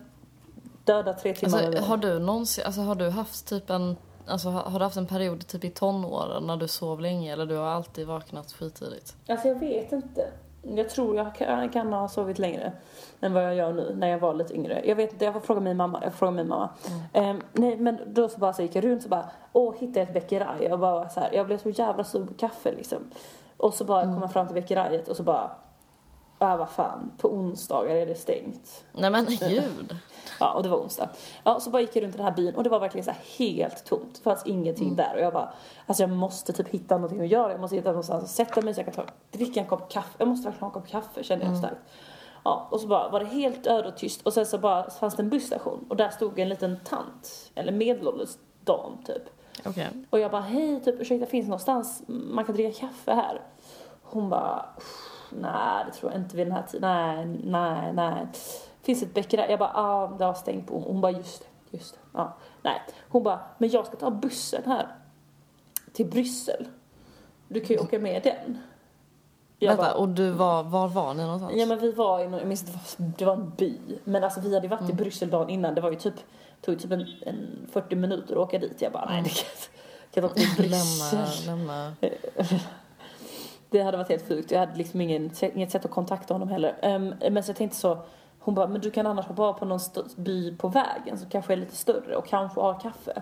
döda 0.83 1.13
tre 1.13 1.33
timmar 1.33 1.63
Alltså, 1.63 1.83
har 1.83 1.97
du 1.97 2.19
någonsin, 2.19 2.63
alltså 2.65 2.81
har 2.81 2.95
du 2.95 3.09
haft 3.09 3.47
typ 3.47 3.69
en, 3.69 3.97
alltså 4.27 4.49
har 4.49 4.79
du 4.79 4.85
haft 4.85 4.97
en 4.97 5.07
period 5.07 5.47
typ 5.47 5.63
i 5.63 5.69
tonåren 5.69 6.43
när 6.43 6.57
du 6.57 6.67
sov 6.67 7.01
länge 7.01 7.33
eller 7.33 7.45
du 7.45 7.55
har 7.55 7.67
alltid 7.67 8.07
vaknat 8.07 8.51
skittidigt? 8.51 9.15
Alltså 9.27 9.47
jag 9.47 9.59
vet 9.59 9.91
inte. 9.91 10.27
Jag 10.76 10.89
tror 10.89 11.15
jag 11.15 11.36
kan, 11.36 11.70
kan 11.70 11.93
ha 11.93 12.07
sovit 12.07 12.39
längre 12.39 12.72
än 13.22 13.34
vad 13.34 13.43
jag 13.43 13.55
gör 13.55 13.74
nu 13.74 13.95
när 13.95 14.07
jag 14.07 14.20
var 14.20 14.34
lite 14.34 14.55
yngre. 14.55 14.82
Jag 14.86 14.95
vet 14.95 15.13
inte, 15.13 15.26
jag 15.26 15.34
får 15.34 15.41
fråga 15.41 15.59
min 15.59 15.78
mamma. 15.78 15.99
Jag 16.03 16.11
får 16.13 16.18
fråga 16.18 16.32
min 16.32 16.47
mamma. 16.47 16.70
Ehm, 17.13 17.41
nej 17.53 17.78
men 17.78 17.99
då 18.07 18.30
så 18.30 18.39
bara 18.39 18.53
så 18.53 18.61
gick 18.61 18.76
jag 18.76 18.84
runt 18.84 19.03
så 19.03 19.09
bara, 19.09 19.30
åh 19.53 19.74
hittade 19.80 19.99
jag 19.99 20.07
ett 20.07 20.13
becquerel. 20.13 20.63
Jag 20.63 20.80
bara 20.80 21.09
så 21.09 21.20
här, 21.20 21.30
jag 21.34 21.45
blev 21.45 21.57
så 21.57 21.70
jävla 21.70 22.03
sugen 22.03 22.28
på 22.28 22.34
kaffe 22.34 22.72
liksom. 22.72 23.11
Och 23.57 23.74
så 23.74 23.86
bara 23.86 24.03
kom 24.03 24.22
jag 24.22 24.34
fram 24.34 24.47
till 24.47 24.55
becquereliet 24.55 25.07
och 25.07 25.18
så 25.18 25.24
bara, 25.24 25.51
ah 26.38 26.57
vad 26.57 26.69
fan, 26.69 27.11
på 27.17 27.33
onsdagar 27.33 27.95
är 27.95 28.05
det 28.05 28.15
stängt. 28.15 28.85
Nej 28.91 29.09
men 29.09 29.25
gud. 29.25 29.97
Ja, 30.39 30.53
och 30.53 30.63
det 30.63 30.69
var 30.69 30.77
onsdag. 30.77 31.09
Ja, 31.43 31.59
så 31.59 31.69
bara 31.69 31.81
gick 31.81 31.95
jag 31.95 32.03
runt 32.03 32.13
i 32.15 32.17
den 32.17 32.25
här 32.25 32.35
byn 32.35 32.55
och 32.55 32.63
det 32.63 32.69
var 32.69 32.79
verkligen 32.79 33.05
så 33.05 33.11
helt 33.38 33.85
tomt. 33.85 34.15
Det 34.15 34.21
fanns 34.21 34.45
ingenting 34.45 34.95
där 34.95 35.15
och 35.15 35.21
jag 35.21 35.33
bara, 35.33 35.53
alltså 35.85 36.03
jag 36.03 36.09
måste 36.09 36.53
typ 36.53 36.67
hitta 36.69 36.95
någonting 36.95 37.21
att 37.21 37.27
göra. 37.27 37.51
Jag 37.51 37.61
måste 37.61 37.75
hitta 37.75 37.89
någonstans 37.89 38.23
att 38.23 38.29
sätta 38.29 38.61
mig 38.61 38.73
så 38.73 38.79
jag 38.79 38.85
kan 38.85 39.05
ta, 39.05 39.11
dricka 39.31 39.59
en 39.59 39.65
kopp 39.65 39.91
kaffe. 39.91 40.15
Jag 40.17 40.27
måste 40.27 40.45
verkligen 40.49 40.61
ha 40.61 40.67
en 40.67 40.81
kopp 40.81 40.88
kaffe 40.91 41.23
kände 41.23 41.45
jag 41.45 41.57
starkt. 41.57 41.81
Ja, 42.43 42.67
och 42.71 42.81
så 42.81 42.88
bara 42.88 43.09
var 43.09 43.19
det 43.19 43.25
helt 43.25 43.67
öde 43.67 43.88
och 43.88 43.97
tyst 43.97 44.21
och 44.21 44.33
sen 44.33 44.45
så 44.45 44.57
bara 44.57 44.89
fanns 44.89 45.15
det 45.15 45.21
en 45.23 45.29
busstation 45.29 45.85
och 45.89 45.95
där 45.95 46.09
stod 46.09 46.39
en 46.39 46.49
liten 46.49 46.79
tant, 46.83 47.51
eller 47.55 47.71
medelålders 47.71 48.38
dam 48.63 48.97
typ. 49.05 49.23
Okej. 49.65 49.88
Och 50.09 50.19
jag 50.19 50.31
bara, 50.31 50.41
hej, 50.41 50.81
typ 50.83 51.01
ursäkta 51.01 51.25
finns 51.25 51.45
det 51.45 51.49
någonstans 51.49 52.03
man 52.07 52.45
kan 52.45 52.55
dricka 52.55 52.79
kaffe 52.79 53.11
här? 53.13 53.41
Hon 54.03 54.29
bara, 54.29 54.65
nej 55.32 55.86
det 55.86 55.91
tror 55.93 56.11
jag 56.11 56.21
inte 56.21 56.38
vid 56.38 56.47
den 56.47 56.53
här 56.53 56.63
tiden, 56.63 56.82
nej, 56.91 57.25
nej, 57.43 57.93
nej. 57.93 58.28
Finns 58.82 59.03
ett 59.03 59.13
becquerel? 59.13 59.49
Jag 59.49 59.59
bara, 59.59 59.71
ja 59.73 59.82
ah, 60.03 60.07
det 60.17 60.25
har 60.25 60.34
stängt 60.34 60.67
på. 60.67 60.80
Hon 60.80 61.01
bara, 61.01 61.11
just 61.11 61.41
det, 61.71 61.78
just 61.78 61.93
det. 61.93 61.99
Ja, 62.13 62.38
nej. 62.61 62.82
Hon 63.09 63.23
bara, 63.23 63.39
men 63.57 63.69
jag 63.69 63.86
ska 63.88 63.95
ta 63.95 64.09
bussen 64.11 64.61
här 64.65 64.88
till 65.93 66.05
Bryssel. 66.05 66.67
Du 67.47 67.59
kan 67.59 67.75
ju 67.75 67.82
åka 67.82 67.99
med 67.99 68.23
den. 68.23 68.57
Jag 69.59 69.67
Vänta, 69.69 69.84
bara, 69.84 69.93
och 69.93 70.09
du 70.09 70.32
var, 70.32 70.63
var 70.63 70.88
var 70.88 71.13
ni 71.13 71.23
någonstans? 71.23 71.53
Ja 71.55 71.65
men 71.65 71.80
vi 71.80 71.91
var 71.91 72.19
i, 72.19 72.28
någon- 72.28 72.39
jag 72.39 72.47
minns 72.47 72.61
det 72.61 72.71
var- 72.71 73.11
det 73.17 73.25
var 73.25 73.34
en 73.34 73.49
by. 73.57 73.78
Men 74.03 74.23
alltså 74.23 74.39
vi 74.39 74.53
hade 74.53 74.65
ju 74.65 74.69
varit 74.69 74.80
Mm. 74.82 74.91
i 74.91 74.95
Bryssel 74.95 75.30
dagen 75.30 75.49
innan. 75.49 75.75
Det 75.75 75.82
var 75.82 75.89
ju 75.91 75.95
typ, 75.97 76.13
tog 76.61 76.80
typ 76.80 76.91
en, 76.91 77.05
en 77.25 77.67
40 77.71 77.95
minuter 77.95 78.34
att 78.34 78.39
åka 78.39 78.59
dit. 78.59 78.82
Jag 78.82 78.91
bara, 78.91 79.05
nej 79.09 79.21
det 79.23 79.30
kan 79.30 79.45
jag 80.11 80.32
kan 80.32 80.41
inte 80.41 80.41
åka 80.41 80.55
till 80.55 80.69
Bryssel. 80.69 81.19
lämna, 81.45 81.65
lämna. 81.65 81.93
Det 83.70 83.82
hade 83.82 83.97
varit 83.97 84.09
helt 84.09 84.28
sjukt. 84.28 84.51
Jag 84.51 84.59
hade 84.59 84.76
liksom 84.76 85.01
ingen, 85.01 85.32
inget 85.41 85.72
sätt 85.72 85.86
att 85.86 85.91
kontakta 85.91 86.34
honom 86.34 86.49
heller. 86.49 86.76
Ehm, 86.82 87.13
men 87.32 87.43
så 87.43 87.49
jag 87.49 87.57
tänkte 87.57 87.78
så, 87.78 87.97
hon 88.39 88.55
bara, 88.55 88.68
men 88.68 88.82
du 88.82 88.91
kan 88.91 89.07
annars 89.07 89.26
av 89.30 89.53
på 89.53 89.65
någon 89.65 89.80
by 90.15 90.57
på 90.57 90.68
vägen 90.68 91.18
som 91.18 91.30
kanske 91.30 91.53
är 91.53 91.57
lite 91.57 91.76
större 91.76 92.15
och 92.15 92.28
kanske 92.28 92.61
har 92.61 92.80
kaffe. 92.80 93.22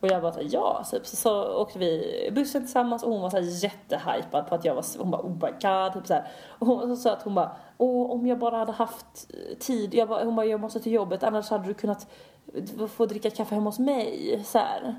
Och 0.00 0.08
jag 0.08 0.22
bara, 0.22 0.42
ja, 0.42 0.84
typ. 0.90 1.06
så, 1.06 1.16
så 1.16 1.62
åkte 1.62 1.78
vi 1.78 2.30
bussen 2.32 2.62
tillsammans 2.62 3.02
och 3.02 3.12
hon 3.12 3.22
var 3.22 3.30
så 3.30 3.36
här 3.36 3.64
jättehypad 3.64 4.48
på 4.48 4.54
att 4.54 4.64
jag 4.64 4.74
var, 4.74 4.84
hon 4.98 5.10
bara, 5.10 5.22
oh 5.22 5.30
my 5.30 5.50
god, 5.50 5.92
typ 5.92 6.06
så 6.06 6.14
här. 6.14 6.28
Och 6.58 6.66
hon 6.66 6.96
så 6.96 7.02
söt, 7.02 7.22
hon 7.22 7.34
bara, 7.34 7.56
åh, 7.78 8.10
om 8.10 8.26
jag 8.26 8.38
bara 8.38 8.56
hade 8.56 8.72
haft 8.72 9.30
eh, 9.30 9.58
tid, 9.58 9.94
jag 9.94 10.08
bara, 10.08 10.24
hon 10.24 10.36
bara, 10.36 10.46
jag 10.46 10.60
måste 10.60 10.80
till 10.80 10.92
jobbet, 10.92 11.22
annars 11.22 11.50
hade 11.50 11.64
du 11.64 11.74
kunnat 11.74 12.06
eh, 12.54 12.86
få 12.86 13.06
dricka 13.06 13.30
kaffe 13.30 13.54
hemma 13.54 13.68
hos 13.68 13.78
mig, 13.78 14.42
så 14.44 14.58
här. 14.58 14.94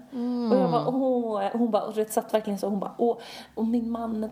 Och 0.52 0.58
jag 0.58 0.72
bara, 0.72 0.88
åh, 0.88 1.44
hon 1.54 1.72
bara, 1.72 1.84
och 1.84 1.94
det 1.94 2.12
satt 2.12 2.34
verkligen 2.34 2.60
så, 2.60 2.68
hon 2.68 2.80
bara, 2.80 2.96
åh, 2.98 3.18
och 3.56 3.68
min 3.68 3.92
man 3.92 4.30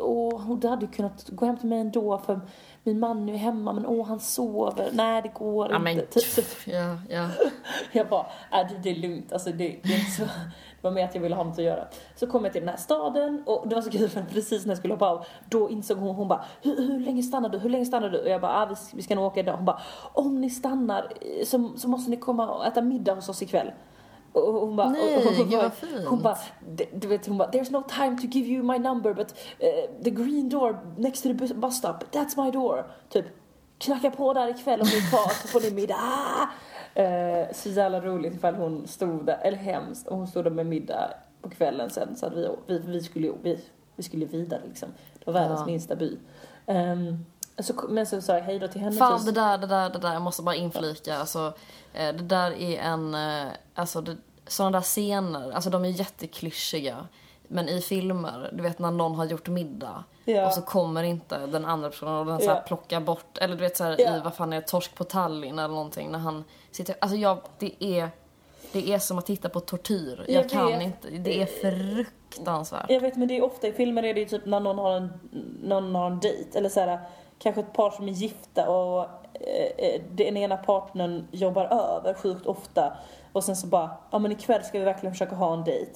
Åh, 0.00 0.56
du 0.56 0.68
hade 0.68 0.86
kunnat 0.86 1.28
gå 1.28 1.46
hem 1.46 1.56
till 1.56 1.68
mig 1.68 1.78
ändå 1.80 2.18
för 2.18 2.40
min 2.82 2.98
man 3.00 3.28
är 3.28 3.32
ju 3.32 3.38
hemma 3.38 3.72
men 3.72 3.86
åh 3.86 4.06
han 4.06 4.20
sover. 4.20 4.88
Nej 4.92 5.22
det 5.22 5.28
går 5.34 5.70
Ja, 5.70 5.78
men, 5.78 5.92
inte. 5.92 6.06
Typ, 6.06 6.24
så, 6.24 6.70
ja, 6.70 6.96
ja. 7.08 7.28
jag 7.92 8.08
bara, 8.08 8.26
äh, 8.52 8.66
det, 8.82 8.90
är 8.90 8.94
lugnt. 8.94 9.32
Alltså, 9.32 9.50
det, 9.50 9.80
det, 9.82 9.94
är 9.94 10.10
så, 10.16 10.22
det 10.22 10.82
var 10.82 10.90
mer 10.90 11.04
att 11.04 11.14
jag 11.14 11.22
ville 11.22 11.34
ha 11.34 11.44
något 11.44 11.58
att 11.58 11.64
göra. 11.64 11.84
Så 12.16 12.26
kom 12.26 12.44
jag 12.44 12.52
till 12.52 12.62
den 12.62 12.68
här 12.68 12.76
staden 12.76 13.42
och 13.46 13.68
det 13.68 13.74
var 13.74 13.82
så 13.82 13.90
kul 13.90 14.08
för 14.08 14.22
precis 14.22 14.64
när 14.66 14.70
jag 14.70 14.78
skulle 14.78 14.94
hoppa 14.94 15.08
av 15.08 15.26
då 15.48 15.70
insåg 15.70 15.98
hon, 15.98 16.14
hon 16.14 16.28
bara, 16.28 16.44
hur, 16.62 16.76
hur 16.76 17.00
länge 17.00 17.22
stannar 17.22 17.48
du? 17.48 17.58
Hur 17.58 17.70
länge 17.70 17.86
stannar 17.86 18.10
du? 18.10 18.18
Och 18.18 18.28
jag 18.28 18.40
bara, 18.40 18.62
ah, 18.62 18.66
vi, 18.66 18.74
vi 18.94 19.02
ska 19.02 19.14
nog 19.14 19.24
åka 19.24 19.40
idag. 19.40 19.56
Hon 19.56 19.64
bara, 19.64 19.80
om 20.12 20.40
ni 20.40 20.50
stannar 20.50 21.12
eh, 21.20 21.44
så, 21.44 21.72
så 21.76 21.88
måste 21.88 22.10
ni 22.10 22.16
komma 22.16 22.48
och 22.50 22.66
äta 22.66 22.82
middag 22.82 23.14
hos 23.14 23.28
oss 23.28 23.42
ikväll. 23.42 23.70
Och 24.38 24.54
hon 24.66 24.76
bara, 24.76 24.88
Nej, 24.88 25.16
och, 25.16 25.26
och, 25.26 25.32
hon, 25.36 25.48
gud, 25.50 25.60
bara, 25.60 25.70
hon 26.08 26.22
bara, 26.22 26.38
"Det- 26.68 26.88
du 27.00 27.08
vet, 27.08 27.26
hon 27.26 27.38
bara, 27.38 27.50
there's 27.50 27.72
no 27.72 27.82
time 27.82 28.16
to 28.18 28.26
give 28.26 28.48
you 28.48 28.62
my 28.62 28.78
number 28.78 29.14
but 29.14 29.34
eh, 29.58 30.02
the 30.04 30.10
green 30.10 30.48
door 30.48 30.78
next 30.96 31.22
to 31.22 31.28
the 31.28 31.34
bus, 31.54 31.76
stop, 31.76 31.94
that's 32.12 32.44
my 32.44 32.50
door. 32.50 32.90
Typ, 33.08 33.24
knacka 33.78 34.10
på 34.10 34.32
där 34.34 34.48
ikväll 34.48 34.80
om 34.80 34.86
ni 34.86 34.96
är 34.96 35.10
kvar 35.10 35.28
så 35.42 35.48
får 35.48 35.60
ni 35.60 35.70
middag. 35.70 36.50
Eh, 36.94 37.52
så 37.54 37.68
jävla 37.68 38.00
roligt 38.00 38.34
ifall 38.34 38.54
hon 38.54 38.86
stod 38.86 39.26
där, 39.26 39.38
eller 39.42 39.58
hemskt, 39.58 40.08
om 40.08 40.18
hon 40.18 40.26
stod 40.26 40.44
där 40.44 40.50
med 40.50 40.66
middag 40.66 41.10
på 41.42 41.50
kvällen 41.50 41.90
sen 41.90 42.16
så 42.16 42.26
att 42.26 42.32
vi, 42.32 42.48
vi, 42.66 42.78
vi 42.78 43.02
skulle 43.02 43.32
vi, 43.42 43.60
vi 43.96 44.02
skulle 44.02 44.26
vidare 44.26 44.60
liksom. 44.68 44.88
Det 45.18 45.26
var 45.26 45.32
världens 45.40 45.60
Ja. 45.60 45.66
minsta 45.66 45.96
by. 45.96 46.16
Ehm, 46.66 47.24
så, 47.58 47.72
men 47.88 48.06
så 48.06 48.20
sa 48.20 48.34
jag 48.34 48.42
hej 48.42 48.58
då 48.58 48.68
till 48.68 48.80
henne. 48.80 48.96
Fan 48.96 49.20
så- 49.20 49.26
det 49.26 49.32
där, 49.32 49.58
det 49.58 49.66
där, 49.66 49.90
det 49.90 49.98
där, 49.98 50.12
jag 50.12 50.22
måste 50.22 50.42
bara 50.42 50.54
inflika. 50.54 51.16
Alltså, 51.16 51.52
eh, 51.94 52.14
det 52.14 52.22
där 52.24 52.50
är 52.50 52.78
en, 52.80 53.16
alltså 53.74 54.00
det, 54.00 54.16
sådana 54.48 54.78
där 54.78 54.84
scener, 54.84 55.50
alltså 55.52 55.70
de 55.70 55.84
är 55.84 55.88
jätteklyschiga. 55.88 57.06
Men 57.50 57.68
i 57.68 57.80
filmer, 57.80 58.50
du 58.52 58.62
vet 58.62 58.78
när 58.78 58.90
någon 58.90 59.14
har 59.14 59.24
gjort 59.24 59.48
middag 59.48 60.04
Ja. 60.24 60.46
och 60.46 60.52
så 60.52 60.62
kommer 60.62 61.02
inte 61.02 61.46
den 61.46 61.64
andra 61.64 61.90
personen 61.90 62.14
och 62.14 62.26
den 62.26 62.40
så 62.40 62.46
Ja. 62.46 62.62
plockar 62.66 63.00
bort, 63.00 63.38
eller 63.38 63.54
du 63.56 63.60
vet 63.60 63.76
så 63.76 63.84
här, 63.84 63.96
Ja. 63.98 64.16
i 64.16 64.20
vad 64.24 64.34
fan 64.34 64.52
är 64.52 64.56
det, 64.60 64.66
Torsk 64.66 64.94
på 64.94 65.04
Tallinn 65.04 65.58
eller 65.58 65.74
någonting 65.74 66.10
när 66.10 66.18
han 66.18 66.44
sitter, 66.70 66.94
alltså 67.00 67.16
jag, 67.16 67.38
det 67.58 67.84
är, 67.84 68.08
det 68.72 68.92
är 68.92 68.98
som 68.98 69.18
att 69.18 69.26
titta 69.26 69.48
på 69.48 69.60
tortyr. 69.60 70.24
Jag, 70.28 70.44
Jag 70.44 70.50
kan 70.50 70.66
vet. 70.66 70.82
inte, 70.82 71.08
det 71.10 71.42
är 71.42 71.46
fruktansvärt. 71.46 72.86
Jag 72.90 73.00
vet 73.00 73.16
men 73.16 73.28
det 73.28 73.36
är 73.38 73.44
ofta 73.44 73.66
i 73.68 73.72
filmer 73.72 74.02
är 74.02 74.14
det 74.14 74.20
ju 74.20 74.26
typ 74.26 74.46
när 74.46 74.60
någon 74.60 74.78
har 74.78 74.96
en, 74.96 75.12
någon 75.62 75.94
har 75.94 76.06
en 76.10 76.20
dejt 76.20 76.58
eller 76.58 76.68
så 76.68 76.80
här, 76.80 76.98
kanske 77.38 77.60
ett 77.60 77.72
par 77.72 77.90
som 77.90 78.08
är 78.08 78.12
gifta 78.12 78.68
och 78.70 79.00
eh, 79.34 79.86
eh, 79.86 80.00
den 80.10 80.36
ena 80.36 80.56
partnern 80.56 81.28
jobbar 81.30 81.64
över 81.64 82.14
sjukt 82.14 82.46
ofta 82.46 82.92
och 83.38 83.44
sen 83.44 83.56
så 83.56 83.66
bara, 83.66 83.90
ja 84.10 84.18
men 84.18 84.32
ikväll 84.32 84.62
ska 84.64 84.78
vi 84.78 84.84
verkligen 84.84 85.12
försöka 85.14 85.34
ha 85.34 85.54
en 85.54 85.64
dejt. 85.64 85.92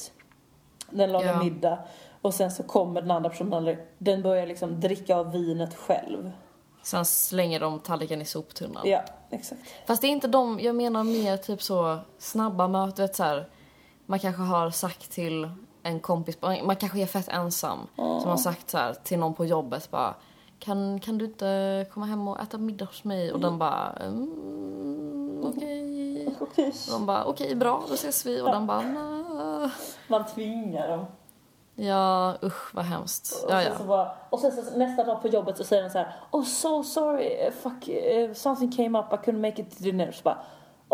Den 0.91 1.13
lagar 1.13 1.33
Ja. 1.33 1.43
middag 1.43 1.79
och 2.23 2.35
sen 2.35 2.51
så 2.51 2.63
kommer 2.63 3.01
den 3.03 3.11
andra 3.11 3.31
personen, 3.31 3.77
den 3.99 4.23
börjar 4.23 4.47
liksom 4.47 4.81
dricka 4.81 5.17
av 5.17 5.33
vinet 5.33 5.75
själv. 5.75 6.33
Sen 6.83 7.05
slänger 7.05 7.61
de 7.61 7.79
tallriken 7.79 8.23
i 8.23 8.25
soptunnan. 8.25 8.83
Ja, 8.89 9.03
exakt. 9.31 9.61
Fast 9.87 10.03
det 10.03 10.07
är 10.09 10.13
inte 10.13 10.29
de, 10.29 10.61
jag 10.61 10.77
menar 10.77 11.05
mer 11.05 11.37
typ 11.37 11.63
så 11.63 11.99
snabba 12.19 12.69
möten, 12.69 13.09
så 13.13 13.23
här, 13.23 13.49
Man 14.07 14.19
kanske 14.19 14.43
har 14.43 14.71
sagt 14.71 15.11
till 15.11 15.51
en 15.83 16.01
kompis, 16.01 16.39
man 16.43 16.77
kanske 16.77 17.03
är 17.03 17.07
fett 17.07 17.29
ensam. 17.29 17.79
Som 17.97 18.25
har 18.31 18.37
sagt 18.37 18.71
så 18.71 18.79
här 18.79 18.95
till 18.95 19.19
någon 19.19 19.35
på 19.35 19.45
jobbet 19.45 19.91
bara 19.91 20.15
kan, 20.59 21.01
kan 21.01 21.19
du 21.19 21.25
inte 21.25 21.87
komma 21.93 22.07
hem 22.07 22.29
och 22.29 22.41
äta 22.41 22.59
middag 22.59 22.85
hos 22.85 23.05
mig? 23.05 23.33
Och 23.33 23.41
den 23.41 23.59
bara 23.59 23.93
mm, 23.93 25.41
okej. 25.45 25.57
Okej. 25.57 25.82
Och 26.43 26.93
de 26.93 27.07
bara 27.07 27.25
okej 27.25 27.55
bra, 27.55 27.85
då 27.89 27.95
ses 27.95 28.27
vi. 28.27 28.41
Och 28.41 28.51
den 28.51 28.67
bara 28.67 28.81
nej. 28.81 29.71
Man 30.09 30.27
tvingar 30.27 30.89
dem. 30.89 31.07
Ja 31.75 32.35
usch 32.43 32.75
vad 32.75 32.85
hemskt. 32.85 33.45
Och 33.45 33.51
Ja, 33.51 33.61
sen, 33.61 33.73
ja. 33.73 33.79
så 33.79 33.85
bara, 33.85 34.11
och 34.31 34.39
sen 34.41 34.53
så 34.53 34.79
nästa 34.79 35.05
dag 35.05 35.23
på 35.23 35.29
jobbet 35.29 35.57
så 35.57 35.65
säger 35.65 35.83
den 35.83 35.91
så 35.93 35.99
här 35.99 36.13
Oh 36.31 36.45
so 36.45 36.83
sorry, 36.83 37.27
eh, 37.27 37.53
fuck, 37.53 37.89
eh, 37.89 38.33
something 38.33 38.73
came 38.73 38.99
up, 38.99 39.13
I 39.13 39.17
couldn't 39.17 39.41
make 39.49 39.63
it 39.63 39.77
to 39.79 39.85
dinner. 39.85 40.13
Så 40.13 40.23
bara 40.23 40.39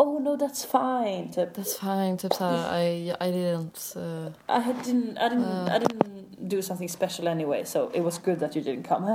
Oh 0.01 0.17
no 0.19 0.37
that's 0.37 0.63
fine, 0.63 1.29
typ. 1.29 1.57
That's 1.57 1.77
fine, 1.79 2.17
typ 2.17 2.33
så 2.33 2.43
här 2.43 2.79
I, 2.79 3.09
I 3.09 3.31
didn't... 3.31 3.95
Uh, 3.97 4.31
I 4.47 4.73
didn't, 4.73 5.17
I 5.17 5.29
didn't, 5.29 5.67
I 5.75 5.79
didn't 5.79 6.49
do 6.49 6.61
something 6.61 6.89
special 6.89 7.27
anyway 7.27 7.65
so 7.65 7.89
it 7.93 8.03
was 8.03 8.19
good 8.19 8.39
that 8.39 8.55
you 8.55 8.65
didn't 8.65 8.87
come. 8.87 9.11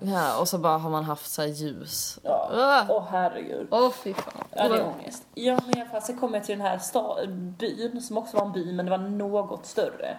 ja, 0.12 0.40
och 0.40 0.48
så 0.48 0.58
bara 0.58 0.78
har 0.78 0.90
man 0.90 1.04
haft 1.04 1.30
så 1.30 1.42
här 1.42 1.48
ljus. 1.48 2.18
Ja. 2.22 2.50
Ah. 2.52 2.86
Åh 2.88 3.04
herregud. 3.10 3.68
Åh 3.70 3.90
fy 3.90 4.14
fan. 4.14 4.44
Ja, 4.56 4.68
det 4.68 4.78
är 4.78 4.86
ångest. 4.86 5.22
Ja, 5.34 5.58
men 5.66 5.78
i 5.78 5.80
alla 5.80 5.90
fall 5.90 6.02
så 6.02 6.16
kom 6.16 6.34
jag 6.34 6.44
till 6.44 6.58
den 6.58 6.66
här 6.66 6.78
sta- 6.78 7.26
byn 7.58 8.02
som 8.02 8.18
också 8.18 8.36
var 8.36 8.46
en 8.46 8.52
by 8.52 8.72
men 8.72 8.86
det 8.86 8.90
var 8.90 8.98
något 8.98 9.66
större. 9.66 10.16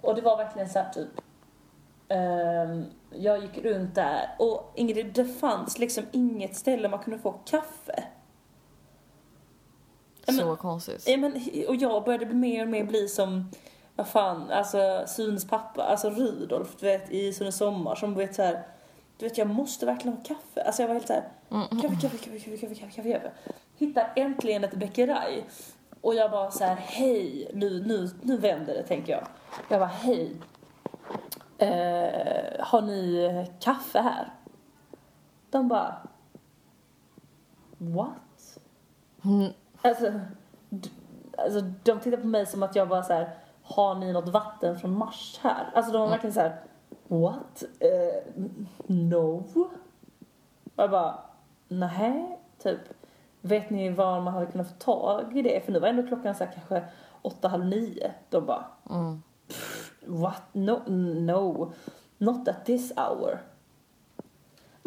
Och 0.00 0.14
det 0.14 0.20
var 0.20 0.36
verkligen 0.36 0.68
så 0.68 0.78
här 0.78 0.90
typ 0.90 1.20
ehm, 2.08 2.84
jag 3.10 3.42
gick 3.42 3.64
runt 3.64 3.94
där 3.94 4.30
och 4.38 4.72
Ingrid, 4.74 5.12
det 5.14 5.24
fanns 5.24 5.78
liksom 5.78 6.04
inget 6.12 6.56
ställe 6.56 6.88
man 6.88 6.98
kunde 6.98 7.18
få 7.18 7.32
kaffe. 7.32 8.04
Ja, 10.28 10.34
men, 10.34 10.46
så 10.46 10.56
konstigt. 10.56 11.08
Ja, 11.08 11.16
men, 11.16 11.32
och 11.68 11.76
jag 11.76 12.04
började 12.04 12.26
mer 12.26 12.62
och 12.62 12.68
mer 12.68 12.84
bli 12.84 13.08
som, 13.08 13.50
vad 13.96 14.08
fan, 14.08 14.50
alltså 14.50 15.04
Sunes 15.06 15.48
pappa, 15.48 15.82
alltså 15.82 16.10
Rudolf 16.10 16.76
du 16.80 16.86
vet, 16.86 17.10
i 17.10 17.32
Sunes 17.32 17.56
sommar 17.56 17.94
som 17.94 18.14
vet 18.14 18.34
så 18.34 18.42
här, 18.42 18.62
du 19.18 19.28
vet 19.28 19.38
jag 19.38 19.48
måste 19.48 19.86
verkligen 19.86 20.16
ha 20.16 20.24
kaffe. 20.24 20.62
Alltså 20.62 20.82
jag 20.82 20.88
var 20.88 20.94
helt 20.94 21.06
såhär, 21.06 21.28
mm. 21.50 21.68
kaffe, 21.68 21.96
kaffe, 22.00 22.18
kaffe, 22.18 22.38
kaffe, 22.38 22.56
kaffe, 22.56 22.74
kaffe, 22.74 22.96
kaffe, 22.96 23.12
kaffe. 23.12 23.30
Hittar 23.76 24.12
äntligen 24.16 24.64
ett 24.64 24.74
Becquerel. 24.74 25.42
Och 26.00 26.14
jag 26.14 26.30
bara 26.30 26.50
så 26.50 26.64
här, 26.64 26.74
hej, 26.74 27.50
nu, 27.54 27.84
nu, 27.86 28.10
nu 28.22 28.36
vänder 28.36 28.74
det 28.74 28.82
tänker 28.82 29.12
jag. 29.12 29.26
Jag 29.68 29.80
bara, 29.80 29.86
hej. 29.88 30.36
Eh, 31.58 32.64
har 32.64 32.82
ni 32.82 33.46
kaffe 33.60 34.00
här? 34.00 34.32
De 35.50 35.68
bara, 35.68 35.96
what? 37.78 38.58
Mm. 39.24 39.52
Alltså, 39.82 40.12
d- 40.68 40.88
alltså 41.38 41.60
de 41.60 42.00
tittar 42.00 42.16
på 42.18 42.26
mig 42.26 42.46
som 42.46 42.62
att 42.62 42.76
jag 42.76 42.88
bara 42.88 43.02
så 43.02 43.12
här, 43.12 43.30
har 43.62 43.94
ni 43.94 44.12
något 44.12 44.28
vatten 44.28 44.78
från 44.78 44.98
Mars 44.98 45.40
här? 45.42 45.70
Alltså 45.74 45.92
de 45.92 46.00
var 46.00 46.08
verkligen 46.08 46.34
så 46.34 46.40
här, 46.40 46.60
what? 47.08 47.64
Eh, 47.80 48.32
no. 48.86 49.44
Och 49.54 49.70
jag 50.76 50.90
bara, 50.90 51.18
nej, 51.68 52.38
typ. 52.62 52.80
Vet 53.40 53.70
ni 53.70 53.90
var 53.90 54.20
man 54.20 54.34
hade 54.34 54.46
kunnat 54.46 54.68
få 54.68 54.74
tag 54.74 55.36
i 55.36 55.42
det? 55.42 55.64
För 55.64 55.72
nu 55.72 55.78
var 55.78 55.88
ändå 55.88 56.06
klockan 56.06 56.34
så 56.34 56.44
här 56.44 56.52
kanske 56.52 56.84
åtta, 57.22 57.48
halv 57.48 57.64
nio. 57.66 58.10
De 58.30 58.46
bara, 58.46 58.64
Mm. 58.90 59.22
what? 60.06 60.42
No, 60.52 60.80
no. 61.20 61.72
Not 62.18 62.48
at 62.48 62.64
this 62.64 62.92
hour. 62.96 63.38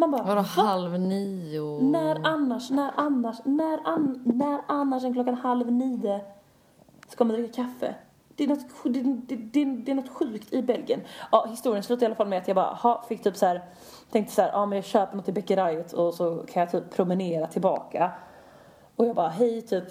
Man 0.01 0.11
bara, 0.11 0.23
Vadå 0.23 0.35
va? 0.35 0.41
halv 0.41 0.99
nio? 0.99 1.79
När 1.81 2.27
annars, 2.27 2.69
när 2.69 2.91
annars, 2.95 3.37
när, 3.45 3.79
an, 3.87 4.21
när 4.25 4.61
annars 4.67 5.03
än 5.03 5.13
klockan 5.13 5.35
halv 5.35 5.71
nio 5.71 6.21
ska 7.09 7.23
man 7.23 7.35
dricka 7.35 7.53
kaffe? 7.53 7.95
Det 8.35 8.43
är, 8.43 8.47
något, 8.47 8.65
det, 8.83 9.01
det, 9.01 9.35
det, 9.35 9.65
det 9.65 9.91
är 9.91 9.95
något 9.95 10.09
sjukt 10.09 10.53
i 10.53 10.61
Belgien. 10.61 11.01
Ja, 11.31 11.47
historien 11.49 11.83
slutar 11.83 12.03
i 12.03 12.05
alla 12.05 12.15
fall 12.15 12.27
med 12.27 12.37
att 12.37 12.47
jag 12.47 12.55
bara 12.55 12.73
ha, 12.73 13.05
fick 13.09 13.23
typ 13.23 13.37
så 13.37 13.45
här, 13.45 13.61
tänkte 14.11 14.33
så 14.33 14.41
här, 14.41 14.49
ja 14.49 14.65
men 14.65 14.75
jag 14.75 14.85
köper 14.85 15.17
något 15.17 15.29
i 15.29 15.31
bäckeriet 15.31 15.93
och 15.93 16.13
så 16.13 16.45
kan 16.51 16.61
jag 16.61 16.71
typ 16.71 16.95
promenera 16.95 17.47
tillbaka. 17.47 18.11
Och 18.95 19.05
jag 19.05 19.15
bara, 19.15 19.29
hej 19.29 19.61
typ, 19.61 19.85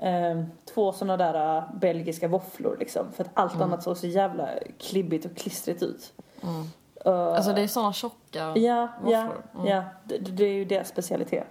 eh, 0.00 0.42
två 0.74 0.92
såna 0.92 1.16
där 1.16 1.58
äh, 1.58 1.64
belgiska 1.74 2.28
våfflor 2.28 2.76
liksom. 2.80 3.12
För 3.12 3.24
att 3.24 3.30
allt 3.34 3.60
annat 3.60 3.82
såg 3.82 3.96
så 3.96 4.06
jävla 4.06 4.48
klibbigt 4.78 5.24
och 5.24 5.36
klistrigt 5.36 5.82
ut. 5.82 6.12
Mm. 6.42 6.66
Uh, 7.06 7.12
Alltså 7.12 7.52
det 7.52 7.60
är 7.62 7.66
såna 7.68 7.92
tjocka 7.92 8.52
Ja, 8.58 8.88
ja. 9.06 9.20
Mm. 9.54 9.66
ja. 9.66 9.84
Det, 10.04 10.18
det 10.18 10.44
är 10.44 10.52
ju 10.52 10.64
deras 10.64 10.88
specialitet. 10.88 11.46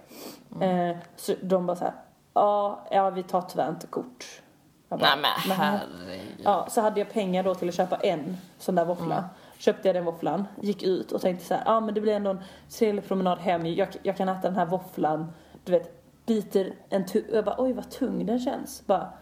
Eh, 0.60 0.96
så 1.16 1.34
de 1.42 1.66
bara 1.66 1.76
så 1.76 1.84
här, 1.84 1.94
ja, 2.34 2.86
ja 2.90 3.10
vi 3.10 3.22
tar 3.22 3.42
tyvärr 3.42 3.68
inte 3.68 3.86
kort. 3.86 4.42
Jag 4.88 4.98
bara, 4.98 5.14
Nej 5.16 5.18
men 5.46 5.58
"Nähä." 5.58 5.64
herregud. 5.78 6.40
Ja, 6.44 6.66
så 6.70 6.80
hade 6.80 7.00
jag 7.00 7.12
pengar 7.12 7.42
då 7.42 7.54
till 7.54 7.68
att 7.68 7.74
köpa 7.74 7.96
en 7.96 8.36
sån 8.58 8.74
där 8.74 8.84
våffla. 8.84 9.16
Mm. 9.18 9.28
Köpte 9.58 9.88
jag 9.88 9.94
den 9.94 10.04
våfflan, 10.04 10.46
gick 10.60 10.82
ut 10.82 11.12
och 11.12 11.20
tänkte 11.20 11.44
så 11.44 11.54
här, 11.54 11.62
ja 11.66 11.80
men 11.80 11.94
det 11.94 12.00
blir 12.00 12.12
ändå 12.12 12.30
en 12.30 12.40
trevlig 12.70 13.08
promenad 13.08 13.38
hem. 13.38 13.66
Jag, 13.66 13.88
jag 14.02 14.16
kan 14.16 14.28
äta 14.28 14.40
den 14.48 14.56
här 14.56 14.66
våfflan, 14.66 15.32
du 15.64 15.72
vet, 15.72 16.02
biter 16.26 16.72
en 16.88 17.06
tugga. 17.06 17.34
Jag 17.34 17.44
bara, 17.44 17.54
oj 17.58 17.72
vad 17.72 17.90
tung 17.90 18.26
den 18.26 18.38
känns. 18.38 18.86
Bara 18.86 19.12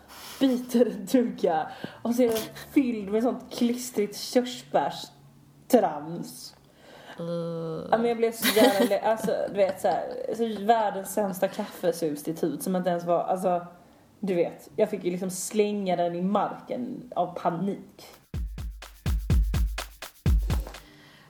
biter 0.41 0.87
en 0.87 1.07
tugga 1.07 1.67
och 2.03 2.15
så 2.15 2.23
är 2.23 2.29
den 2.29 2.39
fylld 2.73 3.13
med 3.13 3.23
sånt 3.23 3.45
klistrigt 3.55 4.17
körsbärstrams. 5.73 6.55
Uh, 7.21 7.89
Ja, 7.91 7.99
men 7.99 8.05
jag 8.09 8.17
blev 8.17 8.33
så 8.33 8.59
jävla 8.59 8.99
alltså 8.99 9.35
du 9.49 9.55
vet 9.57 9.81
så 9.81 9.89
här, 9.89 10.05
så 10.37 10.65
världens 10.65 11.13
sämsta 11.15 11.49
kaffesubstitut 11.49 12.63
som 12.63 12.77
inte 12.77 12.91
ens 12.91 13.05
var, 13.05 13.23
alltså 13.25 13.67
du 14.21 14.35
vet, 14.35 14.69
jag 14.77 14.91
fick 14.91 15.05
ju 15.05 15.11
liksom 15.11 15.31
slänga 15.31 15.97
den 15.97 16.15
i 16.15 16.23
marken 16.23 17.11
av 17.17 17.39
panik. 17.39 18.07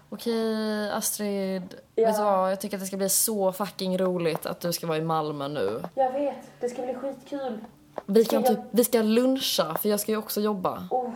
Okej 0.09 0.91
Astrid, 0.91 1.75
Ja. 1.95 2.07
vet 2.07 2.17
du 2.17 2.23
vad? 2.23 2.51
Jag 2.51 2.61
tycker 2.61 2.77
att 2.77 2.81
det 2.81 2.87
ska 2.87 2.97
bli 2.97 3.09
så 3.09 3.53
fucking 3.53 3.99
roligt 3.99 4.47
att 4.47 4.61
du 4.61 4.73
ska 4.73 4.87
vara 4.87 4.99
i 4.99 5.03
Malmö 5.03 5.49
nu. 5.49 5.83
Jag 5.95 6.13
vet, 6.13 6.37
det 6.61 6.69
ska 6.69 6.83
bli 6.83 6.95
skitkul. 6.95 7.59
Vi 8.07 8.25
Ska 8.25 8.37
kan 8.37 8.45
jag- 8.45 8.57
typ, 8.57 8.65
vi 8.71 8.85
ska 8.85 9.03
luncha 9.03 9.75
för 9.79 9.89
jag 9.89 10.01
ska 10.01 10.13
ju 10.13 10.19
också 10.19 10.41
jobba. 10.41 10.83
Oh, 10.91 11.11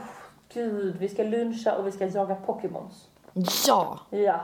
gud, 0.55 0.97
vi 0.99 1.09
ska 1.09 1.23
luncha 1.23 1.77
och 1.77 1.87
vi 1.87 1.93
ska 1.93 2.07
jaga 2.07 2.35
Pokémons. 2.35 3.09
Ja! 3.67 3.99
Ja. 4.11 4.41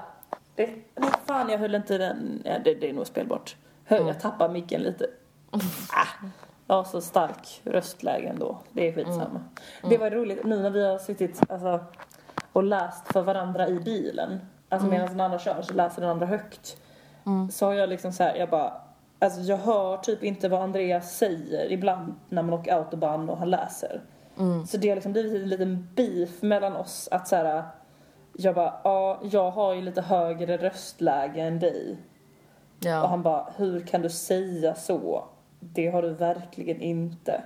Det, 0.55 0.70
men 0.95 1.11
fan, 1.26 1.49
jag 1.49 1.59
höll 1.59 1.74
inte 1.74 1.99
den, 1.99 2.43
ja, 2.45 2.59
det, 2.64 2.74
det 2.74 2.88
är 2.88 2.93
nog 2.93 3.07
spelbart. 3.07 3.57
Hör, 3.84 4.07
Jag 4.07 4.20
tappar 4.20 4.49
micken 4.49 4.82
lite. 4.82 5.07
Ah, 5.93 6.26
jag 6.66 6.74
har 6.74 6.84
så 6.84 7.01
stark 7.01 7.61
röstläge 7.64 8.28
ändå. 8.28 8.59
Det 8.72 8.88
är 8.88 8.93
skitsamma. 8.93 9.41
Det 9.91 9.99
var 9.99 10.11
roligt 10.11 10.45
nu 10.45 10.59
när 10.62 10.70
vi 10.70 10.86
har 10.86 10.99
suttit 10.99 11.41
alltså, 11.49 11.80
och 12.53 12.62
läst 12.62 13.12
för 13.12 13.22
varandra 13.22 13.68
i 13.68 13.80
bilen. 13.80 14.41
Alltså 14.68 14.88
medan 14.88 15.09
den 15.09 15.20
andra 15.20 15.38
kör 15.38 15.62
så 15.62 15.74
läser 15.74 16.01
den 16.01 16.11
andra 16.11 16.26
högt. 16.26 16.76
Så 17.53 17.66
har 17.66 17.72
jag 17.72 17.88
liksom 17.88 18.12
så 18.12 18.22
här, 18.22 18.34
jag 18.36 18.51
bara, 18.51 18.72
alltså 19.18 19.41
jag 19.41 19.57
hör 19.57 19.97
typ 19.97 20.24
inte 20.24 20.49
vad 20.49 20.61
Andreas 20.62 21.16
säger 21.16 21.72
ibland 21.72 22.14
när 22.28 22.43
man 22.43 22.55
åker 22.55 22.74
autobahn 22.74 23.30
och 23.30 23.38
han 23.38 23.51
läser. 23.51 24.01
Så 24.68 24.76
det 24.76 24.88
har 24.88 24.95
liksom 24.97 25.12
blivit 25.12 25.43
en 25.43 25.49
liten 25.49 25.88
beef 25.95 26.43
mellan 26.43 26.76
oss 26.76 27.09
att 27.11 27.28
så 27.28 27.36
här, 27.36 27.62
jag 28.37 28.55
bara, 28.55 28.74
ja, 28.85 29.20
jag 29.31 29.51
har 29.51 29.74
ju 29.74 29.81
lite 29.83 30.03
högre 30.03 30.57
röstläge 30.57 31.41
än 31.43 31.59
dig. 31.59 31.97
Och 32.78 32.85
Ja. 32.87 33.07
han 33.07 33.22
bara, 33.22 33.47
hur 33.57 33.81
kan 33.81 34.03
du 34.03 34.11
säga 34.11 34.74
så? 34.74 35.24
Det 35.61 35.89
har 35.91 36.03
du 36.03 36.14
verkligen 36.14 36.81
inte. 36.81 37.43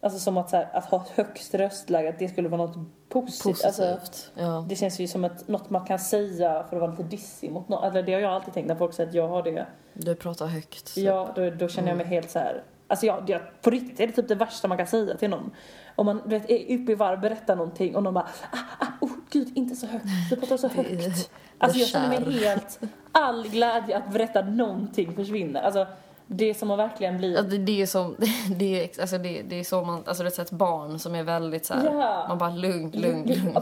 Alltså 0.00 0.18
som 0.18 0.36
att, 0.36 0.50
så 0.50 0.56
här, 0.56 0.68
att 0.72 0.84
ha 0.84 1.02
ett 1.02 1.08
högst 1.08 1.54
röstläge, 1.54 2.08
att 2.08 2.18
det 2.18 2.28
skulle 2.28 2.48
vara 2.48 2.66
något 2.66 2.76
positivt. 3.08 3.64
Alltså, 3.64 3.96
Positivt. 4.00 4.30
Ja. 4.34 4.64
det 4.68 4.76
känns 4.76 4.98
ju 5.00 5.06
som 5.06 5.24
ett, 5.24 5.48
något 5.48 5.70
man 5.70 5.84
kan 5.84 5.98
säga 5.98 6.64
för 6.70 6.76
att 6.76 6.80
vara 6.80 6.90
lite 6.90 7.02
dissig 7.02 7.50
mot 7.50 7.68
någon. 7.68 7.84
Eller 7.84 8.02
det 8.02 8.12
har 8.14 8.20
jag 8.20 8.32
alltid 8.32 8.54
tänkt 8.54 8.66
när 8.66 8.74
folk 8.74 8.94
säger 8.94 9.08
att 9.08 9.14
jag 9.14 9.28
har 9.28 9.42
det. 9.42 9.66
Du 9.94 10.14
pratar 10.14 10.46
högt. 10.46 10.94
typ. 10.94 11.04
Ja, 11.04 11.28
då, 11.34 11.50
då 11.50 11.68
känner 11.68 11.88
jag 11.88 11.96
mig 11.96 12.06
helt 12.06 12.30
så 12.30 12.38
här. 12.38 12.62
Alltså 12.88 13.06
jag, 13.06 13.30
jag, 13.30 13.40
på 13.62 13.70
riktigt 13.70 14.00
är 14.00 14.06
det 14.06 14.12
typ 14.12 14.28
det 14.28 14.34
värsta 14.34 14.68
man 14.68 14.78
kan 14.78 14.86
säga 14.86 15.16
till 15.16 15.30
någon. 15.30 15.50
Om 15.96 16.06
man 16.06 16.22
du 16.26 16.38
vet, 16.38 16.50
är 16.50 16.74
uppe 16.82 16.92
i 16.92 16.94
varv, 16.94 17.20
berättar 17.20 17.56
någonting 17.56 17.96
och 17.96 18.02
någon 18.02 18.14
bara 18.14 18.28
ah, 18.52 18.58
ah, 18.84 18.86
oh 19.00 19.10
gud 19.36 19.52
inte 19.54 19.76
så 19.76 19.86
högt, 19.86 20.04
du 20.30 20.36
pratar 20.36 20.56
så 20.56 20.68
högt. 20.68 21.30
Alltså 21.58 21.78
jag 21.78 21.88
känner 21.88 22.08
mig 22.20 22.38
helt, 22.38 22.80
all 23.12 23.48
glädje 23.48 23.96
att 23.96 24.12
berätta 24.12 24.42
någonting 24.42 25.16
försvinner. 25.16 25.62
Alltså 25.62 25.86
det 26.26 26.50
är 26.50 26.54
som 26.54 26.70
att 26.70 26.78
verkligen 26.78 27.18
bli, 27.18 27.34
Ja, 27.34 27.42
det, 27.42 27.82
är 27.82 27.86
som, 27.86 28.16
det 28.56 28.84
är, 28.84 29.00
alltså 29.00 29.18
det, 29.18 29.42
det 29.42 29.60
är 29.60 29.64
så 29.64 29.84
man, 29.84 30.02
alltså 30.06 30.22
det 30.22 30.38
är 30.38 30.42
ett 30.42 30.50
barn 30.50 30.98
som 30.98 31.14
är 31.14 31.22
väldigt 31.22 31.66
så 31.66 31.74
här, 31.74 31.84
Ja. 31.84 32.24
man 32.28 32.38
bara 32.38 32.50
lugn, 32.50 32.90
lugn, 32.90 33.28
lugn. 33.28 33.56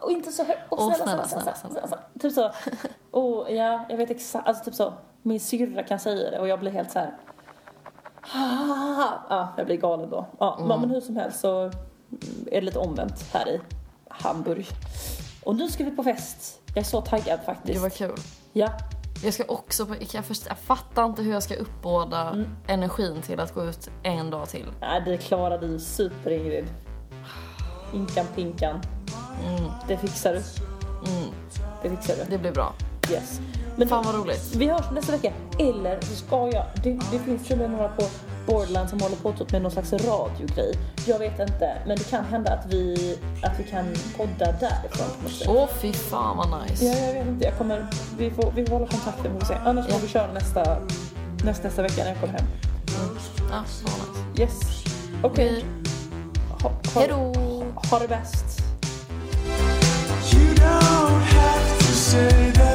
och, 0.00 0.10
inte 0.10 0.32
så 0.32 0.44
högt, 0.44 0.60
och 0.68 0.96
snälla, 0.96 1.28
snälla, 1.28 1.54
snälla. 1.54 1.98
Typ 2.20 2.32
så, 2.32 2.50
och 3.10 3.46
ja, 3.50 3.84
jag 3.88 3.96
vet 3.96 4.10
exakt, 4.10 4.48
alltså 4.48 4.64
typ 4.64 4.74
så, 4.74 4.92
min 5.22 5.40
syrra 5.40 5.82
kan 5.82 5.98
säga 5.98 6.30
det 6.30 6.38
och 6.38 6.48
jag 6.48 6.60
blir 6.60 6.70
helt 6.70 6.90
så 6.90 6.98
här. 6.98 7.14
Ja, 9.28 9.48
jag 9.56 9.66
blir 9.66 9.76
galen 9.76 10.10
då. 10.10 10.26
Ja, 10.38 10.76
men 10.78 10.90
hur 10.90 11.00
som 11.00 11.16
helst 11.16 11.40
så 11.40 11.60
mm, 11.60 11.72
är 12.46 12.60
det 12.60 12.60
lite 12.60 12.78
omvänt 12.78 13.24
här 13.32 13.48
i 13.48 13.60
Hamburg. 14.20 14.68
Och 15.42 15.56
nu 15.56 15.68
ska 15.70 15.84
vi 15.84 15.90
på 15.90 16.02
fest. 16.04 16.60
Jag 16.66 16.76
är 16.78 16.82
så 16.82 17.00
taggad 17.00 17.40
faktiskt. 17.46 17.74
Det 17.74 17.80
var 17.80 17.90
kul. 17.90 18.16
Ja, 18.52 18.68
Jag 19.24 19.34
ska 19.34 19.44
också 19.44 19.86
på, 19.86 19.94
jag, 20.12 20.24
först, 20.24 20.46
jag 20.48 20.58
fattar 20.58 21.04
inte 21.04 21.22
hur 21.22 21.32
jag 21.32 21.42
ska 21.42 21.54
uppbåda 21.54 22.30
Mm. 22.30 22.48
energin 22.66 23.22
till 23.22 23.40
att 23.40 23.54
gå 23.54 23.64
ut 23.64 23.90
en 24.02 24.30
dag 24.30 24.48
till. 24.48 24.66
Nej, 24.80 25.02
det 25.04 25.16
klarar 25.18 25.58
du 25.58 25.78
super 25.80 26.30
Ingrid. 26.30 26.64
Inkan 27.94 28.26
pinkan. 28.34 28.80
Det 29.88 29.96
fixar 29.96 30.32
du. 30.32 30.42
Det 31.82 31.90
fixar 31.90 32.14
du. 32.16 32.24
Det 32.30 32.38
blir 32.38 32.52
bra. 32.52 32.72
Yes. 33.10 33.40
Men 33.80 33.88
Fan 33.88 34.04
vad 34.04 34.14
roligt. 34.14 34.54
Vi 34.56 34.66
hörs 34.68 34.90
nästa 34.92 35.12
vecka. 35.12 35.32
Eller 35.58 36.00
så 36.00 36.14
ska 36.26 36.36
jag... 36.52 36.64
Det, 36.82 36.90
det 37.12 37.18
finns 37.18 37.48
tydligen 37.48 37.72
några 37.72 37.88
på 37.88 38.02
Borderland 38.46 38.88
som 38.90 39.00
håller 39.00 39.16
på 39.16 39.32
typ 39.32 39.52
med 39.52 39.62
någon 39.62 39.70
slags 39.70 39.92
radiogrej. 39.92 40.74
Jag 41.06 41.18
vet 41.18 41.40
inte. 41.40 41.76
Men 41.86 41.98
det 41.98 42.10
kan 42.10 42.24
hända 42.24 42.52
att 42.52 42.66
vi, 42.72 43.18
att 43.42 43.60
vi 43.60 43.64
kan 43.64 43.84
podda 44.16 44.52
därifrån. 44.52 45.06
Åh 45.56 45.68
fy 45.80 45.92
fan 45.92 46.36
vad 46.36 46.62
nice. 46.62 46.84
Ja, 46.84 46.94
jag 47.06 47.14
vet 47.14 47.26
inte. 47.26 47.44
Jag 47.44 47.58
kommer... 47.58 47.86
Vi 48.18 48.30
får, 48.30 48.52
vi 48.56 48.66
får 48.66 48.72
hålla 48.74 48.86
kontakten 48.86 49.40
får 49.40 49.46
se. 49.46 49.54
Annars 49.64 49.88
får 49.92 49.98
vi 49.98 50.08
köra 50.08 50.32
nästa, 50.32 50.78
nästa, 51.44 51.68
nästa 51.68 51.82
vecka 51.82 52.02
när 52.04 52.08
jag 52.10 52.20
kommer 52.20 52.32
hem. 52.32 52.46
Ja, 53.50 53.62
så 53.66 53.84
nice. 53.84 54.42
Yes. 54.42 54.84
Okej. 55.22 55.64
Vi- 55.82 55.90
Ha, 56.62 56.68
ha, 56.94 57.00
Hejdå! 57.00 57.32
ha 57.90 57.98
det 57.98 58.08
bäst. 58.08 58.44
You 60.34 60.54
don't 60.54 61.20
have 61.22 61.78
to 61.78 61.84
say 61.84 62.52
that 62.52 62.69